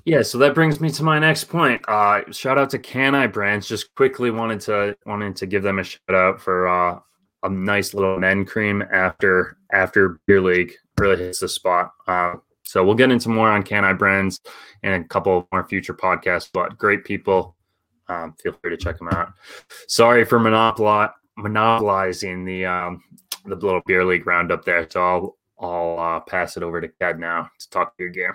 [0.05, 1.81] Yeah, so that brings me to my next point.
[1.87, 3.67] Uh, shout out to Can I Brands.
[3.67, 6.99] Just quickly wanted to wanted to give them a shout out for uh,
[7.43, 11.91] a nice little men cream after after beer league really hits the spot.
[12.07, 14.41] Uh, so we'll get into more on Can I Brands
[14.83, 16.49] and a couple more future podcasts.
[16.51, 17.54] But great people,
[18.07, 19.33] um, feel free to check them out.
[19.87, 23.03] Sorry for monopoli- monopolizing the um,
[23.45, 24.87] the little beer league roundup there.
[24.89, 28.33] So I'll I'll uh, pass it over to Ted now to talk to your game.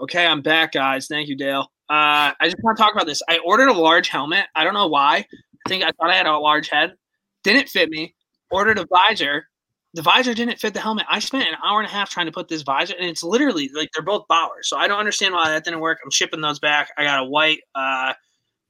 [0.00, 1.06] Okay, I'm back, guys.
[1.06, 1.70] Thank you, Dale.
[1.88, 3.22] Uh, I just want to talk about this.
[3.28, 4.46] I ordered a large helmet.
[4.54, 5.26] I don't know why.
[5.66, 6.94] I think I thought I had a large head.
[7.42, 8.14] Didn't fit me.
[8.50, 9.46] Ordered a visor.
[9.92, 11.06] The visor didn't fit the helmet.
[11.08, 13.70] I spent an hour and a half trying to put this visor, and it's literally
[13.74, 14.68] like they're both Bowers.
[14.68, 15.98] So I don't understand why that didn't work.
[16.04, 16.90] I'm shipping those back.
[16.96, 18.14] I got a white uh,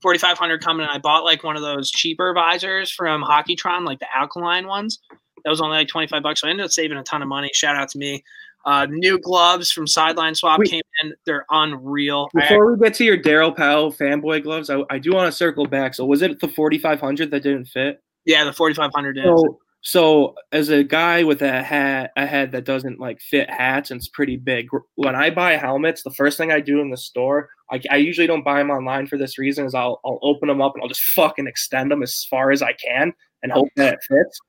[0.02, 4.06] 4500 coming, and I bought like one of those cheaper visors from Hockeytron, like the
[4.14, 4.98] alkaline ones.
[5.44, 6.40] That was only like 25 bucks.
[6.40, 7.50] So I ended up saving a ton of money.
[7.52, 8.22] Shout out to me.
[8.66, 11.14] Uh, new gloves from Sideline Swap Wait, came in.
[11.24, 12.28] They're unreal.
[12.34, 15.36] Before I, we get to your Darroll Powe fanboy gloves, I, I do want to
[15.36, 15.94] circle back.
[15.94, 18.02] So was it the 4500 that didn't fit?
[18.26, 19.24] Yeah, the 4500 did.
[19.24, 23.90] So, so as a guy with a hat, a head that doesn't like fit hats
[23.90, 24.68] and it's pretty big.
[24.96, 28.26] When I buy helmets, the first thing I do in the store, I, I usually
[28.26, 29.64] don't buy them online for this reason.
[29.64, 32.60] Is I'll I'll open them up and I'll just fucking extend them as far as
[32.62, 34.40] I can and hope that it fits.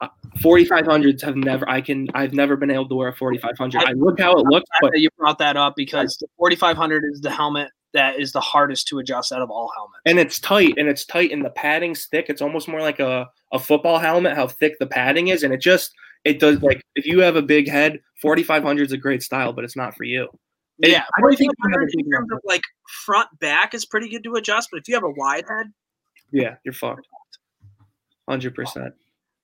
[0.00, 3.92] Uh, 4500s have never i can i've never been able to wear a 4500 i
[3.92, 7.68] look how it looks but you brought that up because the 4500 is the helmet
[7.94, 11.04] that is the hardest to adjust out of all helmets and it's tight and it's
[11.04, 14.78] tight and the padding's thick it's almost more like a, a football helmet how thick
[14.78, 15.92] the padding is and it just
[16.24, 19.64] it does like if you have a big head 4500 is a great style but
[19.64, 20.28] it's not for you
[20.78, 22.62] yeah i don't think in terms of like
[23.04, 25.66] front back is pretty good to adjust but if you have a wide head
[26.32, 27.06] yeah you're fucked
[28.28, 28.92] 100%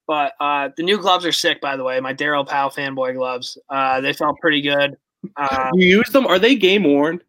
[0.07, 1.99] but uh, the new gloves are sick, by the way.
[2.01, 3.57] My Darroll Powe fanboy gloves.
[3.71, 4.97] Uh, they felt pretty good.
[5.37, 6.27] Uh, you use them?
[6.27, 7.21] Are they game worn?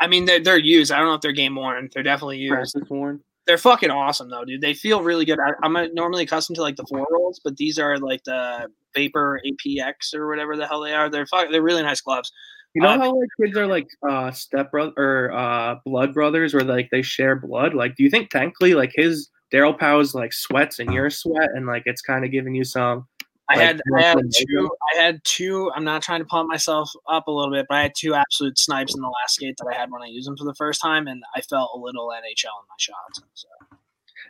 [0.00, 0.90] I mean, they're, they're used.
[0.90, 1.88] I don't know if they're game worn.
[1.92, 2.72] They're definitely used.
[2.72, 3.20] Practice worn.
[3.46, 4.60] They're fucking awesome though, dude.
[4.60, 5.38] They feel really good.
[5.40, 9.40] I, am normally accustomed to like the four rolls, but these are like the Vapor
[9.44, 11.08] APX or whatever the hell they are.
[11.08, 12.30] They're fuck, they're really nice gloves.
[12.74, 16.54] You know uh, how like kids are like uh step brother or uh blood brothers,
[16.54, 17.74] where like they share blood.
[17.74, 21.66] Like, do you think technically like his Darroll Powe's like sweats and your sweat, and
[21.66, 23.06] like it's kind of giving you some.
[23.48, 24.70] I had I had two.
[24.94, 25.70] I had two.
[25.74, 28.58] I'm not trying to pump myself up a little bit, but I had two absolute
[28.58, 30.80] snipes in the last skate that I had when I used them for the first
[30.80, 33.22] time, and I felt a little NHL in my shots.
[33.34, 33.48] So.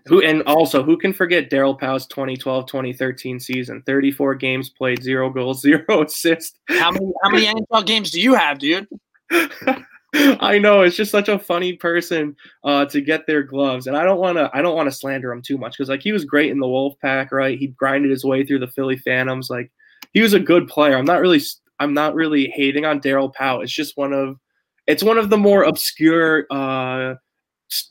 [0.06, 3.82] Who and also who can forget Darroll Powe's 2012-2013 season?
[3.86, 6.58] 34 games played, zero goals, zero assists.
[6.68, 8.88] How many how many NHL games do you have, dude?
[10.40, 14.04] I know it's just such a funny person uh, to get their gloves, and I
[14.04, 14.50] don't want to.
[14.52, 16.68] I don't want to slander him too much because like he was great in the
[16.68, 17.58] Wolf Pack, right?
[17.58, 19.48] He grinded his way through the Philly Phantoms.
[19.48, 19.70] Like
[20.12, 20.96] he was a good player.
[20.96, 21.40] I'm not really.
[21.80, 23.62] I'm not really hating on Darroll Powe.
[23.62, 24.36] It's just one of.
[24.86, 27.14] It's one of the more obscure uh,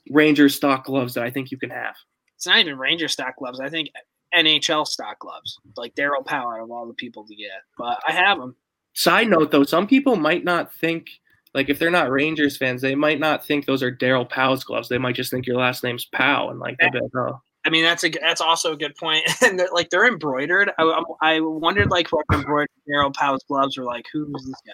[0.09, 1.95] Ranger stock gloves that I think you can have.
[2.35, 3.59] it's not even Ranger stock gloves.
[3.59, 3.89] I think
[4.35, 7.61] NHL stock gloves, like Darroll Powe of all the people to get.
[7.77, 8.55] But I have them.
[8.93, 11.09] Side note though, some people might not think
[11.53, 14.89] like if they're not Rangers fans, they might not think those are Darroll Powe's gloves.
[14.89, 17.41] They might just think your last name's Powe, and like they'll be like, oh.
[17.63, 19.23] I mean, that's a that's also a good point.
[19.43, 20.71] and they're, like they're embroidered.
[20.77, 24.05] I, I wondered like what embroidered Darroll Powe's gloves were like.
[24.11, 24.73] Who's this guy?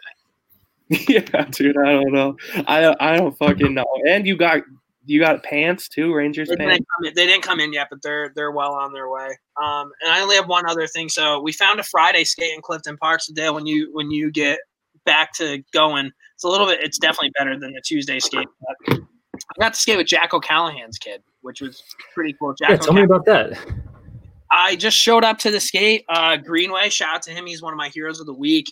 [1.09, 2.37] yeah, dude, I don't know.
[2.67, 3.85] I I don't fucking know.
[4.07, 4.61] And you got
[5.05, 6.85] you got pants too, Rangers they pants.
[7.01, 9.37] Didn't they didn't come in yet, but they're they're well on their way.
[9.61, 11.09] Um, and I only have one other thing.
[11.09, 13.49] So we found a Friday skate in Clifton Park today.
[13.49, 14.59] When you when you get
[15.07, 16.79] back to going, it's a little bit.
[16.83, 18.47] It's definitely better than the Tuesday skate.
[18.87, 18.99] But
[19.33, 21.81] I got to skate with Jack O'Callahan's kid, which was
[22.13, 22.53] pretty cool.
[22.53, 23.57] Jack yeah, tell me about that.
[24.51, 26.05] I just showed up to the skate.
[26.07, 27.47] Uh, Greenway, shout out to him.
[27.47, 28.65] He's one of my heroes of the week.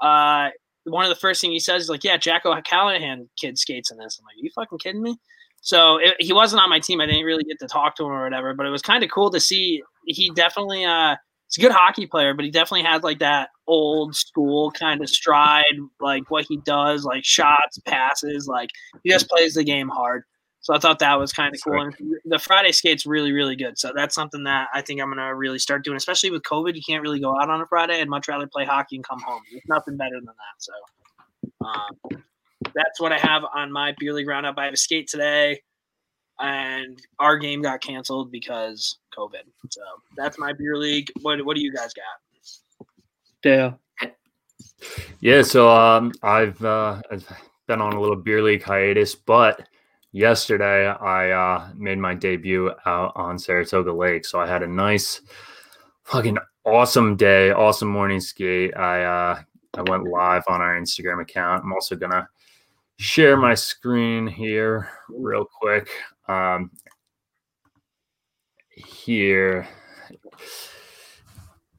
[0.00, 0.48] Uh,
[0.84, 3.98] one of the first things he says is like, "Yeah, Jack O'Callahan kid skates in
[3.98, 5.16] this." I'm like, "Are you fucking kidding me?"
[5.60, 7.00] So it, he wasn't on my team.
[7.00, 9.10] I didn't really get to talk to him or whatever, but it was kind of
[9.10, 9.82] cool to see.
[10.04, 11.16] He definitely, uh,
[11.48, 15.08] he's a good hockey player, but he definitely has like that old school kind of
[15.08, 15.64] stride,
[16.00, 18.70] like what he does, like shots, passes, like
[19.02, 20.24] he just plays the game hard.
[20.60, 21.78] So I thought that was kind of cool.
[21.78, 21.94] And
[22.24, 23.78] the Friday skate's really, really good.
[23.78, 26.74] So that's something that I think I'm gonna really start doing, especially with COVID.
[26.74, 28.00] You can't really go out on a Friday.
[28.00, 29.42] I'd much rather play hockey and come home.
[29.50, 30.56] There's nothing better than that.
[30.58, 30.72] So
[31.66, 32.22] um,
[32.74, 34.56] that's what I have on my beer league roundup.
[34.56, 35.60] I have a skate today,
[36.40, 39.42] and our game got canceled because COVID.
[39.70, 39.82] So
[40.16, 41.10] that's my beer league.
[41.22, 42.04] What What do you guys got?
[43.42, 43.78] Dale.
[45.20, 47.26] Yeah, so um, I've uh, I've
[47.66, 49.68] been on a little beer league hiatus, but
[50.12, 54.24] yesterday I uh, made my debut out on Saratoga Lake.
[54.24, 55.20] So I had a nice,
[56.04, 58.76] fucking awesome day, awesome morning skate.
[58.76, 59.42] I uh,
[59.76, 61.64] I went live on our Instagram account.
[61.64, 62.28] I'm also gonna
[62.96, 65.88] share my screen here real quick.
[66.28, 66.70] Um,
[68.70, 69.68] here,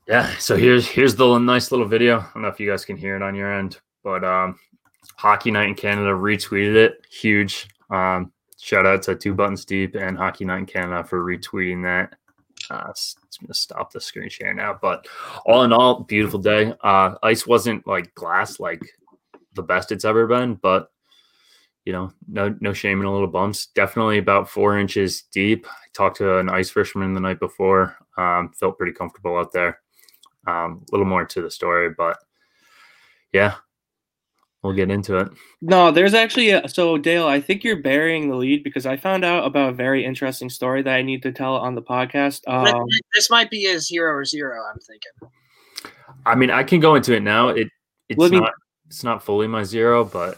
[0.08, 0.36] yeah.
[0.38, 2.20] So here's here's the nice little video.
[2.20, 4.60] I don't know if you guys can hear it on your end, but um,
[5.18, 7.06] Hockey Night in Canada retweeted it.
[7.10, 7.68] Huge.
[7.90, 12.16] Um, shout out to Two Buttons Deep and Hockey Night in Canada for retweeting that.
[12.70, 15.08] Uh, it's gonna stop the screen share now, but
[15.46, 16.74] all in all, beautiful day.
[16.82, 18.82] Uh, ice wasn't like glass, like
[19.54, 20.92] the best it's ever been, but
[21.86, 23.68] you know, no no shame in a little bumps.
[23.68, 25.68] Definitely about four inches deep.
[25.68, 27.95] I talked to an ice fisherman the night before.
[28.18, 29.80] Um, felt pretty comfortable out there.
[30.48, 32.18] Um, a little more to the story, but
[33.32, 33.56] yeah,
[34.64, 35.30] we'll get into it.
[35.62, 37.28] No, there's actually a, so Dale.
[37.28, 40.82] I think you're burying the lead because I found out about a very interesting story
[40.82, 42.41] that I need to tell on the podcast.
[42.48, 44.64] Um, this might be a zero or zero.
[44.64, 45.91] I'm thinking.
[46.26, 47.49] I mean, I can go into it now.
[47.49, 47.68] It
[48.10, 48.53] it's not
[48.88, 50.38] it's not fully my zero, but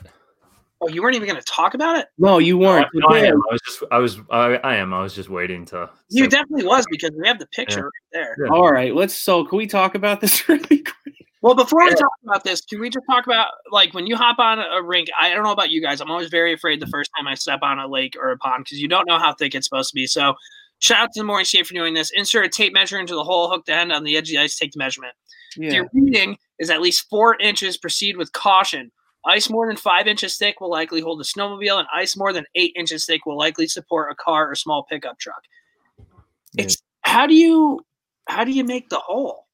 [0.80, 2.08] Oh, you weren't even going to talk about it?
[2.20, 2.88] No, you weren't.
[2.94, 3.42] No, I, am.
[3.50, 4.94] I was just, I was, I, I, am.
[4.94, 5.90] I was just waiting to.
[6.10, 7.80] You definitely was because we have the picture
[8.14, 8.20] yeah.
[8.20, 8.46] right there.
[8.46, 8.52] Yeah.
[8.52, 9.16] All right, let's.
[9.16, 10.94] So, can we talk about this really quick?
[11.42, 11.90] Well, before yeah.
[11.90, 14.84] we talk about this, can we just talk about like when you hop on a
[14.84, 15.08] rink?
[15.20, 16.00] I don't know about you guys.
[16.00, 18.66] I'm always very afraid the first time I step on a lake or a pond
[18.66, 20.06] because you don't know how thick it's supposed to be.
[20.06, 20.36] So,
[20.78, 22.12] shout out to the Morning Skate for doing this.
[22.12, 24.40] Insert a tape measure into the hole, hook the end on the edge of the
[24.40, 25.14] ice, take the measurement.
[25.58, 25.68] Yeah.
[25.68, 28.92] If your reading is at least four inches, proceed with caution.
[29.26, 32.46] Ice more than five inches thick will likely hold a snowmobile, and ice more than
[32.56, 35.42] eight inches thick will likely support a car or small pickup truck.
[36.58, 37.86] It's how do you
[38.28, 39.48] how do you make the hole?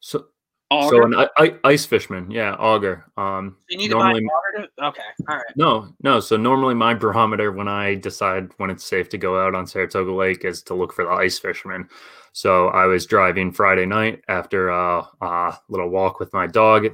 [0.00, 0.26] So
[0.70, 0.96] Auger?
[0.96, 3.04] So an I, ice fishman, yeah, auger.
[3.16, 4.68] Um, you need normally, to buy auger.
[4.78, 5.46] To, okay, all right.
[5.54, 6.18] No, no.
[6.18, 10.12] So normally my barometer when I decide when it's safe to go out on Saratoga
[10.12, 11.88] Lake is to look for the ice fisherman.
[12.36, 16.84] So I was driving Friday night after a, a little walk with my dog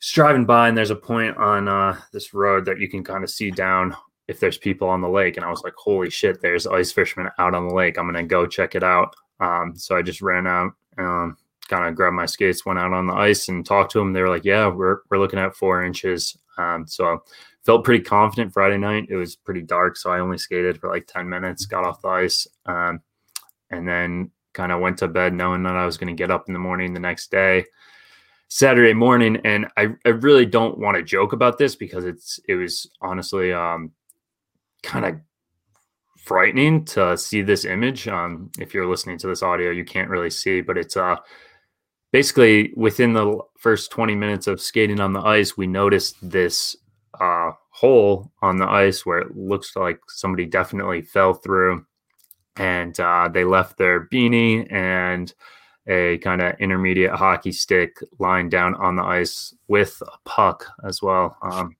[0.00, 3.22] just driving by and there's a point on uh, this road that you can kind
[3.22, 3.94] of see down
[4.26, 5.36] if there's people on the lake.
[5.36, 7.96] And I was like, holy shit, there's ice fishermen out on the lake.
[7.96, 9.14] I'm going to go check it out.
[9.38, 11.36] Um, so I just ran out, um,
[11.68, 14.12] kind of grabbed my skates, went out on the ice and talked to them.
[14.12, 16.36] They were like, yeah, we're, we're looking at four inches.
[16.56, 17.22] Um, so
[17.64, 19.06] felt pretty confident Friday night.
[19.08, 19.96] It was pretty dark.
[19.96, 22.48] So I only skated for like 10 minutes, got off the ice.
[22.66, 23.02] Um,
[23.70, 26.48] and then kind of went to bed knowing that I was going to get up
[26.48, 27.64] in the morning the next day.
[28.48, 32.56] Saturday morning, and I, I really don't want to joke about this because it's it
[32.56, 33.92] was honestly um,
[34.82, 35.20] kind of
[36.24, 38.08] frightening to see this image.
[38.08, 41.16] Um, if you're listening to this audio, you can't really see, but it's uh
[42.12, 46.76] basically within the first 20 minutes of skating on the ice, we noticed this
[47.20, 51.84] uh, hole on the ice where it looks like somebody definitely fell through,
[52.58, 55.32] and uh, they left their beanie and
[55.86, 61.00] a kind of intermediate hockey stick lying down on the ice with a puck as
[61.00, 61.36] well.
[61.40, 61.76] Um,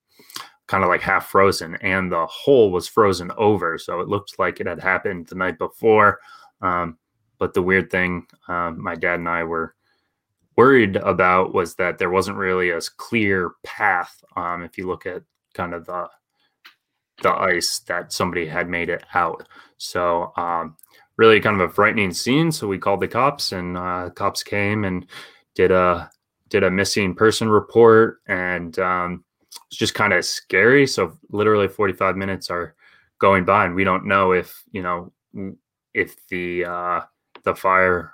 [0.67, 4.59] kind of like half frozen, and the hole was frozen over, so it looked like
[4.59, 6.19] it had happened the night before.
[6.61, 6.97] Um,
[7.39, 9.75] but the weird thing, um, my dad and I were
[10.57, 14.23] worried about was that there wasn't really a clear path.
[14.35, 15.23] Um, if you look at
[15.53, 16.07] kind of the
[17.21, 19.47] the ice that somebody had made it out,
[19.77, 20.75] so um,
[21.17, 22.51] really kind of a frightening scene.
[22.51, 25.05] So we called the cops, and uh, cops came and
[25.55, 26.09] did a
[26.49, 29.23] did a missing person report, and um,
[29.67, 30.87] it's just kind of scary.
[30.87, 32.75] So literally 45 minutes are
[33.19, 35.11] going by, and we don't know if you know
[35.93, 37.01] if the uh,
[37.43, 38.13] the fire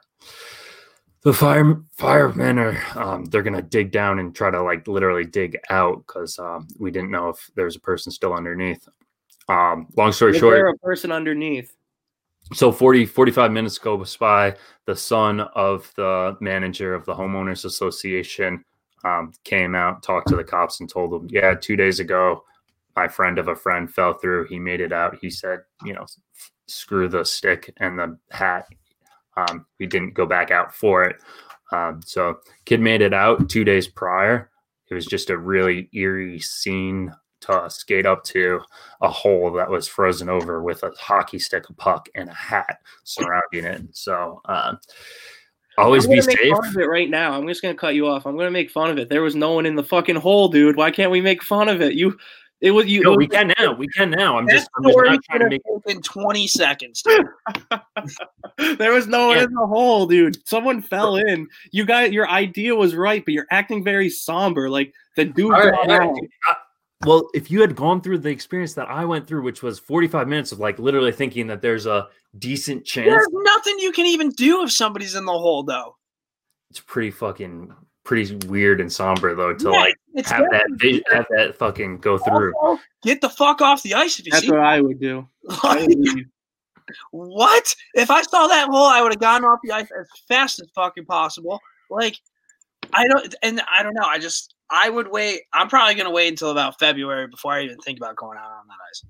[1.25, 5.57] the fire firemen are um, they're gonna dig down and try to like literally dig
[5.71, 8.87] out because um, we didn't know if there's a person still underneath.
[9.49, 11.75] Um, long story Is short, there a person underneath?
[12.53, 18.63] so 40 45 minutes goes by the son of the manager of the homeowners association
[19.03, 22.43] um, came out talked to the cops and told them yeah two days ago
[22.95, 26.05] my friend of a friend fell through he made it out he said you know
[26.67, 28.67] screw the stick and the hat
[29.37, 31.17] um, we didn't go back out for it
[31.71, 34.49] um, so kid made it out two days prior
[34.89, 37.11] it was just a really eerie scene
[37.45, 38.61] to skate up to
[39.01, 42.79] a hole that was frozen over with a hockey stick, a puck, and a hat
[43.03, 43.83] surrounding it.
[43.91, 44.75] So uh,
[45.77, 46.37] always be safe.
[46.37, 47.33] Fun of it right now.
[47.33, 48.25] I'm just gonna cut you off.
[48.25, 49.09] I'm gonna make fun of it.
[49.09, 50.75] There was no one in the fucking hole, dude.
[50.75, 51.93] Why can't we make fun of it?
[51.93, 52.17] You.
[52.65, 53.01] It was you.
[53.01, 53.73] No, we can now.
[53.73, 54.39] We can now.
[54.39, 57.03] I'm just, I'm just not trying to make it in 20 seconds.
[58.57, 59.43] there was no one yeah.
[59.43, 60.39] in the hole, dude.
[60.47, 61.47] Someone fell in.
[61.71, 64.67] You got your idea was right, but you're acting very somber.
[64.67, 65.51] Like the dude.
[65.51, 66.11] Right,
[67.05, 70.27] well, if you had gone through the experience that I went through, which was 45
[70.27, 72.07] minutes of like literally thinking that there's a
[72.39, 73.11] decent chance.
[73.11, 75.97] There's nothing you can even do if somebody's in the hole, though.
[76.71, 77.75] It's pretty fucking
[78.05, 79.95] pretty weird and somber though to yeah, like
[80.25, 82.53] have that vision, have that fucking go through.
[83.03, 84.51] Get the fuck off the ice That's see.
[84.51, 85.27] what I would do.
[87.11, 87.75] what?
[87.95, 90.69] If I saw that hole, I would have gotten off the ice as fast as
[90.73, 91.59] fucking possible.
[91.89, 92.15] Like
[92.93, 94.05] I don't, and I don't know.
[94.05, 95.41] I just I would wait.
[95.53, 98.51] I'm probably going to wait until about February before I even think about going out
[98.51, 99.03] on that ice.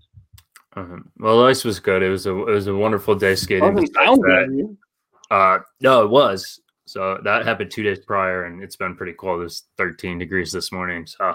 [0.77, 1.03] Uh-huh.
[1.19, 2.03] Well, the ice was good.
[2.03, 3.63] It was a it was a wonderful day skating.
[5.31, 6.59] uh, no, it was.
[6.87, 9.41] So that happened two days prior, and it's been pretty cold.
[9.41, 11.07] It's 13 degrees this morning.
[11.07, 11.33] So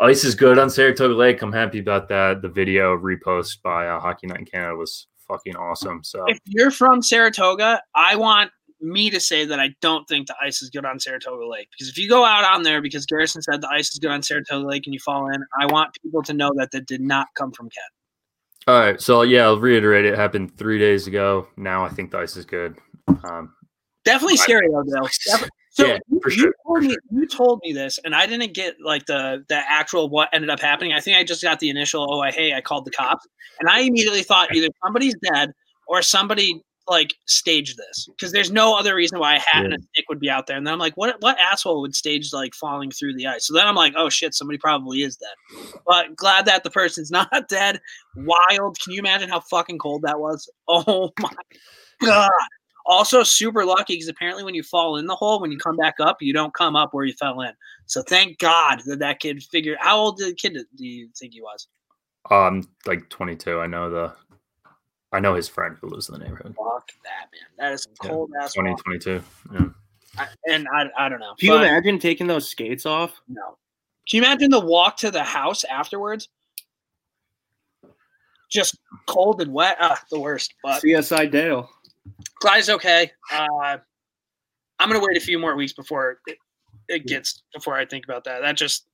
[0.00, 1.42] ice is good on Saratoga Lake.
[1.42, 2.40] I'm happy about that.
[2.40, 6.04] The video repost by uh, Hockey Night in Canada was fucking awesome.
[6.04, 10.36] So if you're from Saratoga, I want me to say that I don't think the
[10.42, 11.68] ice is good on Saratoga Lake.
[11.72, 14.22] Because if you go out on there, because Garrison said the ice is good on
[14.22, 17.28] Saratoga Lake and you fall in, I want people to know that that did not
[17.36, 17.84] come from Ken.
[18.68, 19.00] All right.
[19.00, 21.48] So, yeah, I'll reiterate it happened three days ago.
[21.56, 22.76] Now I think the ice is good.
[23.24, 23.54] Um,
[24.04, 25.08] Definitely scary, though.
[25.74, 26.98] So yeah, you, sure, you, told me, sure.
[27.10, 30.60] you told me this, and I didn't get like the the actual what ended up
[30.60, 30.92] happening.
[30.92, 32.06] I think I just got the initial.
[32.10, 33.26] Oh, I hey, I called the cops,
[33.58, 35.54] and I immediately thought either somebody's dead
[35.88, 39.64] or somebody like staged this because there's no other reason why a hat yeah.
[39.64, 40.56] and a stick would be out there.
[40.56, 43.46] And then I'm like, what what asshole would stage like falling through the ice?
[43.46, 45.64] So then I'm like, oh shit, somebody probably is dead.
[45.86, 47.80] But glad that the person's not dead.
[48.16, 48.78] Wild.
[48.80, 50.50] Can you imagine how fucking cold that was?
[50.68, 51.30] Oh my
[52.02, 52.30] god.
[52.84, 55.94] Also super lucky because apparently when you fall in the hole, when you come back
[56.00, 57.52] up, you don't come up where you fell in.
[57.86, 59.78] So thank God that that kid figured.
[59.80, 61.68] How old did the kid do you think he was?
[62.30, 63.60] Um, like 22.
[63.60, 64.12] I know the
[65.12, 66.54] I know his friend who lives in the neighborhood.
[66.56, 67.42] Fuck that, man.
[67.58, 68.54] That is cold yeah, ass.
[68.54, 69.22] 2022.
[69.52, 69.66] Yeah.
[70.18, 71.34] I, and I, I don't know.
[71.38, 73.20] Can you imagine taking those skates off?
[73.28, 73.58] No.
[74.08, 76.28] Can you imagine the walk to the house afterwards?
[78.50, 79.76] Just cold and wet.
[79.80, 80.54] Ah, the worst.
[80.62, 81.70] But CSI Dale.
[82.42, 83.12] Clyde's okay.
[83.32, 83.78] Uh,
[84.80, 86.36] I'm gonna wait a few more weeks before it,
[86.88, 88.40] it gets before I think about that.
[88.42, 88.86] That just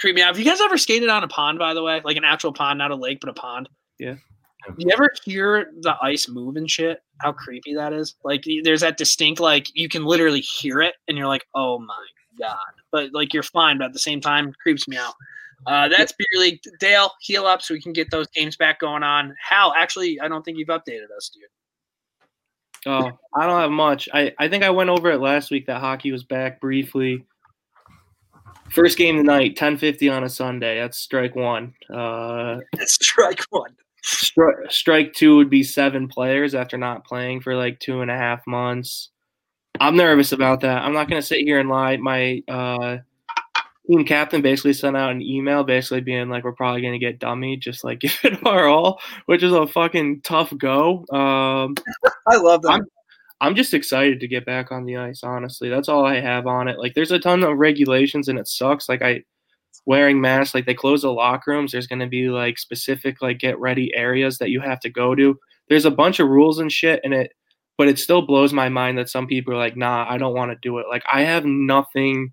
[0.00, 0.34] creeped me out.
[0.34, 2.00] Have you guys ever skated on a pond, by the way?
[2.04, 3.68] Like an actual pond, not a lake, but a pond?
[4.00, 4.16] Yeah.
[4.76, 6.98] You ever hear the ice move and shit?
[7.20, 8.16] How creepy that is.
[8.24, 12.06] Like there's that distinct like you can literally hear it and you're like, oh my
[12.40, 12.58] god.
[12.90, 15.14] But like you're fine, but at the same time, creeps me out.
[15.66, 16.60] Uh, that's beer league.
[16.80, 19.36] Dale, heal up so we can get those games back going on.
[19.40, 21.44] Hal, actually, I don't think you've updated us, dude.
[22.86, 24.08] Oh, I don't have much.
[24.12, 27.24] I, I think I went over it last week that hockey was back briefly.
[28.70, 30.80] First game tonight, 1050 on a Sunday.
[30.80, 31.74] That's strike one.
[31.92, 33.74] Uh, strike one.
[34.04, 38.16] Stri- strike two would be seven players after not playing for like two and a
[38.16, 39.10] half months.
[39.80, 40.82] I'm nervous about that.
[40.82, 41.96] I'm not going to sit here and lie.
[41.96, 42.98] My uh,
[43.86, 47.18] team captain basically sent out an email basically being like, we're probably going to get
[47.18, 51.04] dummy, just like give it our all, which is a fucking tough go.
[51.12, 51.74] Um,
[52.26, 52.72] I love that.
[52.72, 52.86] I'm,
[53.40, 55.68] I'm just excited to get back on the ice, honestly.
[55.68, 56.78] That's all I have on it.
[56.78, 58.88] Like, there's a ton of regulations and it sucks.
[58.88, 59.22] Like, I
[59.86, 60.54] wearing masks.
[60.54, 61.72] Like they close the locker rooms.
[61.72, 65.14] There's going to be like specific like get ready areas that you have to go
[65.14, 65.38] to.
[65.68, 67.32] There's a bunch of rules and shit, and it,
[67.78, 70.52] but it still blows my mind that some people are like, nah, I don't want
[70.52, 70.86] to do it.
[70.88, 72.32] Like I have nothing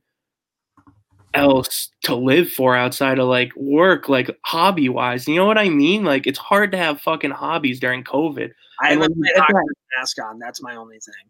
[1.34, 5.28] else to live for outside of like work, like hobby wise.
[5.28, 6.04] You know what I mean?
[6.04, 8.52] Like it's hard to have fucking hobbies during COVID.
[8.82, 9.54] I have hockey
[9.98, 10.40] mask on.
[10.40, 11.30] That's my only thing.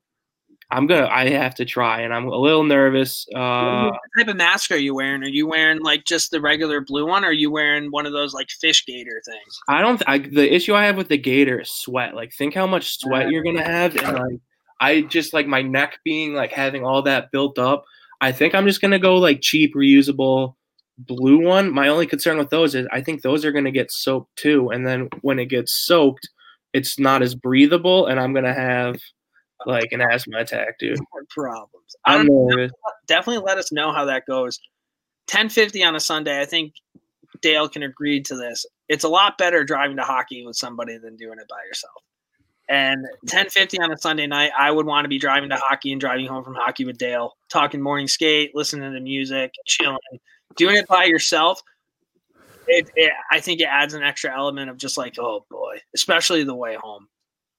[0.72, 1.08] I'm gonna.
[1.08, 3.28] I have to try, and I'm a little nervous.
[3.36, 5.22] Uh, what type of mask are you wearing?
[5.22, 8.14] Are you wearing like just the regular blue one, or are you wearing one of
[8.14, 9.60] those like fish gator things?
[9.68, 10.02] I don't.
[10.08, 12.16] I, the issue I have with the gator is sweat.
[12.16, 14.40] Like, think how much sweat you're gonna have, and like,
[14.80, 17.84] I just like my neck being like having all that built up.
[18.22, 20.56] I think I'm just gonna go like cheap, reusable
[20.98, 21.74] blue one.
[21.74, 24.86] My only concern with those is I think those are gonna get soaked too, and
[24.86, 26.30] then when it gets soaked,
[26.74, 28.98] it's not as breathable, and I'm gonna have
[29.66, 31.00] like an asthma attack, dude.
[31.30, 31.96] Problems.
[32.06, 32.72] I'm um, nervous.
[33.08, 34.60] definitely let us know how that goes.
[35.32, 36.42] 1050 on a Sunday.
[36.42, 36.74] I think
[37.42, 38.66] Dale can agree to this.
[38.90, 42.04] It's a lot better driving to hockey with somebody than doing it by yourself.
[42.72, 46.00] And 1050 on a Sunday night, I would want to be driving to hockey and
[46.00, 49.98] driving home from hockey with Dale, talking morning skate, listening to music, chilling.
[50.56, 51.62] Doing it by yourself,
[52.68, 56.46] it, it, I think it adds an extra element of just like, oh boy, especially
[56.46, 57.10] the way home.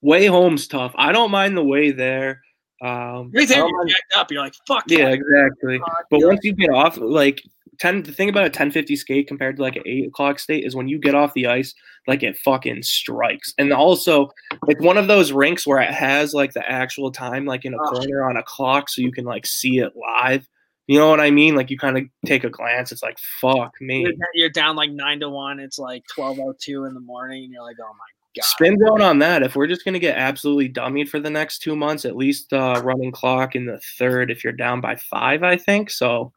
[0.01, 0.93] Way home's tough.
[0.97, 2.40] I don't mind the way there.
[2.82, 4.32] Um, Right I there, you're mind- up.
[4.32, 5.78] You're like, fuck yeah, exactly.
[5.78, 7.43] God, But once you get off, like
[7.83, 10.65] ten, the thing about a ten fifty skate compared to like an eight o'clock skate
[10.65, 11.75] is when you get off the ice,
[12.07, 13.53] like it fucking strikes.
[13.59, 14.31] And also,
[14.67, 17.77] like one of those rinks where it has like the actual time, like in a
[17.81, 17.91] Oh.
[17.91, 20.49] corner on a clock, so you can like see it live.
[20.87, 21.55] You know what I mean?
[21.57, 22.93] Like you kind of take a glance.
[22.93, 24.03] It's like fuck me.
[24.03, 25.59] you're, you're down like nine to one.
[25.59, 28.07] It's like twelve oh two in the morning, and you're like, oh my
[28.37, 28.45] god.
[28.45, 29.43] Spin zone on that.
[29.43, 32.81] If we're just gonna get absolutely dummied for the next two months, at least uh,
[32.85, 34.31] running clock in the third.
[34.31, 36.33] If you're down by five, I think so.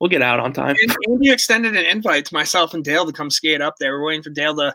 [0.00, 0.76] We'll get out on time.
[0.82, 3.98] And Andy extended an invite to myself and Dale to come skate up there.
[3.98, 4.74] We're waiting for Dale to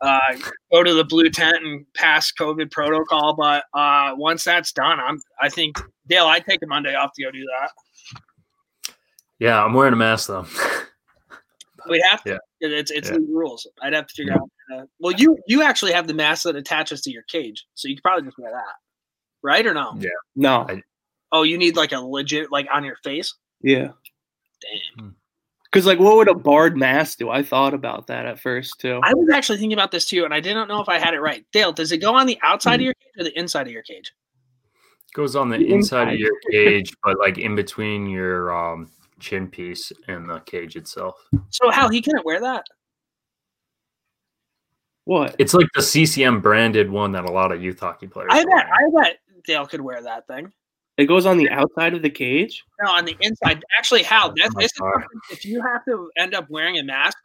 [0.00, 0.18] uh,
[0.72, 3.34] go to the blue tent and pass COVID protocol.
[3.34, 5.20] But uh, once that's done, I'm.
[5.40, 5.76] I think
[6.06, 8.92] Dale, I'd take a Monday off to go do that.
[9.38, 10.46] Yeah, I'm wearing a mask though.
[11.88, 12.30] We have to.
[12.60, 12.68] Yeah.
[12.78, 13.16] It's it's Yeah.
[13.16, 13.66] the rules.
[13.82, 14.50] I'd have to figure out.
[14.74, 17.94] Uh, well, you you actually have the mask that attaches to your cage, so you
[17.96, 18.74] could probably just wear that,
[19.42, 19.94] right or no?
[19.98, 20.08] Yeah.
[20.36, 20.82] No, I-
[21.30, 23.34] Oh, you need like a legit like on your face.
[23.62, 23.88] yeah.
[24.60, 25.16] Damn.
[25.64, 27.28] Because like, what would a barred mask do?
[27.28, 29.00] I thought about that at first too.
[29.04, 31.20] I was actually thinking about this too, and I didn't know if I had it
[31.20, 31.44] right.
[31.52, 33.82] Dale, does it go on the outside of your cage or the inside of your
[33.82, 34.12] cage?
[35.08, 38.90] It Goes on the The inside of your cage, but like in between your um,
[39.20, 41.16] chin piece and the cage itself.
[41.50, 42.64] So how he couldn't wear that?
[45.04, 45.36] What?
[45.38, 48.28] It's like the CCM branded one that a lot of youth hockey players.
[48.30, 48.56] I wear.
[48.56, 50.52] bet I bet Dale could wear that thing.
[50.98, 52.64] It goes on the outside of the cage.
[52.82, 53.62] No, on the inside.
[53.78, 56.82] Actually, how that's Oh my this is if you have to end up wearing a
[56.82, 57.16] mask.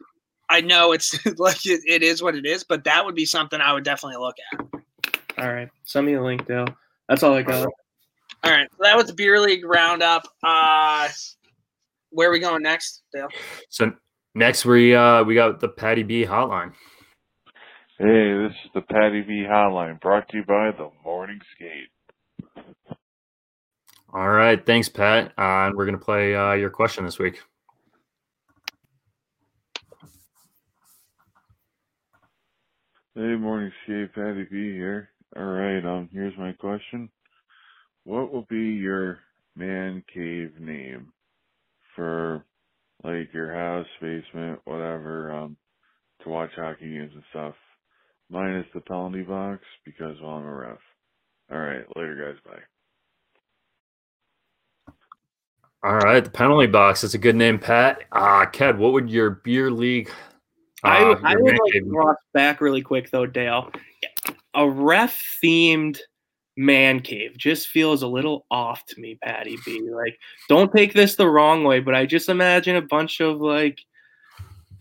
[0.48, 3.60] I know it's like it, it is what it is, but that would be something
[3.60, 4.60] I would definitely look at.
[5.38, 6.68] All right, send me a link, Dale.
[7.08, 7.66] That's all I got.
[8.44, 10.28] All right, so that was beer league roundup.
[10.42, 11.08] Uh,
[12.10, 13.28] where are we going next, Dale?
[13.70, 13.92] So
[14.36, 16.72] next we uh we got the Patty B hotline.
[17.98, 21.93] Hey, this is the Patty B Hotline brought to you by the Morning Skate.
[24.14, 25.32] All right, thanks, Pat.
[25.36, 27.40] Uh, and we're gonna play uh, your question this week.
[33.16, 35.10] Hey, Morning Skate, Patty V here.
[35.36, 37.08] All right, um, here's my question.
[38.04, 39.18] What will be your
[39.56, 41.12] man cave name
[41.96, 42.44] for
[43.02, 45.56] like your house, basement, whatever, um,
[46.22, 47.54] to watch hockey games and stuff?
[48.30, 50.78] Mine is the penalty box because well I'm a ref.
[51.50, 52.62] All right, later guys, bye.
[55.84, 57.02] All right, the penalty box.
[57.02, 58.04] That's a good name, Pat.
[58.10, 60.10] Uh, Ked, what would your beer league?
[60.82, 63.70] I, uh, I your would like cross back really quick though, Dale.
[64.54, 65.98] A ref themed
[66.56, 69.82] man cave just feels a little off to me, Patty B.
[69.90, 73.78] Like, don't take this the wrong way, but I just imagine a bunch of like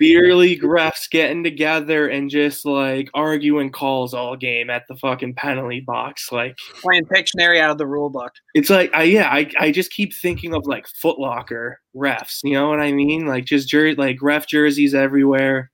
[0.04, 5.34] beer league refs getting together and just like arguing calls all game at the fucking
[5.36, 6.30] penalty box.
[6.30, 8.34] Like, Playing Pictionary out of the rule book.
[8.54, 12.40] it's like I yeah, I, I just keep thinking of like Footlocker refs.
[12.44, 13.26] You know what I mean?
[13.28, 15.72] Like just jer- like ref jerseys everywhere.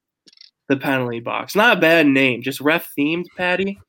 [0.68, 1.56] The penalty box.
[1.56, 2.44] Not a bad name.
[2.44, 3.80] Just ref themed, Patty.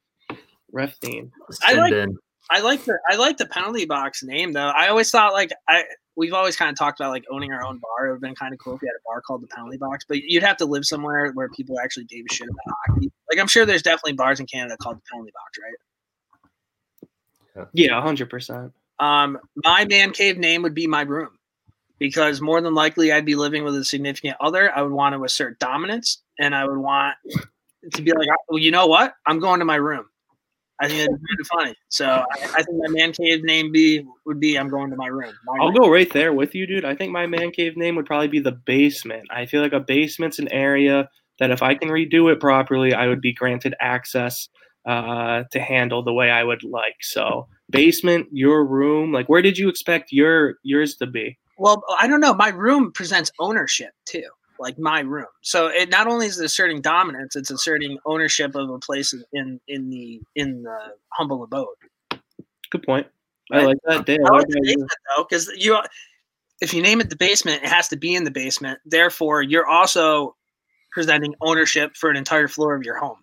[0.73, 1.31] Ref themed.
[1.62, 2.09] I like-
[2.53, 4.73] I like the I like the penalty box name though.
[4.75, 5.85] I always thought like I
[6.21, 8.07] we've always kind of talked about like owning our own bar.
[8.07, 9.79] It would have been kind of cool if we had a bar called the penalty
[9.79, 13.11] box, but you'd have to live somewhere where people actually gave a shit about hockey.
[13.33, 15.59] Like I'm sure there's definitely bars in Canada called the penalty box,
[17.57, 17.69] right?
[17.73, 18.73] Yeah, hundred percent.
[18.99, 21.31] Um, my man cave name would be my room.
[22.01, 24.75] because more than likely I'd be living with a significant other.
[24.75, 27.17] I would want to assert dominance and I would want
[27.95, 29.15] to be like, well, you know what?
[29.27, 30.07] I'm going to my room.
[30.81, 31.74] I think it's of funny.
[31.89, 35.09] So I, I, think my man cave name be would be I'm going to my
[35.09, 35.35] room.
[35.44, 35.77] My I'll room.
[35.82, 36.86] go right there with you, dude.
[36.86, 39.24] I think my man cave name would probably be the basement.
[39.31, 43.09] I feel like a basement's an area that if I can redo it properly, I
[43.09, 44.48] would be granted access
[44.86, 46.97] uh, to handle the way I would like.
[47.02, 51.39] So basement, your room, like where did you expect your yours to be?
[51.59, 52.32] Well, I don't know.
[52.32, 54.24] My room presents ownership too,
[54.61, 55.27] like my room.
[55.43, 59.61] So it not only is it asserting dominance, it's asserting ownership of a place in
[59.66, 60.78] in the in the
[61.12, 61.66] humble abode.
[62.70, 63.07] Good point.
[63.53, 64.07] I like that.
[64.07, 65.77] Dale, I like the basement though, because you,
[66.61, 68.78] if you name it the basement, it has to be in the basement.
[68.85, 70.37] Therefore, you're also
[70.93, 73.16] presenting ownership for an entire floor of your home.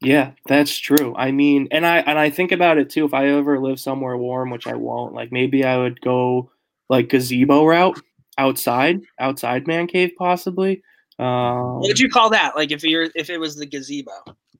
[0.00, 1.14] Yeah, that's true.
[1.16, 3.04] I mean, and I and I think about it too.
[3.04, 6.50] If I ever live somewhere warm, which I won't, like maybe I would go
[6.88, 8.00] like gazebo route
[8.38, 10.82] outside, outside man cave possibly.
[11.18, 12.56] Um, what would you call that?
[12.56, 14.12] Like if you're if it was the gazebo.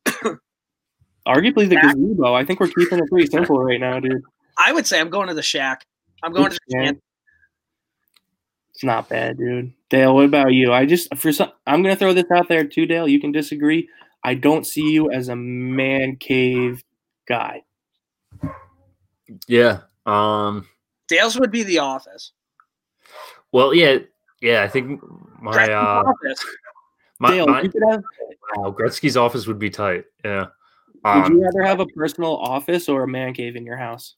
[1.27, 1.95] arguably the shack?
[1.95, 2.35] gazebo.
[2.35, 4.23] I think we're keeping it pretty simple right now, dude.
[4.59, 5.87] I would say I'm going to the shack.
[6.23, 6.97] I'm going to the shack.
[8.75, 9.73] It's not bad, dude.
[9.91, 10.73] Dale, what about you?
[10.73, 13.09] I just for some I'm gonna throw this out there too, Dale.
[13.09, 13.89] You can disagree.
[14.25, 16.85] I don't see you as a man cave
[17.27, 17.63] guy.
[19.47, 19.81] Yeah.
[20.07, 20.69] Um
[21.09, 22.33] Dale's would be the office.
[23.53, 23.99] Well, yeah,
[24.41, 24.62] yeah.
[24.62, 25.01] I think
[25.41, 26.12] my uh.
[27.20, 28.03] My, Dale, my, have.
[28.57, 30.05] Wow, Gretzky's office would be tight.
[30.25, 30.47] Yeah.
[31.05, 34.15] Um, would you rather have a personal office or a man cave in your house?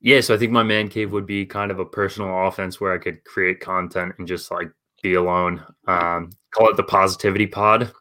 [0.00, 2.92] Yeah, so I think my man cave would be kind of a personal offense where
[2.92, 4.70] I could create content and just like
[5.02, 5.64] be alone.
[5.86, 7.92] Um, call it the positivity pod.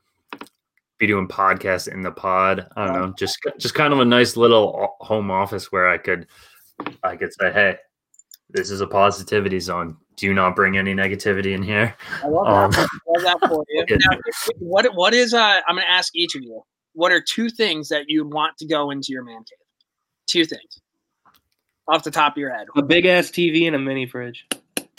[0.98, 2.68] Be doing podcasts in the pod.
[2.76, 6.28] I don't know, just just kind of a nice little home office where I could
[7.04, 7.78] I could say, hey,
[8.50, 9.98] this is a positivity zone.
[10.16, 11.96] Do not bring any negativity in here.
[12.24, 12.88] I love um, that.
[12.90, 13.86] I love that for you.
[14.12, 14.18] Now,
[14.60, 16.62] what what is uh I'm gonna ask each of you.
[16.94, 19.60] What are two things that you'd want to go into your man cave?
[20.26, 20.80] Two things.
[21.88, 22.68] Off the top of your head.
[22.76, 24.48] A big ass TV and a mini fridge.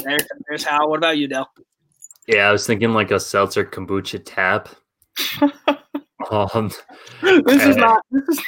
[0.05, 0.89] There's, there's how.
[0.89, 1.51] What about you, Dell?
[2.29, 4.69] Yeah, I was thinking like a seltzer kombucha tap.
[6.31, 6.71] um,
[7.23, 8.03] this is not.
[8.11, 8.43] This is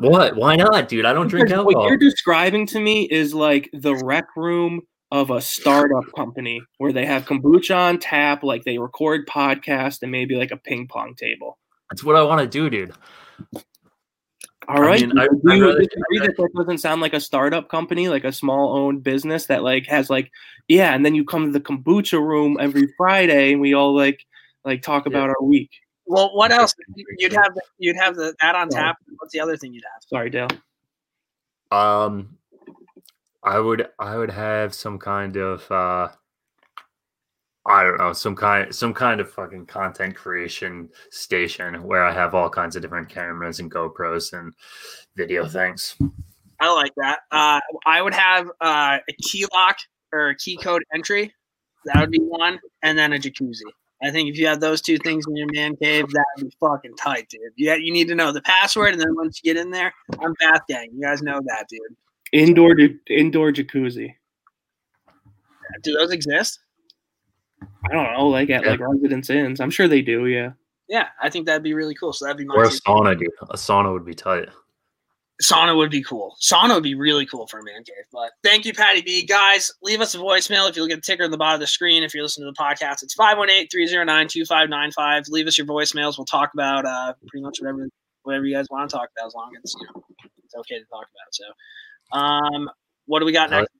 [0.00, 0.36] what?
[0.36, 1.04] Why not, dude?
[1.04, 1.82] I don't drink alcohol.
[1.82, 4.82] What you're describing to me is like the rec room
[5.12, 10.12] of a startup company where they have kombucha on tap, like they record podcast and
[10.12, 11.58] maybe like a ping pong table.
[11.90, 12.92] That's what I want to do, dude.
[14.68, 15.02] All right.
[15.02, 18.08] I mean, I, do you rather, agree that that doesn't sound like a startup company,
[18.08, 20.30] like a small owned business that like has like,
[20.68, 24.24] yeah, and then you come to the kombucha room every Friday and we all like
[24.64, 25.10] like talk yeah.
[25.10, 25.70] about our week.
[26.10, 26.74] Well, what else?
[27.18, 28.96] You'd have the, you'd have the that on tap.
[29.18, 30.02] What's the other thing you'd have?
[30.08, 30.48] Sorry, Dale.
[31.70, 32.36] Um,
[33.44, 36.08] I would I would have some kind of uh,
[37.64, 42.34] I don't know some kind some kind of fucking content creation station where I have
[42.34, 44.52] all kinds of different cameras and GoPros and
[45.14, 45.94] video things.
[46.58, 47.20] I like that.
[47.30, 49.76] Uh, I would have uh, a key lock
[50.12, 51.32] or a key code entry.
[51.84, 53.62] That would be one, and then a jacuzzi.
[54.02, 56.56] I think if you have those two things in your man cave, that would be
[56.58, 57.40] fucking tight, dude.
[57.56, 60.34] Yeah, you need to know the password, and then once you get in there, I'm
[60.40, 60.90] Bath Gang.
[60.94, 61.80] You guys know that, dude.
[62.32, 62.76] Indoor
[63.08, 64.14] indoor jacuzzi.
[65.82, 66.60] Do those exist?
[67.62, 68.70] I don't know, like at yeah.
[68.70, 69.60] like Residence Inns.
[69.60, 70.26] I'm sure they do.
[70.26, 70.52] Yeah.
[70.88, 72.12] Yeah, I think that'd be really cool.
[72.12, 72.54] So that'd be my.
[72.54, 73.28] Or a sauna, dude.
[73.50, 74.48] A sauna would be tight
[75.42, 76.36] sauna would be cool.
[76.40, 78.04] Sauna would be really cool for a man cave.
[78.12, 79.24] But thank you, Patty B.
[79.24, 81.60] Guys, leave us a voicemail if you look at the ticker on the bottom of
[81.60, 82.02] the screen.
[82.02, 85.30] If you're listening to the podcast, it's 518-309-2595.
[85.30, 86.18] Leave us your voicemails.
[86.18, 87.88] We'll talk about uh, pretty much whatever
[88.22, 90.04] whatever you guys want to talk about as long as you know
[90.44, 91.32] it's okay to talk about.
[91.32, 91.44] So
[92.18, 92.68] um
[93.06, 93.70] what do we got next?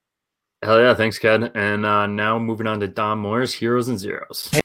[0.63, 1.45] Hell yeah, thanks, Ken.
[1.55, 4.51] And uh, now moving on to Dom Moore's Heroes and Zeros.
[4.53, 4.61] Hey.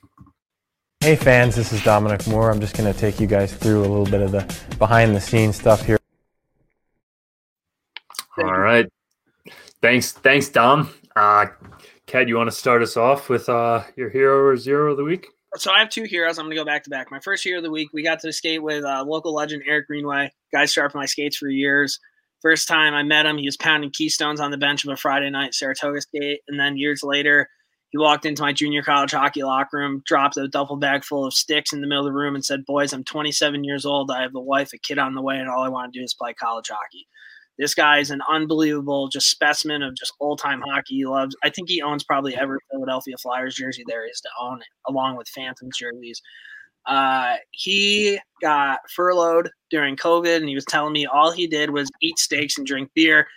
[1.02, 2.50] Hey fans, this is Dominic Moore.
[2.50, 4.44] I'm just going to take you guys through a little bit of the
[4.80, 6.00] behind the scenes stuff here.
[8.36, 8.62] Thank All you.
[8.62, 8.90] right.
[9.82, 10.90] Thanks, thanks, Dom.
[11.16, 11.48] Uh,
[12.08, 15.04] Kat, you want to start us off with uh, your hero or zero of the
[15.04, 15.28] week?
[15.56, 16.38] So I have two heroes.
[16.38, 17.12] I'm going to go back to back.
[17.12, 19.88] My first hero of the week, we got to skate with uh, local legend Eric
[19.88, 20.32] Greenway.
[20.52, 22.00] Guy sharpened my skates for years.
[22.42, 25.30] First time I met him, he was pounding keystones on the bench of a Friday
[25.30, 26.42] night Saratoga skate.
[26.48, 27.50] And then years later,
[27.90, 31.34] he walked into my junior college hockey locker room, dropped a duffel bag full of
[31.34, 34.12] sticks in the middle of the room, and said, Boys, I'm 27 years old.
[34.12, 36.04] I have a wife, a kid on the way, and all I want to do
[36.04, 37.08] is play college hockey.
[37.58, 40.96] This guy is an unbelievable just specimen of just old time hockey.
[40.96, 41.36] He loves.
[41.44, 45.16] I think he owns probably every Philadelphia Flyers jersey there is to own, it, along
[45.16, 46.22] with Phantoms jerseys.
[46.86, 51.90] Uh, he got furloughed during COVID, and he was telling me all he did was
[52.02, 53.28] eat steaks and drink beer.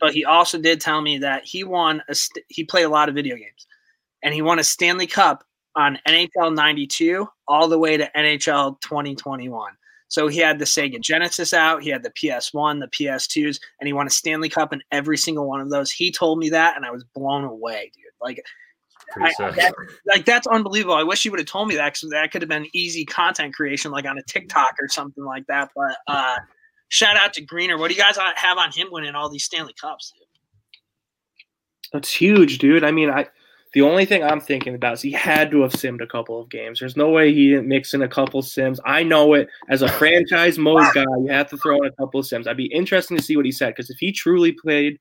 [0.00, 3.08] but he also did tell me that he won a st- he played a lot
[3.08, 3.66] of video games,
[4.22, 5.44] and he won a Stanley Cup
[5.76, 9.72] on NHL 92 all the way to NHL 2021.
[10.08, 13.92] So he had the Sega Genesis out, he had the PS1, the PS2s, and he
[13.92, 15.90] won a Stanley Cup in every single one of those.
[15.90, 18.04] He told me that, and I was blown away, dude.
[18.20, 18.40] Like,
[19.16, 19.74] I, that,
[20.06, 20.94] like that's unbelievable.
[20.94, 23.54] I wish you would have told me that because that could have been easy content
[23.54, 25.70] creation, like on a TikTok or something like that.
[25.74, 26.36] But uh,
[26.88, 27.78] shout out to Greener.
[27.78, 30.12] What do you guys have on him winning all these Stanley Cups?
[30.16, 30.26] Dude?
[31.92, 32.84] That's huge, dude.
[32.84, 33.26] I mean, I
[33.76, 36.48] the only thing I'm thinking about is he had to have simmed a couple of
[36.48, 36.80] games.
[36.80, 38.80] There's no way he didn't mix in a couple sims.
[38.86, 41.04] I know it as a franchise mode guy.
[41.20, 42.46] You have to throw in a couple of sims.
[42.46, 44.98] I'd be interesting to see what he said because if he truly played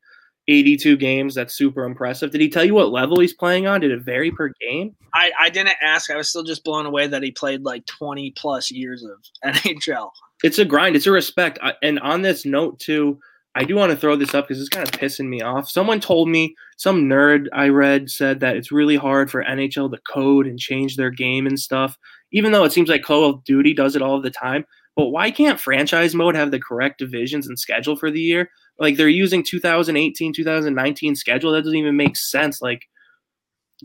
[0.50, 2.32] 82 games, that's super impressive.
[2.32, 3.80] Did he tell you what level he's playing on?
[3.80, 4.94] Did it vary per game?
[5.14, 6.12] I, I didn't ask.
[6.12, 10.10] I was still just blown away that he played like 20 plus years of NHL.
[10.44, 10.98] It's a grind.
[10.98, 11.60] It's a respect.
[11.82, 13.22] And on this note, too,
[13.58, 15.70] I do want to throw this up because it's kind of pissing me off.
[15.70, 19.98] Someone told me, some nerd I read said that it's really hard for NHL to
[20.12, 21.98] code and change their game and stuff,
[22.34, 24.66] even though it seems like Call of Duty does it all the time.
[24.98, 28.50] But why can't franchise mode have the correct divisions and schedule for the year?
[28.78, 31.54] Like they're using 2018, 2019 schedule.
[31.54, 32.62] That doesn't even make sense.
[32.62, 32.82] Like,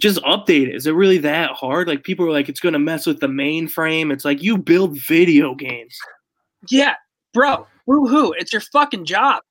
[0.01, 0.75] just update it.
[0.75, 1.87] Is it really that hard?
[1.87, 4.13] Like people are like, it's to mess with the mainframe.
[4.13, 5.97] It's like you build video games.
[6.71, 6.95] Yeah,
[7.33, 7.67] bro.
[7.87, 8.33] Woo hoo!
[8.33, 9.43] It's your fucking job.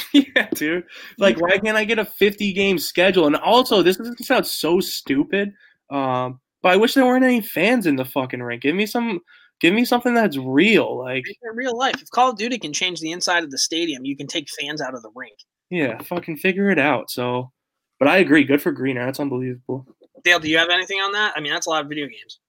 [0.12, 0.84] yeah, dude.
[1.18, 3.26] Like, why can't I get a 50 game schedule?
[3.26, 5.52] And also, this, this sounds so stupid.
[5.90, 8.62] Um, but I wish there weren't any fans in the fucking rink.
[8.62, 9.20] Give me some,
[9.60, 10.98] give me something that's real.
[10.98, 11.96] Like in real life.
[12.00, 14.80] If Call of Duty can change the inside of the stadium, you can take fans
[14.80, 15.38] out of the rink.
[15.70, 17.10] Yeah, fucking figure it out.
[17.10, 17.52] So,
[17.98, 18.44] but I agree.
[18.44, 19.04] Good for Greener.
[19.06, 19.86] That's unbelievable.
[20.24, 21.32] Dale, do you have anything on that?
[21.36, 22.40] I mean, that's a lot of video games.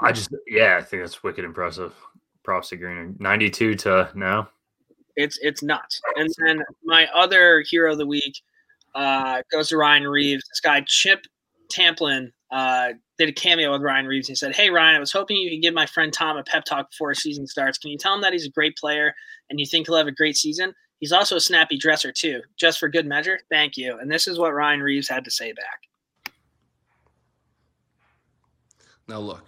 [0.00, 1.92] I just, yeah, I think that's wicked impressive.
[2.44, 3.12] Props to Greener.
[3.18, 4.48] 92 to now.
[5.16, 6.00] It's it's nuts.
[6.16, 8.40] And then my other hero of the week
[8.94, 10.44] uh, goes to Ryan Reaves.
[10.48, 11.26] This guy Chip
[11.70, 14.28] Tamplin uh, did a cameo with Ryan Reaves.
[14.28, 16.64] He said, "Hey Ryan, I was hoping you could give my friend Tom a pep
[16.64, 17.78] talk before his season starts.
[17.78, 19.14] Can you tell him that he's a great player
[19.48, 20.74] and you think he'll have a great season?
[21.00, 23.38] He's also a snappy dresser too, just for good measure.
[23.50, 26.32] Thank you." And this is what Ryan Reaves had to say back.
[29.08, 29.44] Now look,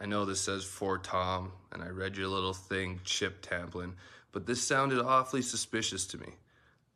[0.00, 3.94] I know this says for Tom, and I read your little thing, Chip Tamplin
[4.32, 6.34] but this sounded awfully suspicious to me.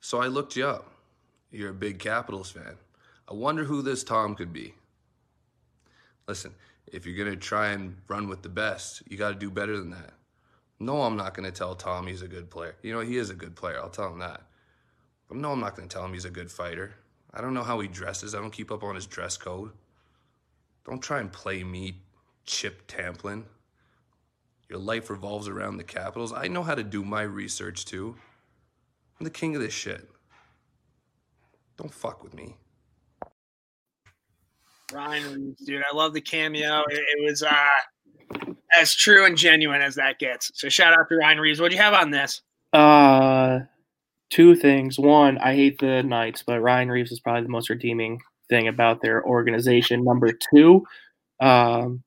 [0.00, 0.92] So I looked you up.
[1.50, 2.76] You're a big Capitals fan.
[3.28, 4.74] I wonder who this Tom could be.
[6.26, 6.54] Listen,
[6.86, 9.76] if you're going to try and run with the best, you got to do better
[9.78, 10.12] than that.
[10.80, 12.74] No, I'm not going to tell Tom he's a good player.
[12.82, 13.78] You know, he is a good player.
[13.78, 14.42] I'll tell him that.
[15.28, 16.94] But no, I'm not going to tell him he's a good fighter.
[17.32, 18.34] I don't know how he dresses.
[18.34, 19.70] I don't keep up on his dress code.
[20.84, 22.00] Don't try and play me,
[22.44, 23.44] Chip Tamplin.
[24.72, 26.32] Your life revolves around the Capitals.
[26.32, 28.16] I know how to do my research too.
[29.20, 30.08] I'm the king of this shit.
[31.76, 32.56] Don't fuck with me.
[34.90, 36.84] Ryan, dude, I love the cameo.
[36.88, 40.50] It, it was uh, as true and genuine as that gets.
[40.54, 41.60] So shout out to Ryan Reaves.
[41.60, 42.40] What do you have on this?
[42.72, 43.58] Uh,
[44.30, 44.98] two things.
[44.98, 49.02] One, I hate the Knights, but Ryan Reaves is probably the most redeeming thing about
[49.02, 50.02] their organization.
[50.02, 50.86] Number two,
[51.40, 52.02] um,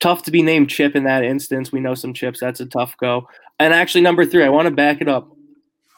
[0.00, 1.70] tough to be named Chip in that instance.
[1.70, 2.40] We know some chips.
[2.40, 3.28] That's a tough go.
[3.58, 5.30] And actually, number three, I want to back it up.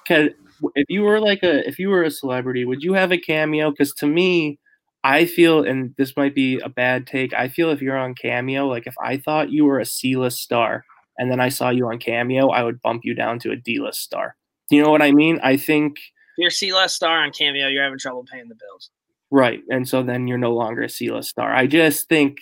[0.08, 3.70] if you were like a if you were a celebrity, would you have a cameo?
[3.70, 4.58] Because to me,
[5.04, 7.34] I feel, and this might be a bad take.
[7.34, 10.84] I feel if you're on Cameo, like if I thought you were a C-list star
[11.18, 14.00] and then I saw you on Cameo, I would bump you down to a D-list
[14.00, 14.36] star.
[14.70, 15.40] Do you know what I mean?
[15.42, 18.90] I think if you're C-list star on Cameo, you're having trouble paying the bills.
[19.30, 21.52] Right, and so then you're no longer a C-list star.
[21.52, 22.38] I just think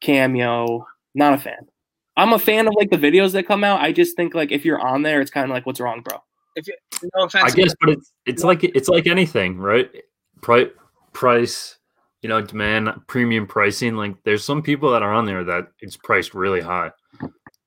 [0.00, 1.66] Cameo not a fan.
[2.16, 3.80] I'm a fan of like the videos that come out.
[3.80, 6.18] I just think like if you're on there, it's kind of like, what's wrong, bro?
[6.56, 6.74] If you,
[7.16, 9.90] no offense, I guess, but it's it's like it's like anything, right?
[10.40, 10.68] Price,
[11.12, 11.78] price,
[12.22, 13.96] you know, demand, premium pricing.
[13.96, 16.90] Like there's some people that are on there that it's priced really high.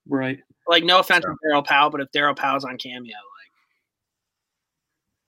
[0.08, 0.40] Right.
[0.68, 1.32] Like no offense so.
[1.32, 3.52] to Darroll Powe, but if Darroll Powe's on Cameo, like,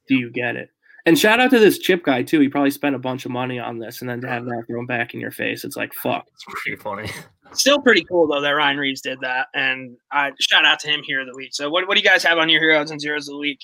[0.07, 0.69] do you get it?
[1.05, 2.39] And shout out to this chip guy too.
[2.39, 4.85] He probably spent a bunch of money on this, and then to have that thrown
[4.85, 6.25] back in your face, it's like fuck.
[6.33, 7.09] It's pretty funny.
[7.53, 11.01] Still pretty cool though that Ryan Reaves did that, and I shout out to him
[11.03, 11.53] here of the week.
[11.53, 13.59] So what, what do you guys have on your heroes and zeros of the week?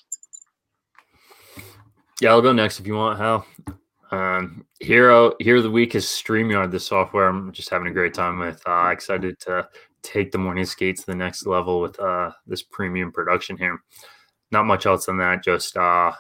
[2.22, 3.46] Yeah, I'll go next if you want, Hal.
[4.12, 8.14] Um, hero hero of the week is Streamyard, the software I'm just having a great
[8.14, 8.62] time with.
[8.66, 9.68] Uh, excited to
[10.02, 13.80] take the morning skate to the next level with uh, this premium production here.
[14.52, 15.44] Not much else than that.
[15.44, 16.12] Just uh,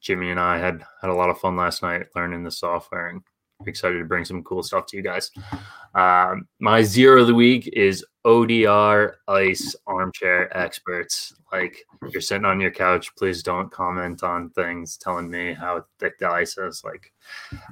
[0.00, 3.22] Jimmy and I had had a lot of fun last night learning the software, and
[3.68, 5.30] excited to bring some cool stuff to you guys.
[5.94, 11.34] Um, my zero of the week is ODR Ice Armchair Experts.
[11.52, 16.18] Like you're sitting on your couch, please don't comment on things telling me how thick
[16.18, 16.82] the ice is.
[16.84, 17.12] Like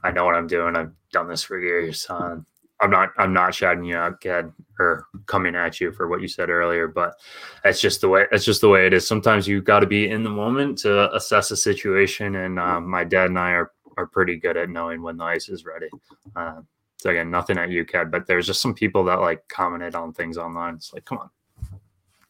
[0.04, 0.76] I know what I'm doing.
[0.76, 2.06] I've done this for years.
[2.08, 2.46] Um,
[2.82, 6.26] I'm not I'm not shouting you out, kid, or coming at you for what you
[6.26, 7.14] said earlier, but
[7.62, 9.06] that's just the way that's just the way it is.
[9.06, 13.04] Sometimes you've got to be in the moment to assess a situation, and um, my
[13.04, 15.88] dad and I are are pretty good at knowing when the ice is ready.
[16.36, 16.60] Uh,
[16.96, 20.38] so again, nothing at Ked, but there's just some people that like commented on things
[20.38, 20.74] online.
[20.74, 21.30] It's like, come on,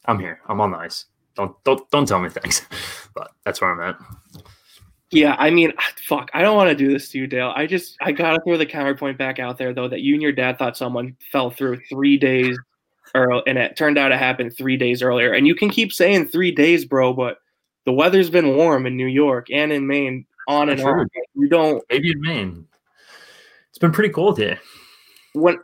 [0.07, 1.07] I'm here, I'm on the ice.
[1.35, 2.63] Don't don't don't tell me things,
[3.15, 3.99] but that's where I'm at.
[5.13, 5.75] Yeah, I mean,
[6.07, 7.53] fuck, I don't want to do this to you, Dale.
[7.55, 10.33] I just, I gotta throw the counterpoint back out there, though, that you and your
[10.33, 12.59] dad thought someone fell through three days,
[13.15, 15.35] early, and it turned out it happened three days earlier.
[15.35, 17.37] And you can keep saying three days, bro, but
[17.85, 21.09] the weather's been warm in New York and in Maine, on and on.
[21.35, 22.67] You don't maybe in Maine.
[23.71, 24.61] It's been pretty cold here.
[25.33, 25.59] When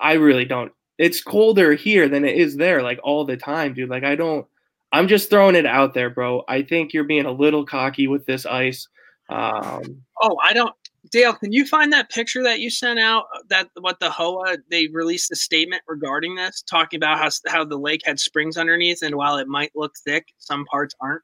[0.00, 0.72] I really don't.
[0.98, 3.88] It's colder here than it is there, like all the time, dude.
[3.88, 4.46] Like I don't.
[4.90, 6.42] I'm just throwing it out there, bro.
[6.48, 8.88] I think you're being a little cocky with this ice.
[9.28, 10.74] Um, oh, I don't.
[11.10, 13.26] Dale, can you find that picture that you sent out?
[13.34, 17.64] Uh, that what the HOA they released a statement regarding this, talking about how how
[17.64, 21.22] the lake had springs underneath, and while it might look thick, some parts aren't.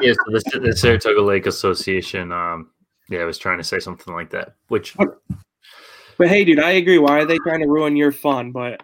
[0.00, 2.70] Yeah, so the, the Saratoga Lake Association, um,
[3.08, 4.54] yeah, I was trying to say something like that.
[4.68, 6.98] Which, but hey, dude, I agree.
[6.98, 8.52] Why are they trying to ruin your fun?
[8.52, 8.82] But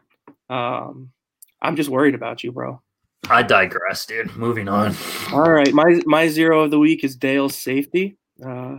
[0.49, 1.11] um,
[1.63, 2.81] I'm just worried about you, bro.
[3.29, 4.35] I digress, dude.
[4.37, 4.95] Moving on.
[5.33, 8.17] All right, my my zero of the week is Dale's safety.
[8.45, 8.79] Uh,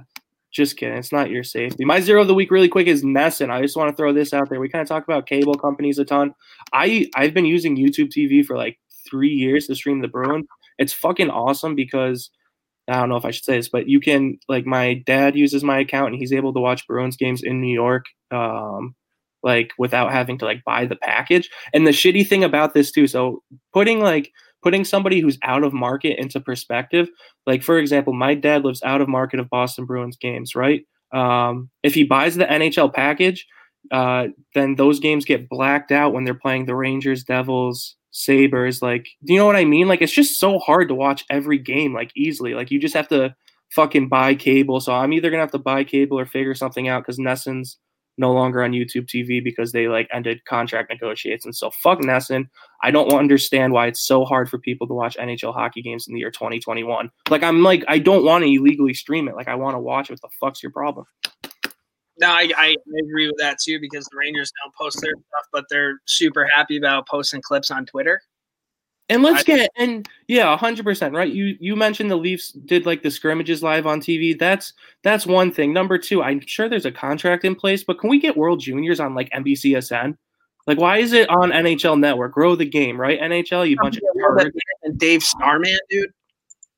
[0.51, 0.97] just kidding.
[0.97, 1.85] It's not your safety.
[1.85, 3.49] My zero of the week, really quick, is NESN.
[3.49, 4.59] I just want to throw this out there.
[4.59, 6.35] We kind of talk about cable companies a ton.
[6.73, 8.77] I I've been using YouTube TV for like
[9.09, 10.45] three years to stream the Bruins.
[10.81, 12.29] It's fucking awesome because
[12.87, 15.63] I don't know if I should say this, but you can like my dad uses
[15.63, 18.05] my account and he's able to watch Bruins games in New York.
[18.31, 18.95] Um,
[19.43, 21.49] like without having to like buy the package.
[21.73, 23.41] And the shitty thing about this too, so
[23.73, 24.31] putting like
[24.63, 27.09] putting somebody who's out of market into perspective,
[27.47, 30.85] like for example, my dad lives out of market of Boston Bruins games, right?
[31.11, 33.45] Um, if he buys the NHL package,
[33.91, 38.81] uh, then those games get blacked out when they're playing the Rangers, Devils, Sabres.
[38.81, 39.87] Like, do you know what I mean?
[39.87, 42.53] Like, it's just so hard to watch every game like easily.
[42.53, 43.35] Like, you just have to
[43.71, 44.79] fucking buy cable.
[44.79, 47.77] So I'm either gonna have to buy cable or figure something out because NESN's
[48.17, 51.45] no longer on YouTube TV because they like ended contract negotiations.
[51.45, 52.49] And so fuck NESN.
[52.83, 56.13] I don't understand why it's so hard for people to watch NHL hockey games in
[56.13, 57.09] the year 2021.
[57.29, 59.35] Like I'm like I don't want to illegally stream it.
[59.35, 60.13] Like I want to watch it.
[60.13, 61.05] What the fuck's your problem?
[62.21, 65.65] No, I, I agree with that too because the Rangers don't post their stuff, but
[65.69, 68.21] they're super happy about posting clips on Twitter.
[69.09, 71.31] And let's get and yeah, hundred percent right.
[71.31, 74.37] You you mentioned the Leafs did like the scrimmages live on TV.
[74.37, 74.71] That's
[75.03, 75.73] that's one thing.
[75.73, 79.01] Number two, I'm sure there's a contract in place, but can we get World Juniors
[79.01, 80.15] on like NBCSN?
[80.67, 82.33] Like, why is it on NHL Network?
[82.33, 83.19] Grow the game, right?
[83.19, 84.51] NHL, you bunch of
[84.83, 86.13] and Dave Starman, dude.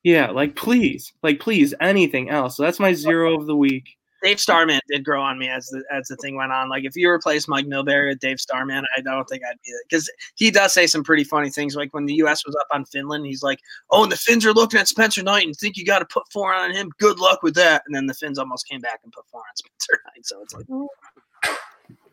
[0.03, 2.57] Yeah, like please, like please, anything else.
[2.57, 3.97] So that's my zero of the week.
[4.23, 6.69] Dave Starman did grow on me as the as the thing went on.
[6.69, 9.85] Like if you replace Mike Milbury with Dave Starman, I don't think I'd be it
[9.89, 11.75] because he does say some pretty funny things.
[11.75, 12.45] Like when the U.S.
[12.45, 13.59] was up on Finland, he's like,
[13.89, 16.23] "Oh, and the Finns are looking at Spencer Knight and think you got to put
[16.31, 16.89] four on him.
[16.99, 19.55] Good luck with that." And then the Finns almost came back and put four on
[19.55, 20.25] Spencer Knight.
[20.25, 21.57] So it's like,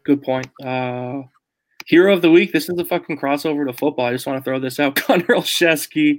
[0.03, 0.51] good point.
[0.65, 1.23] Uh,
[1.87, 2.53] hero of the week.
[2.53, 4.07] This is a fucking crossover to football.
[4.07, 5.01] I just want to throw this out.
[5.07, 6.19] Gunner Olszewski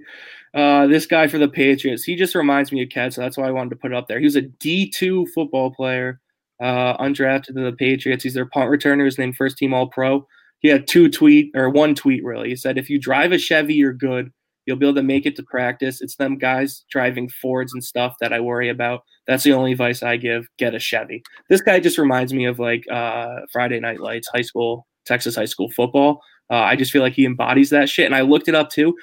[0.53, 3.47] uh, this guy for the Patriots, he just reminds me of Ked, so that's why
[3.47, 4.19] I wanted to put it up there.
[4.19, 6.19] He was a D2 football player,
[6.61, 8.23] uh, undrafted to the Patriots.
[8.23, 9.05] He's their punt returner.
[9.05, 10.27] His name first team All Pro.
[10.59, 12.49] He had two tweet or one tweet really.
[12.49, 14.31] He said, "If you drive a Chevy, you're good.
[14.65, 16.01] You'll be able to make it to practice.
[16.01, 19.03] It's them guys driving Fords and stuff that I worry about.
[19.25, 20.47] That's the only advice I give.
[20.57, 21.23] Get a Chevy.
[21.49, 25.45] This guy just reminds me of like uh, Friday Night Lights, high school, Texas high
[25.45, 26.21] school football.
[26.51, 28.05] Uh, I just feel like he embodies that shit.
[28.05, 28.95] And I looked it up too.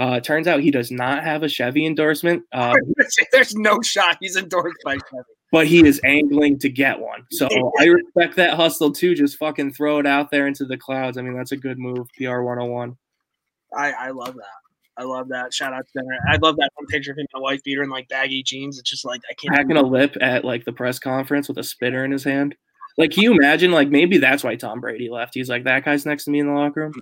[0.00, 2.42] Uh, turns out he does not have a Chevy endorsement.
[2.52, 2.74] Uh,
[3.32, 5.24] There's no shot he's endorsed by Chevy.
[5.52, 7.26] But he is angling to get one.
[7.32, 7.46] So
[7.78, 9.14] I respect that hustle too.
[9.14, 11.18] Just fucking throw it out there into the clouds.
[11.18, 12.06] I mean, that's a good move.
[12.16, 12.96] PR 101.
[13.76, 14.44] I, I love that.
[14.96, 15.52] I love that.
[15.52, 16.16] Shout out to Denver.
[16.26, 18.78] I love that one picture of him in a white beater and like baggy jeans.
[18.78, 19.54] It's just like I can't.
[19.54, 22.54] Hacking a lip at like the press conference with a spitter in his hand.
[22.96, 23.70] Like, can you imagine?
[23.70, 25.34] Like, maybe that's why Tom Brady left.
[25.34, 26.92] He's like, that guy's next to me in the locker room.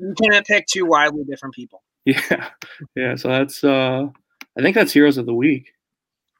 [0.00, 1.82] You can't pick two wildly different people.
[2.06, 2.48] Yeah,
[2.96, 3.14] yeah.
[3.14, 4.06] So that's uh,
[4.58, 5.72] I think that's heroes of the week.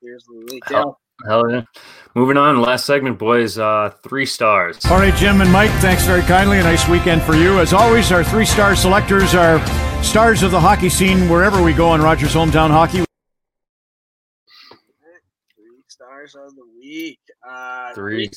[0.00, 0.62] Heroes of the week.
[0.66, 1.62] Hell, hell yeah.
[2.16, 3.58] Moving on, last segment, boys.
[3.58, 4.84] Uh, three stars.
[4.86, 5.70] All right, Jim and Mike.
[5.80, 6.58] Thanks very kindly.
[6.58, 7.60] A nice weekend for you.
[7.60, 9.64] As always, our three star selectors are
[10.02, 13.04] stars of the hockey scene wherever we go in Rogers hometown hockey.
[15.56, 17.20] Three stars of the week.
[17.48, 18.28] Uh, three.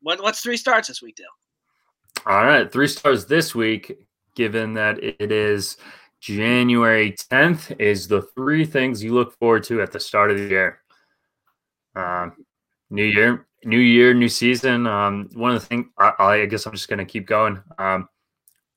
[0.00, 1.26] What, what's three stars this week, Dale?
[2.24, 3.98] All right, three stars this week.
[4.34, 5.78] Given that it is
[6.26, 10.48] January 10th, is the three things you look forward to at the start of the
[10.48, 10.80] year.
[11.94, 12.44] Um,
[12.90, 14.88] new year, new year, new season.
[14.88, 17.62] Um, one of the things I, I guess I'm just going to keep going.
[17.78, 18.08] Um,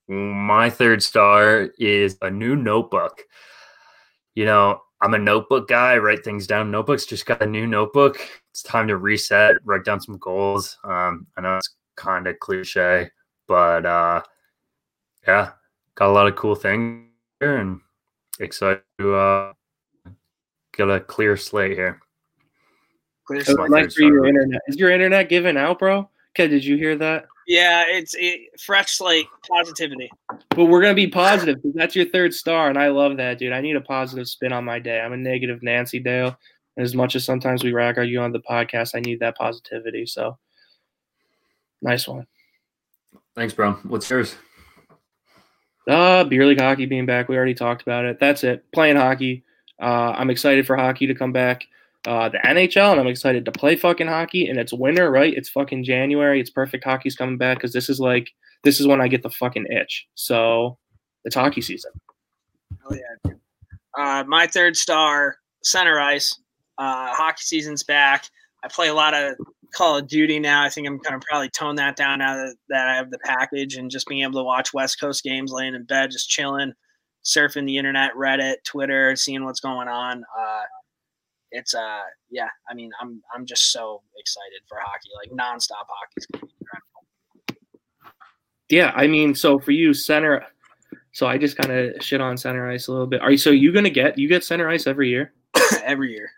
[0.08, 3.20] my third star is a new notebook.
[4.36, 6.70] You know, I'm a notebook guy, write things down.
[6.70, 8.20] Notebooks just got a new notebook.
[8.52, 10.78] It's time to reset, write down some goals.
[10.84, 13.10] Um, I know it's kind of cliche,
[13.48, 14.22] but uh,
[15.28, 15.54] yeah,
[15.96, 17.09] got a lot of cool things
[17.41, 17.80] and
[18.40, 19.53] excited to uh,
[20.76, 21.99] get a clear slate here.
[23.26, 23.70] Clear slate.
[23.70, 24.61] Like for your internet.
[24.68, 26.10] Is your internet giving out, bro?
[26.32, 27.26] Okay, did you hear that?
[27.48, 30.10] Yeah, it's it, fresh slate positivity.
[30.49, 33.53] But we're gonna be positive because that's your third star, and I love that, dude.
[33.53, 34.99] I need a positive spin on my day.
[34.99, 36.38] I'm a negative Nancy Dale.
[36.78, 39.36] and As much as sometimes we rag on you on the podcast, I need that
[39.36, 40.06] positivity.
[40.06, 40.38] So,
[41.82, 42.28] nice one.
[43.36, 43.74] Thanks, bro.
[43.84, 44.36] What's yours?
[45.90, 47.28] Uh, beer league hockey being back.
[47.28, 48.20] We already talked about it.
[48.20, 48.64] That's it.
[48.72, 49.44] Playing hockey.
[49.82, 51.66] Uh, I'm excited for hockey to come back
[52.07, 54.48] uh, the NHL, and I'm excited to play fucking hockey.
[54.48, 55.34] And it's winter, right?
[55.34, 56.40] It's fucking January.
[56.40, 56.84] It's perfect.
[56.84, 58.30] Hockey's coming back because this is like
[58.64, 60.07] this is when I get the fucking itch.
[60.16, 60.78] So
[61.26, 61.91] it's hockey season.
[62.90, 63.34] Oh yeah.
[63.98, 66.40] Uh, my third star, center ice.
[66.78, 68.26] Uh, hockey season's back.
[68.64, 69.36] I play a lot of
[69.74, 70.64] Call of Duty now.
[70.64, 73.76] I think I'm gonna probably tone that down now that, that I have the package
[73.76, 76.74] and just being able to watch West Coast games, laying in bed, just chilling,
[77.24, 80.24] surfing the internet, Reddit, Twitter, seeing what's going on.
[80.38, 80.64] Uh,
[81.52, 85.10] it's uh yeah, I mean I'm I'm just so excited for hockey.
[85.16, 87.60] Like nonstop hockey's gonna be incredible.
[88.70, 90.46] Yeah, I mean, so for you, center
[91.12, 93.22] so I just kind of shit on center ice a little bit.
[93.22, 95.34] Are you so you gonna get you get center ice every year?
[95.84, 96.32] every year.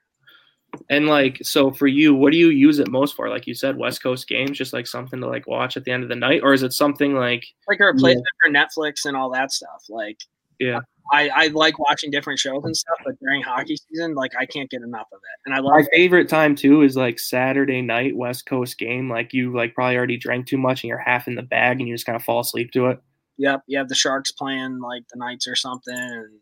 [0.89, 3.29] And like so for you, what do you use it most for?
[3.29, 6.03] Like you said, West Coast games, just like something to like watch at the end
[6.03, 8.65] of the night, or is it something like like a replacement yeah.
[8.67, 9.85] for Netflix and all that stuff?
[9.89, 10.17] Like
[10.59, 10.81] yeah, uh,
[11.11, 14.69] I, I like watching different shows and stuff, but during hockey season, like I can't
[14.69, 15.39] get enough of it.
[15.45, 19.09] And I love my favorite time too is like Saturday night West Coast game.
[19.09, 21.87] Like you like probably already drank too much and you're half in the bag and
[21.87, 22.99] you just kind of fall asleep to it.
[23.37, 26.41] Yep, you have the Sharks playing like the Knights or something, and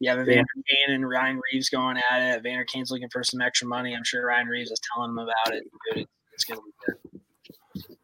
[0.00, 2.38] you have a Evander Kane and Ryan Reaves going at it.
[2.38, 3.94] Evander Kane's looking for some extra money.
[3.94, 5.64] I'm sure Ryan Reeves is telling him about it.
[5.94, 7.96] Dude, it's gonna be good.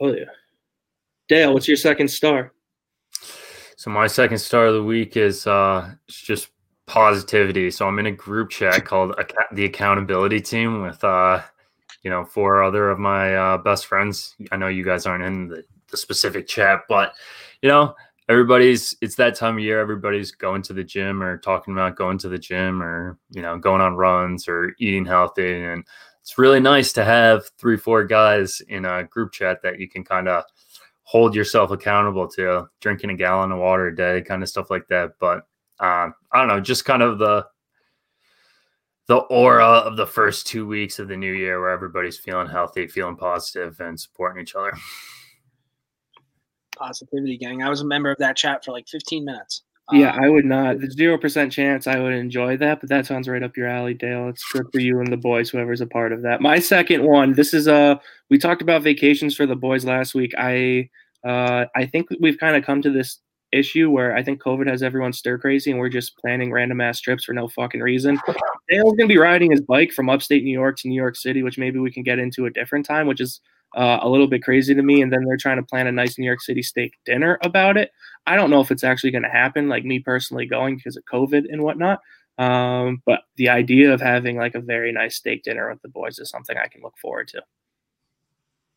[0.00, 0.24] Oh yeah,
[1.28, 2.52] Dale, what's your second star?
[3.76, 6.50] So my second star of the week is uh, it's just
[6.86, 7.70] positivity.
[7.70, 9.14] So I'm in a group chat called
[9.52, 11.40] the Accountability Team with uh,
[12.02, 14.34] you know four other of my uh, best friends.
[14.50, 17.14] I know you guys aren't in the, the specific chat, but
[17.62, 17.94] you know
[18.30, 19.80] everybody's it's that time of year.
[19.80, 23.58] Everybody's going to the gym or talking about going to the gym or you know
[23.58, 25.84] going on runs or eating healthy, and
[26.22, 30.04] it's really nice to have three four guys in a group chat that you can
[30.04, 30.44] kind of
[31.02, 34.86] hold yourself accountable to drinking a gallon of water a day, kind of stuff like
[34.88, 35.10] that.
[35.18, 35.38] But
[35.80, 37.46] um, I don't know, just kind of the
[39.08, 42.86] the aura of the first two weeks of the new year where everybody's feeling healthy,
[42.86, 44.72] feeling positive, and supporting each other.
[46.80, 47.62] Positivity gang.
[47.62, 49.62] I was a member of that chat for like 15 minutes.
[49.92, 50.78] Yeah, um, I would not.
[50.78, 53.94] There's zero percent chance I would enjoy that, but that sounds right up your alley,
[53.94, 54.28] Dale.
[54.28, 56.40] It's good for you and the boys, whoever's a part of that.
[56.40, 57.32] My second one.
[57.32, 57.74] This is a.
[57.74, 57.94] Uh,
[58.28, 60.32] we talked about vacations for the boys last week.
[60.38, 60.88] I
[61.26, 63.18] uh, I think we've kind of come to this
[63.52, 67.00] issue where I think COVID has everyone stir crazy and we're just planning random ass
[67.00, 68.18] trips for no fucking reason.
[68.68, 71.58] Dale's gonna be riding his bike from upstate New York to New York City, which
[71.58, 73.40] maybe we can get into a different time, which is
[73.74, 75.02] uh, a little bit crazy to me.
[75.02, 77.90] And then they're trying to plan a nice New York City steak dinner about it.
[78.26, 81.04] I don't know if it's actually going to happen, like me personally going because of
[81.12, 82.00] COVID and whatnot.
[82.38, 86.18] Um, but the idea of having like a very nice steak dinner with the boys
[86.18, 87.42] is something I can look forward to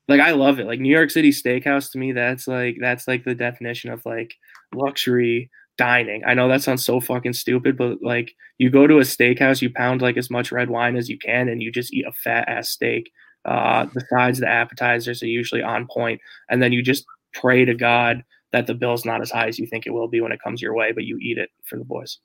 [0.08, 0.68] like I love it.
[0.68, 4.36] Like New York City steakhouse to me, that's like that's like the definition of like
[4.74, 6.24] luxury dining.
[6.26, 9.72] I know that sounds so fucking stupid, but like you go to a steakhouse, you
[9.72, 12.48] pound like as much red wine as you can, and you just eat a fat
[12.48, 13.12] ass steak.
[13.46, 17.74] Uh, the sides, the appetizers are usually on point, and then you just pray to
[17.74, 20.42] God that the bill's not as high as you think it will be when it
[20.42, 22.20] comes your way, but you eat it for the boys.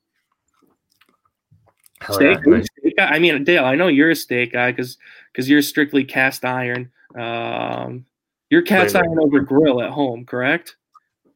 [2.11, 3.07] steak, yeah, steak guy.
[3.07, 4.97] I mean, Dale, I know you're a steak guy because
[5.33, 6.91] because you're strictly cast iron.
[7.19, 8.05] Um,
[8.51, 10.77] your cast Wait, iron over grill at home, correct?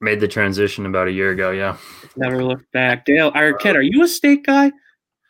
[0.01, 1.51] Made the transition about a year ago.
[1.51, 1.77] Yeah.
[2.17, 3.05] Never looked back.
[3.05, 4.73] Dale, or Ked, are you a steak guy?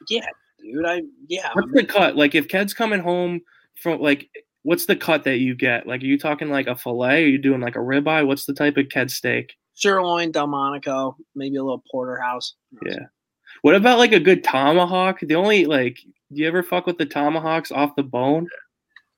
[0.09, 0.27] Yeah,
[0.61, 0.85] dude.
[0.85, 1.51] I yeah.
[1.53, 2.17] What's I'm, the cut?
[2.17, 3.43] Like, if Ked's coming home
[3.77, 4.29] from like,
[4.63, 5.87] what's the cut that you get?
[5.87, 7.25] Like, are you talking like a fillet?
[7.25, 8.27] Are you doing like a ribeye?
[8.27, 9.55] What's the type of Ked steak?
[9.75, 12.55] Sirloin, Delmonico, maybe a little porterhouse.
[12.87, 13.07] Yeah.
[13.63, 15.21] What about like a good tomahawk?
[15.21, 15.99] The only like
[16.33, 18.49] Do you ever fuck with the tomahawks off the bone?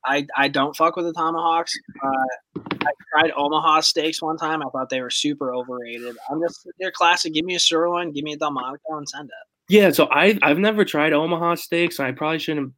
[0.06, 1.72] I, I don't fuck with the tomahawks.
[2.02, 4.62] Uh, I tried Omaha steaks one time.
[4.62, 6.16] I thought they were super overrated.
[6.30, 7.32] I'm just they're classic.
[7.32, 9.72] Give me a sirloin, give me a Delmonico, and send it.
[9.72, 12.74] Yeah, so I I've never tried Omaha steaks, and I probably shouldn't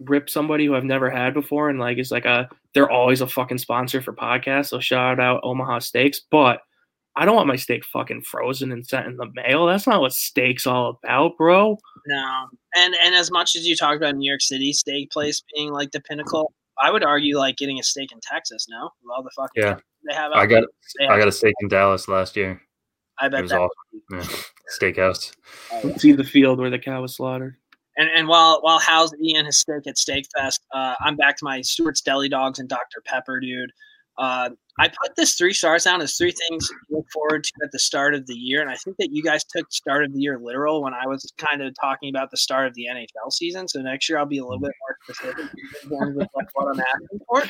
[0.00, 1.70] rip somebody who I've never had before.
[1.70, 4.68] And like it's like a they're always a fucking sponsor for podcasts.
[4.68, 6.60] So shout out Omaha Steaks, but
[7.18, 9.66] I don't want my steak fucking frozen and sent in the mail.
[9.66, 11.76] That's not what steak's all about, bro.
[12.06, 12.46] No.
[12.76, 15.90] And and as much as you talk about New York City steak place being like
[15.90, 18.90] the pinnacle, I would argue like getting a steak in Texas, no?
[19.02, 19.78] With all the fucking yeah.
[20.06, 20.62] they have I got
[21.08, 22.62] I got a steak in Dallas last year.
[23.18, 23.70] I bet it was awesome.
[24.12, 24.26] Yeah.
[24.78, 25.34] Steakhouse.
[25.98, 27.56] See the field where the cow was slaughtered.
[27.98, 31.44] And, and while while Hal's eating his steak at Steak Fest, uh, I'm back to
[31.44, 33.02] my Stewart's Deli Dogs and Dr.
[33.04, 33.72] Pepper, dude.
[34.16, 34.50] Uh,
[34.80, 37.78] I put this three stars down as three things to look forward to at the
[37.78, 38.60] start of the year.
[38.60, 41.32] And I think that you guys took start of the year literal when I was
[41.36, 43.66] kind of talking about the start of the NHL season.
[43.66, 47.20] So next year I'll be a little bit more specific of like what I'm asking
[47.28, 47.42] for.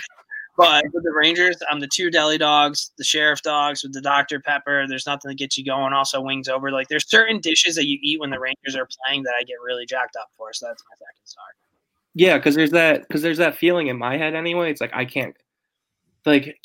[0.59, 4.41] But with the Rangers, I'm the two deli dogs, the sheriff dogs with the Dr.
[4.41, 4.87] Pepper.
[4.89, 5.93] There's nothing to get you going.
[5.93, 6.73] Also, wings over.
[6.73, 9.55] Like there's certain dishes that you eat when the Rangers are playing that I get
[9.65, 10.53] really jacked up for.
[10.53, 11.45] So that's my second star.
[12.15, 14.73] Yeah, because there's that because there's that feeling in my head anyway.
[14.73, 15.37] It's like I can't
[16.27, 16.59] like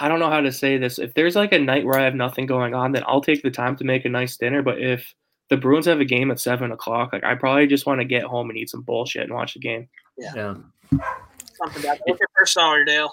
[0.00, 0.98] I don't know how to say this.
[0.98, 3.50] If there's like a night where I have nothing going on, then I'll take the
[3.50, 4.60] time to make a nice dinner.
[4.60, 5.14] But if
[5.48, 8.24] the Bruins have a game at seven o'clock, like I probably just want to get
[8.24, 9.88] home and eat some bullshit and watch the game.
[10.18, 10.34] Yeah.
[10.92, 10.98] yeah.
[11.54, 12.02] Something about that.
[12.06, 13.12] What's your first dollar, Dale?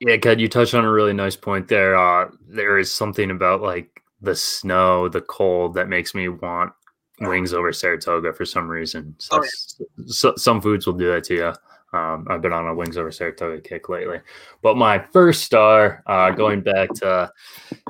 [0.00, 1.96] Yeah, Ken, you touched on a really nice point there.
[1.96, 6.72] Uh, there is something about like the snow, the cold that makes me want
[7.20, 9.14] wings over Saratoga for some reason.
[9.18, 10.04] So, oh, yeah.
[10.06, 11.52] so some foods will do that to you.
[11.92, 14.20] Um, I've been on a Wings Over Saratoga kick lately.
[14.62, 17.32] But my first star, uh, going back to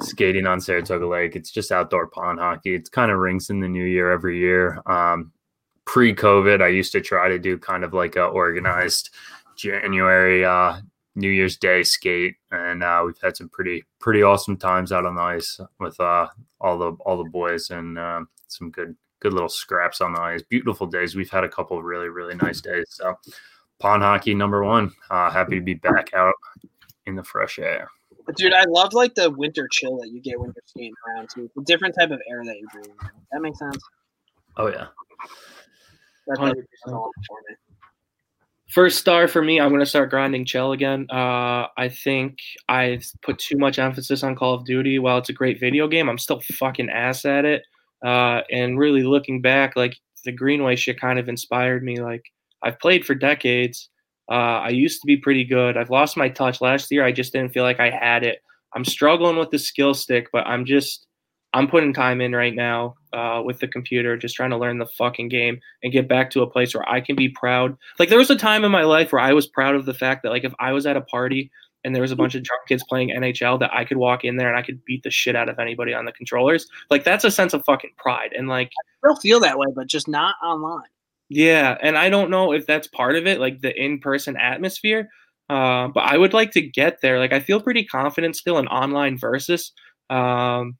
[0.00, 2.74] skating on Saratoga Lake, it's just outdoor pond hockey.
[2.74, 4.80] It's kind of rings in the new year every year.
[4.86, 5.32] Um,
[5.84, 9.10] Pre COVID, I used to try to do kind of like a organized
[9.60, 10.80] January uh,
[11.14, 15.14] New Year's Day skate, and uh, we've had some pretty pretty awesome times out on
[15.16, 16.28] the ice with uh,
[16.60, 20.42] all the all the boys and um, some good good little scraps on the ice.
[20.42, 21.14] Beautiful days.
[21.14, 22.86] We've had a couple of really really nice days.
[22.88, 23.18] So
[23.78, 24.92] pond hockey number one.
[25.10, 26.34] Uh, happy to be back out
[27.06, 27.88] in the fresh air.
[28.36, 31.50] Dude, I love like the winter chill that you get when you're skating around too.
[31.56, 32.94] The different type of air that you breathe.
[33.32, 33.82] That makes sense.
[34.56, 34.86] Oh yeah.
[38.72, 41.06] First star for me, I'm going to start grinding Chell again.
[41.10, 42.38] Uh, I think
[42.68, 45.00] I've put too much emphasis on Call of Duty.
[45.00, 47.62] While it's a great video game, I'm still fucking ass at it.
[48.04, 52.00] Uh, and really looking back, like the Greenway shit kind of inspired me.
[52.00, 52.22] Like
[52.62, 53.88] I've played for decades.
[54.30, 55.76] Uh, I used to be pretty good.
[55.76, 57.04] I've lost my touch last year.
[57.04, 58.38] I just didn't feel like I had it.
[58.76, 61.08] I'm struggling with the skill stick, but I'm just
[61.52, 64.86] I'm putting time in right now uh, with the computer, just trying to learn the
[64.86, 67.76] fucking game and get back to a place where I can be proud.
[67.98, 70.22] Like there was a time in my life where I was proud of the fact
[70.22, 71.50] that like if I was at a party
[71.82, 74.36] and there was a bunch of drunk kids playing NHL, that I could walk in
[74.36, 76.66] there and I could beat the shit out of anybody on the controllers.
[76.88, 78.32] Like that's a sense of fucking pride.
[78.36, 80.88] And like I still feel that way, but just not online.
[81.30, 85.08] Yeah, and I don't know if that's part of it, like the in-person atmosphere.
[85.48, 87.18] Uh, but I would like to get there.
[87.18, 89.72] Like I feel pretty confident still in online versus.
[90.10, 90.76] Um,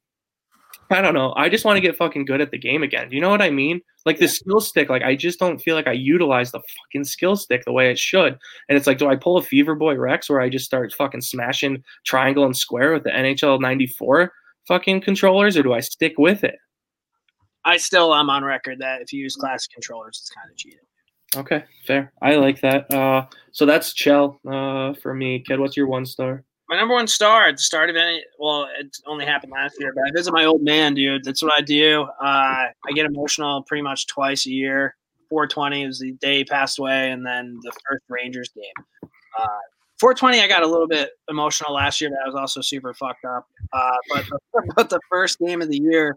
[0.91, 1.33] I don't know.
[1.35, 3.09] I just want to get fucking good at the game again.
[3.09, 3.81] Do you know what I mean?
[4.05, 7.35] Like the skill stick, like I just don't feel like I utilize the fucking skill
[7.35, 8.37] stick the way it should.
[8.67, 11.21] And it's like, do I pull a Fever Boy Rex where I just start fucking
[11.21, 14.31] smashing triangle and square with the NHL 94
[14.67, 16.55] fucking controllers, or do I stick with it?
[17.63, 20.79] I still am on record that if you use classic controllers, it's kind of cheating.
[21.35, 22.11] Okay, fair.
[22.21, 22.91] I like that.
[22.91, 25.39] Uh, so that's Chell uh, for me.
[25.39, 26.43] Kid, what's your one star?
[26.71, 28.23] My number one star at the start of any.
[28.39, 31.25] Well, it only happened last year, but I visit my old man, dude.
[31.25, 32.03] That's what I do.
[32.03, 34.95] Uh, I get emotional pretty much twice a year.
[35.29, 38.85] 420 was the day he passed away, and then the first Rangers game.
[39.37, 39.47] Uh,
[39.99, 43.25] 420, I got a little bit emotional last year, but I was also super fucked
[43.25, 43.45] up.
[43.73, 46.15] Uh, but, the, but the first game of the year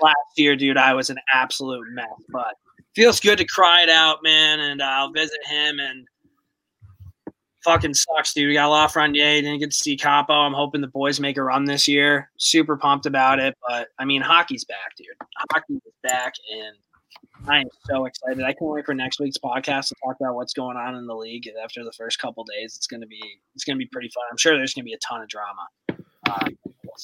[0.00, 2.06] last year, dude, I was an absolute mess.
[2.32, 2.54] But
[2.94, 4.60] feels good to cry it out, man.
[4.60, 6.06] And uh, I'll visit him and
[7.64, 8.48] fucking sucks, dude.
[8.48, 9.42] We got Lafreniere.
[9.42, 10.30] Didn't get to see Kaapo.
[10.30, 12.30] I'm hoping the boys make a run this year.
[12.38, 13.56] Super pumped about it.
[13.66, 15.06] But I mean, hockey's back, dude.
[15.52, 16.76] Hockey is back, and
[17.48, 18.42] I am so excited.
[18.42, 21.14] I can't wait for next week's podcast to talk about what's going on in the
[21.14, 22.74] league after the first couple days.
[22.76, 23.22] It's gonna be
[23.54, 24.24] it's gonna be pretty fun.
[24.30, 25.66] I'm sure there's gonna be a ton of drama.
[26.28, 26.94] Uh, we'll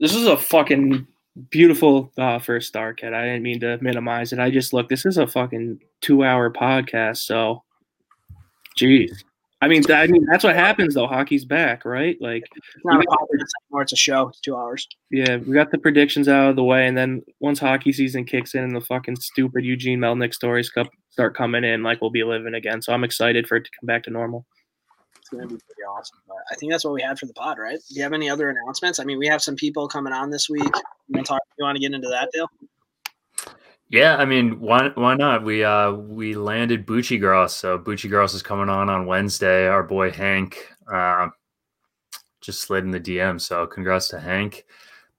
[0.00, 1.06] this is a fucking
[1.50, 3.12] beautiful uh, first start, kid.
[3.12, 4.38] I didn't mean to minimize it.
[4.38, 4.88] I just look.
[4.88, 7.64] This is a fucking two hour podcast, so
[8.78, 9.24] jeez.
[9.60, 11.08] I mean, I mean that's what happens though.
[11.08, 12.16] Hockey's back, right?
[12.20, 14.28] Like it's not a podcast anymore; it's a show.
[14.28, 14.86] It's two hours.
[15.10, 18.54] Yeah, we got the predictions out of the way, and then once hockey season kicks
[18.54, 20.70] in and the fucking stupid Eugene Melnyk stories
[21.10, 22.82] start coming in, like we'll be living again.
[22.82, 24.46] So I'm excited for it to come back to normal.
[25.18, 26.18] It's gonna be pretty awesome.
[26.28, 27.78] But I think that's what we had for the pod, right?
[27.88, 29.00] Do you have any other announcements?
[29.00, 30.62] I mean, we have some people coming on this week.
[30.62, 31.42] You want to talk?
[31.58, 32.48] You want to get into that, Dale?
[33.90, 35.44] Yeah, I mean, why why not?
[35.44, 39.66] We uh we landed Bucci Gross, so Bucci Gross is coming on on Wednesday.
[39.66, 41.28] Our boy Hank uh,
[42.42, 44.66] just slid in the DM, so congrats to Hank.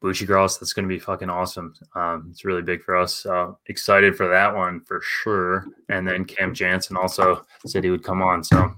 [0.02, 1.74] Bucci Gross, that's going to be fucking awesome.
[1.94, 3.16] Um, it's really big for us.
[3.16, 5.66] So excited for that one for sure.
[5.90, 8.44] And then Cam Janssen also said he would come on.
[8.44, 8.72] So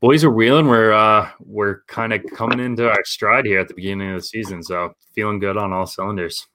[0.00, 0.68] boys are wheeling.
[0.68, 4.26] We're uh, we're kind of coming into our stride here at the beginning of the
[4.26, 4.62] season.
[4.62, 6.46] So feeling good on all cylinders.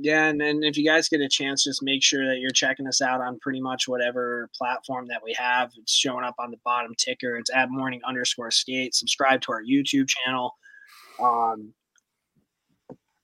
[0.00, 2.86] Yeah, and then if you guys get a chance, just make sure that you're checking
[2.86, 5.72] us out on pretty much whatever platform that we have.
[5.76, 7.36] It's showing up on the bottom ticker.
[7.36, 8.94] It's at morning underscore skate.
[8.94, 10.54] Subscribe to our YouTube channel.
[11.20, 11.74] Um,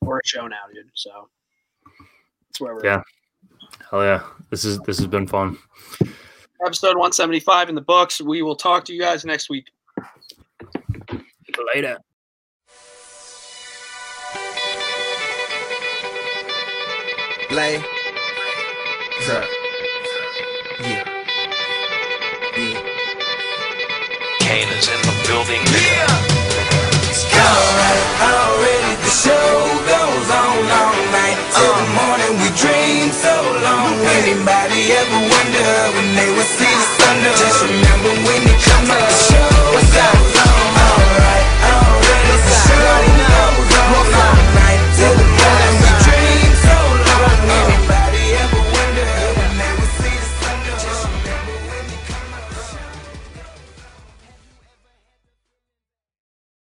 [0.00, 0.90] we're a show now, dude.
[0.94, 1.28] So
[2.48, 2.84] that's where we're.
[2.84, 2.96] Yeah.
[2.96, 3.04] At.
[3.90, 4.24] Hell yeah!
[4.50, 5.56] This is this has been fun.
[6.64, 8.20] Episode 175 in the books.
[8.20, 9.66] We will talk to you guys next week.
[11.74, 11.98] Later.
[17.54, 17.78] Lay.
[19.22, 19.46] Sir.
[20.82, 21.06] Yeah.
[22.58, 22.82] Yeah.
[24.42, 25.62] Kane is in the building.
[25.70, 26.02] Yeah.
[27.30, 31.38] Alright, already the show goes on all night.
[31.54, 31.98] Till the uh.
[32.02, 34.02] morning we dream so long.
[34.02, 37.22] Anybody ever wonder when they would see the sun?
[37.38, 40.33] Just remember when it comes up, the show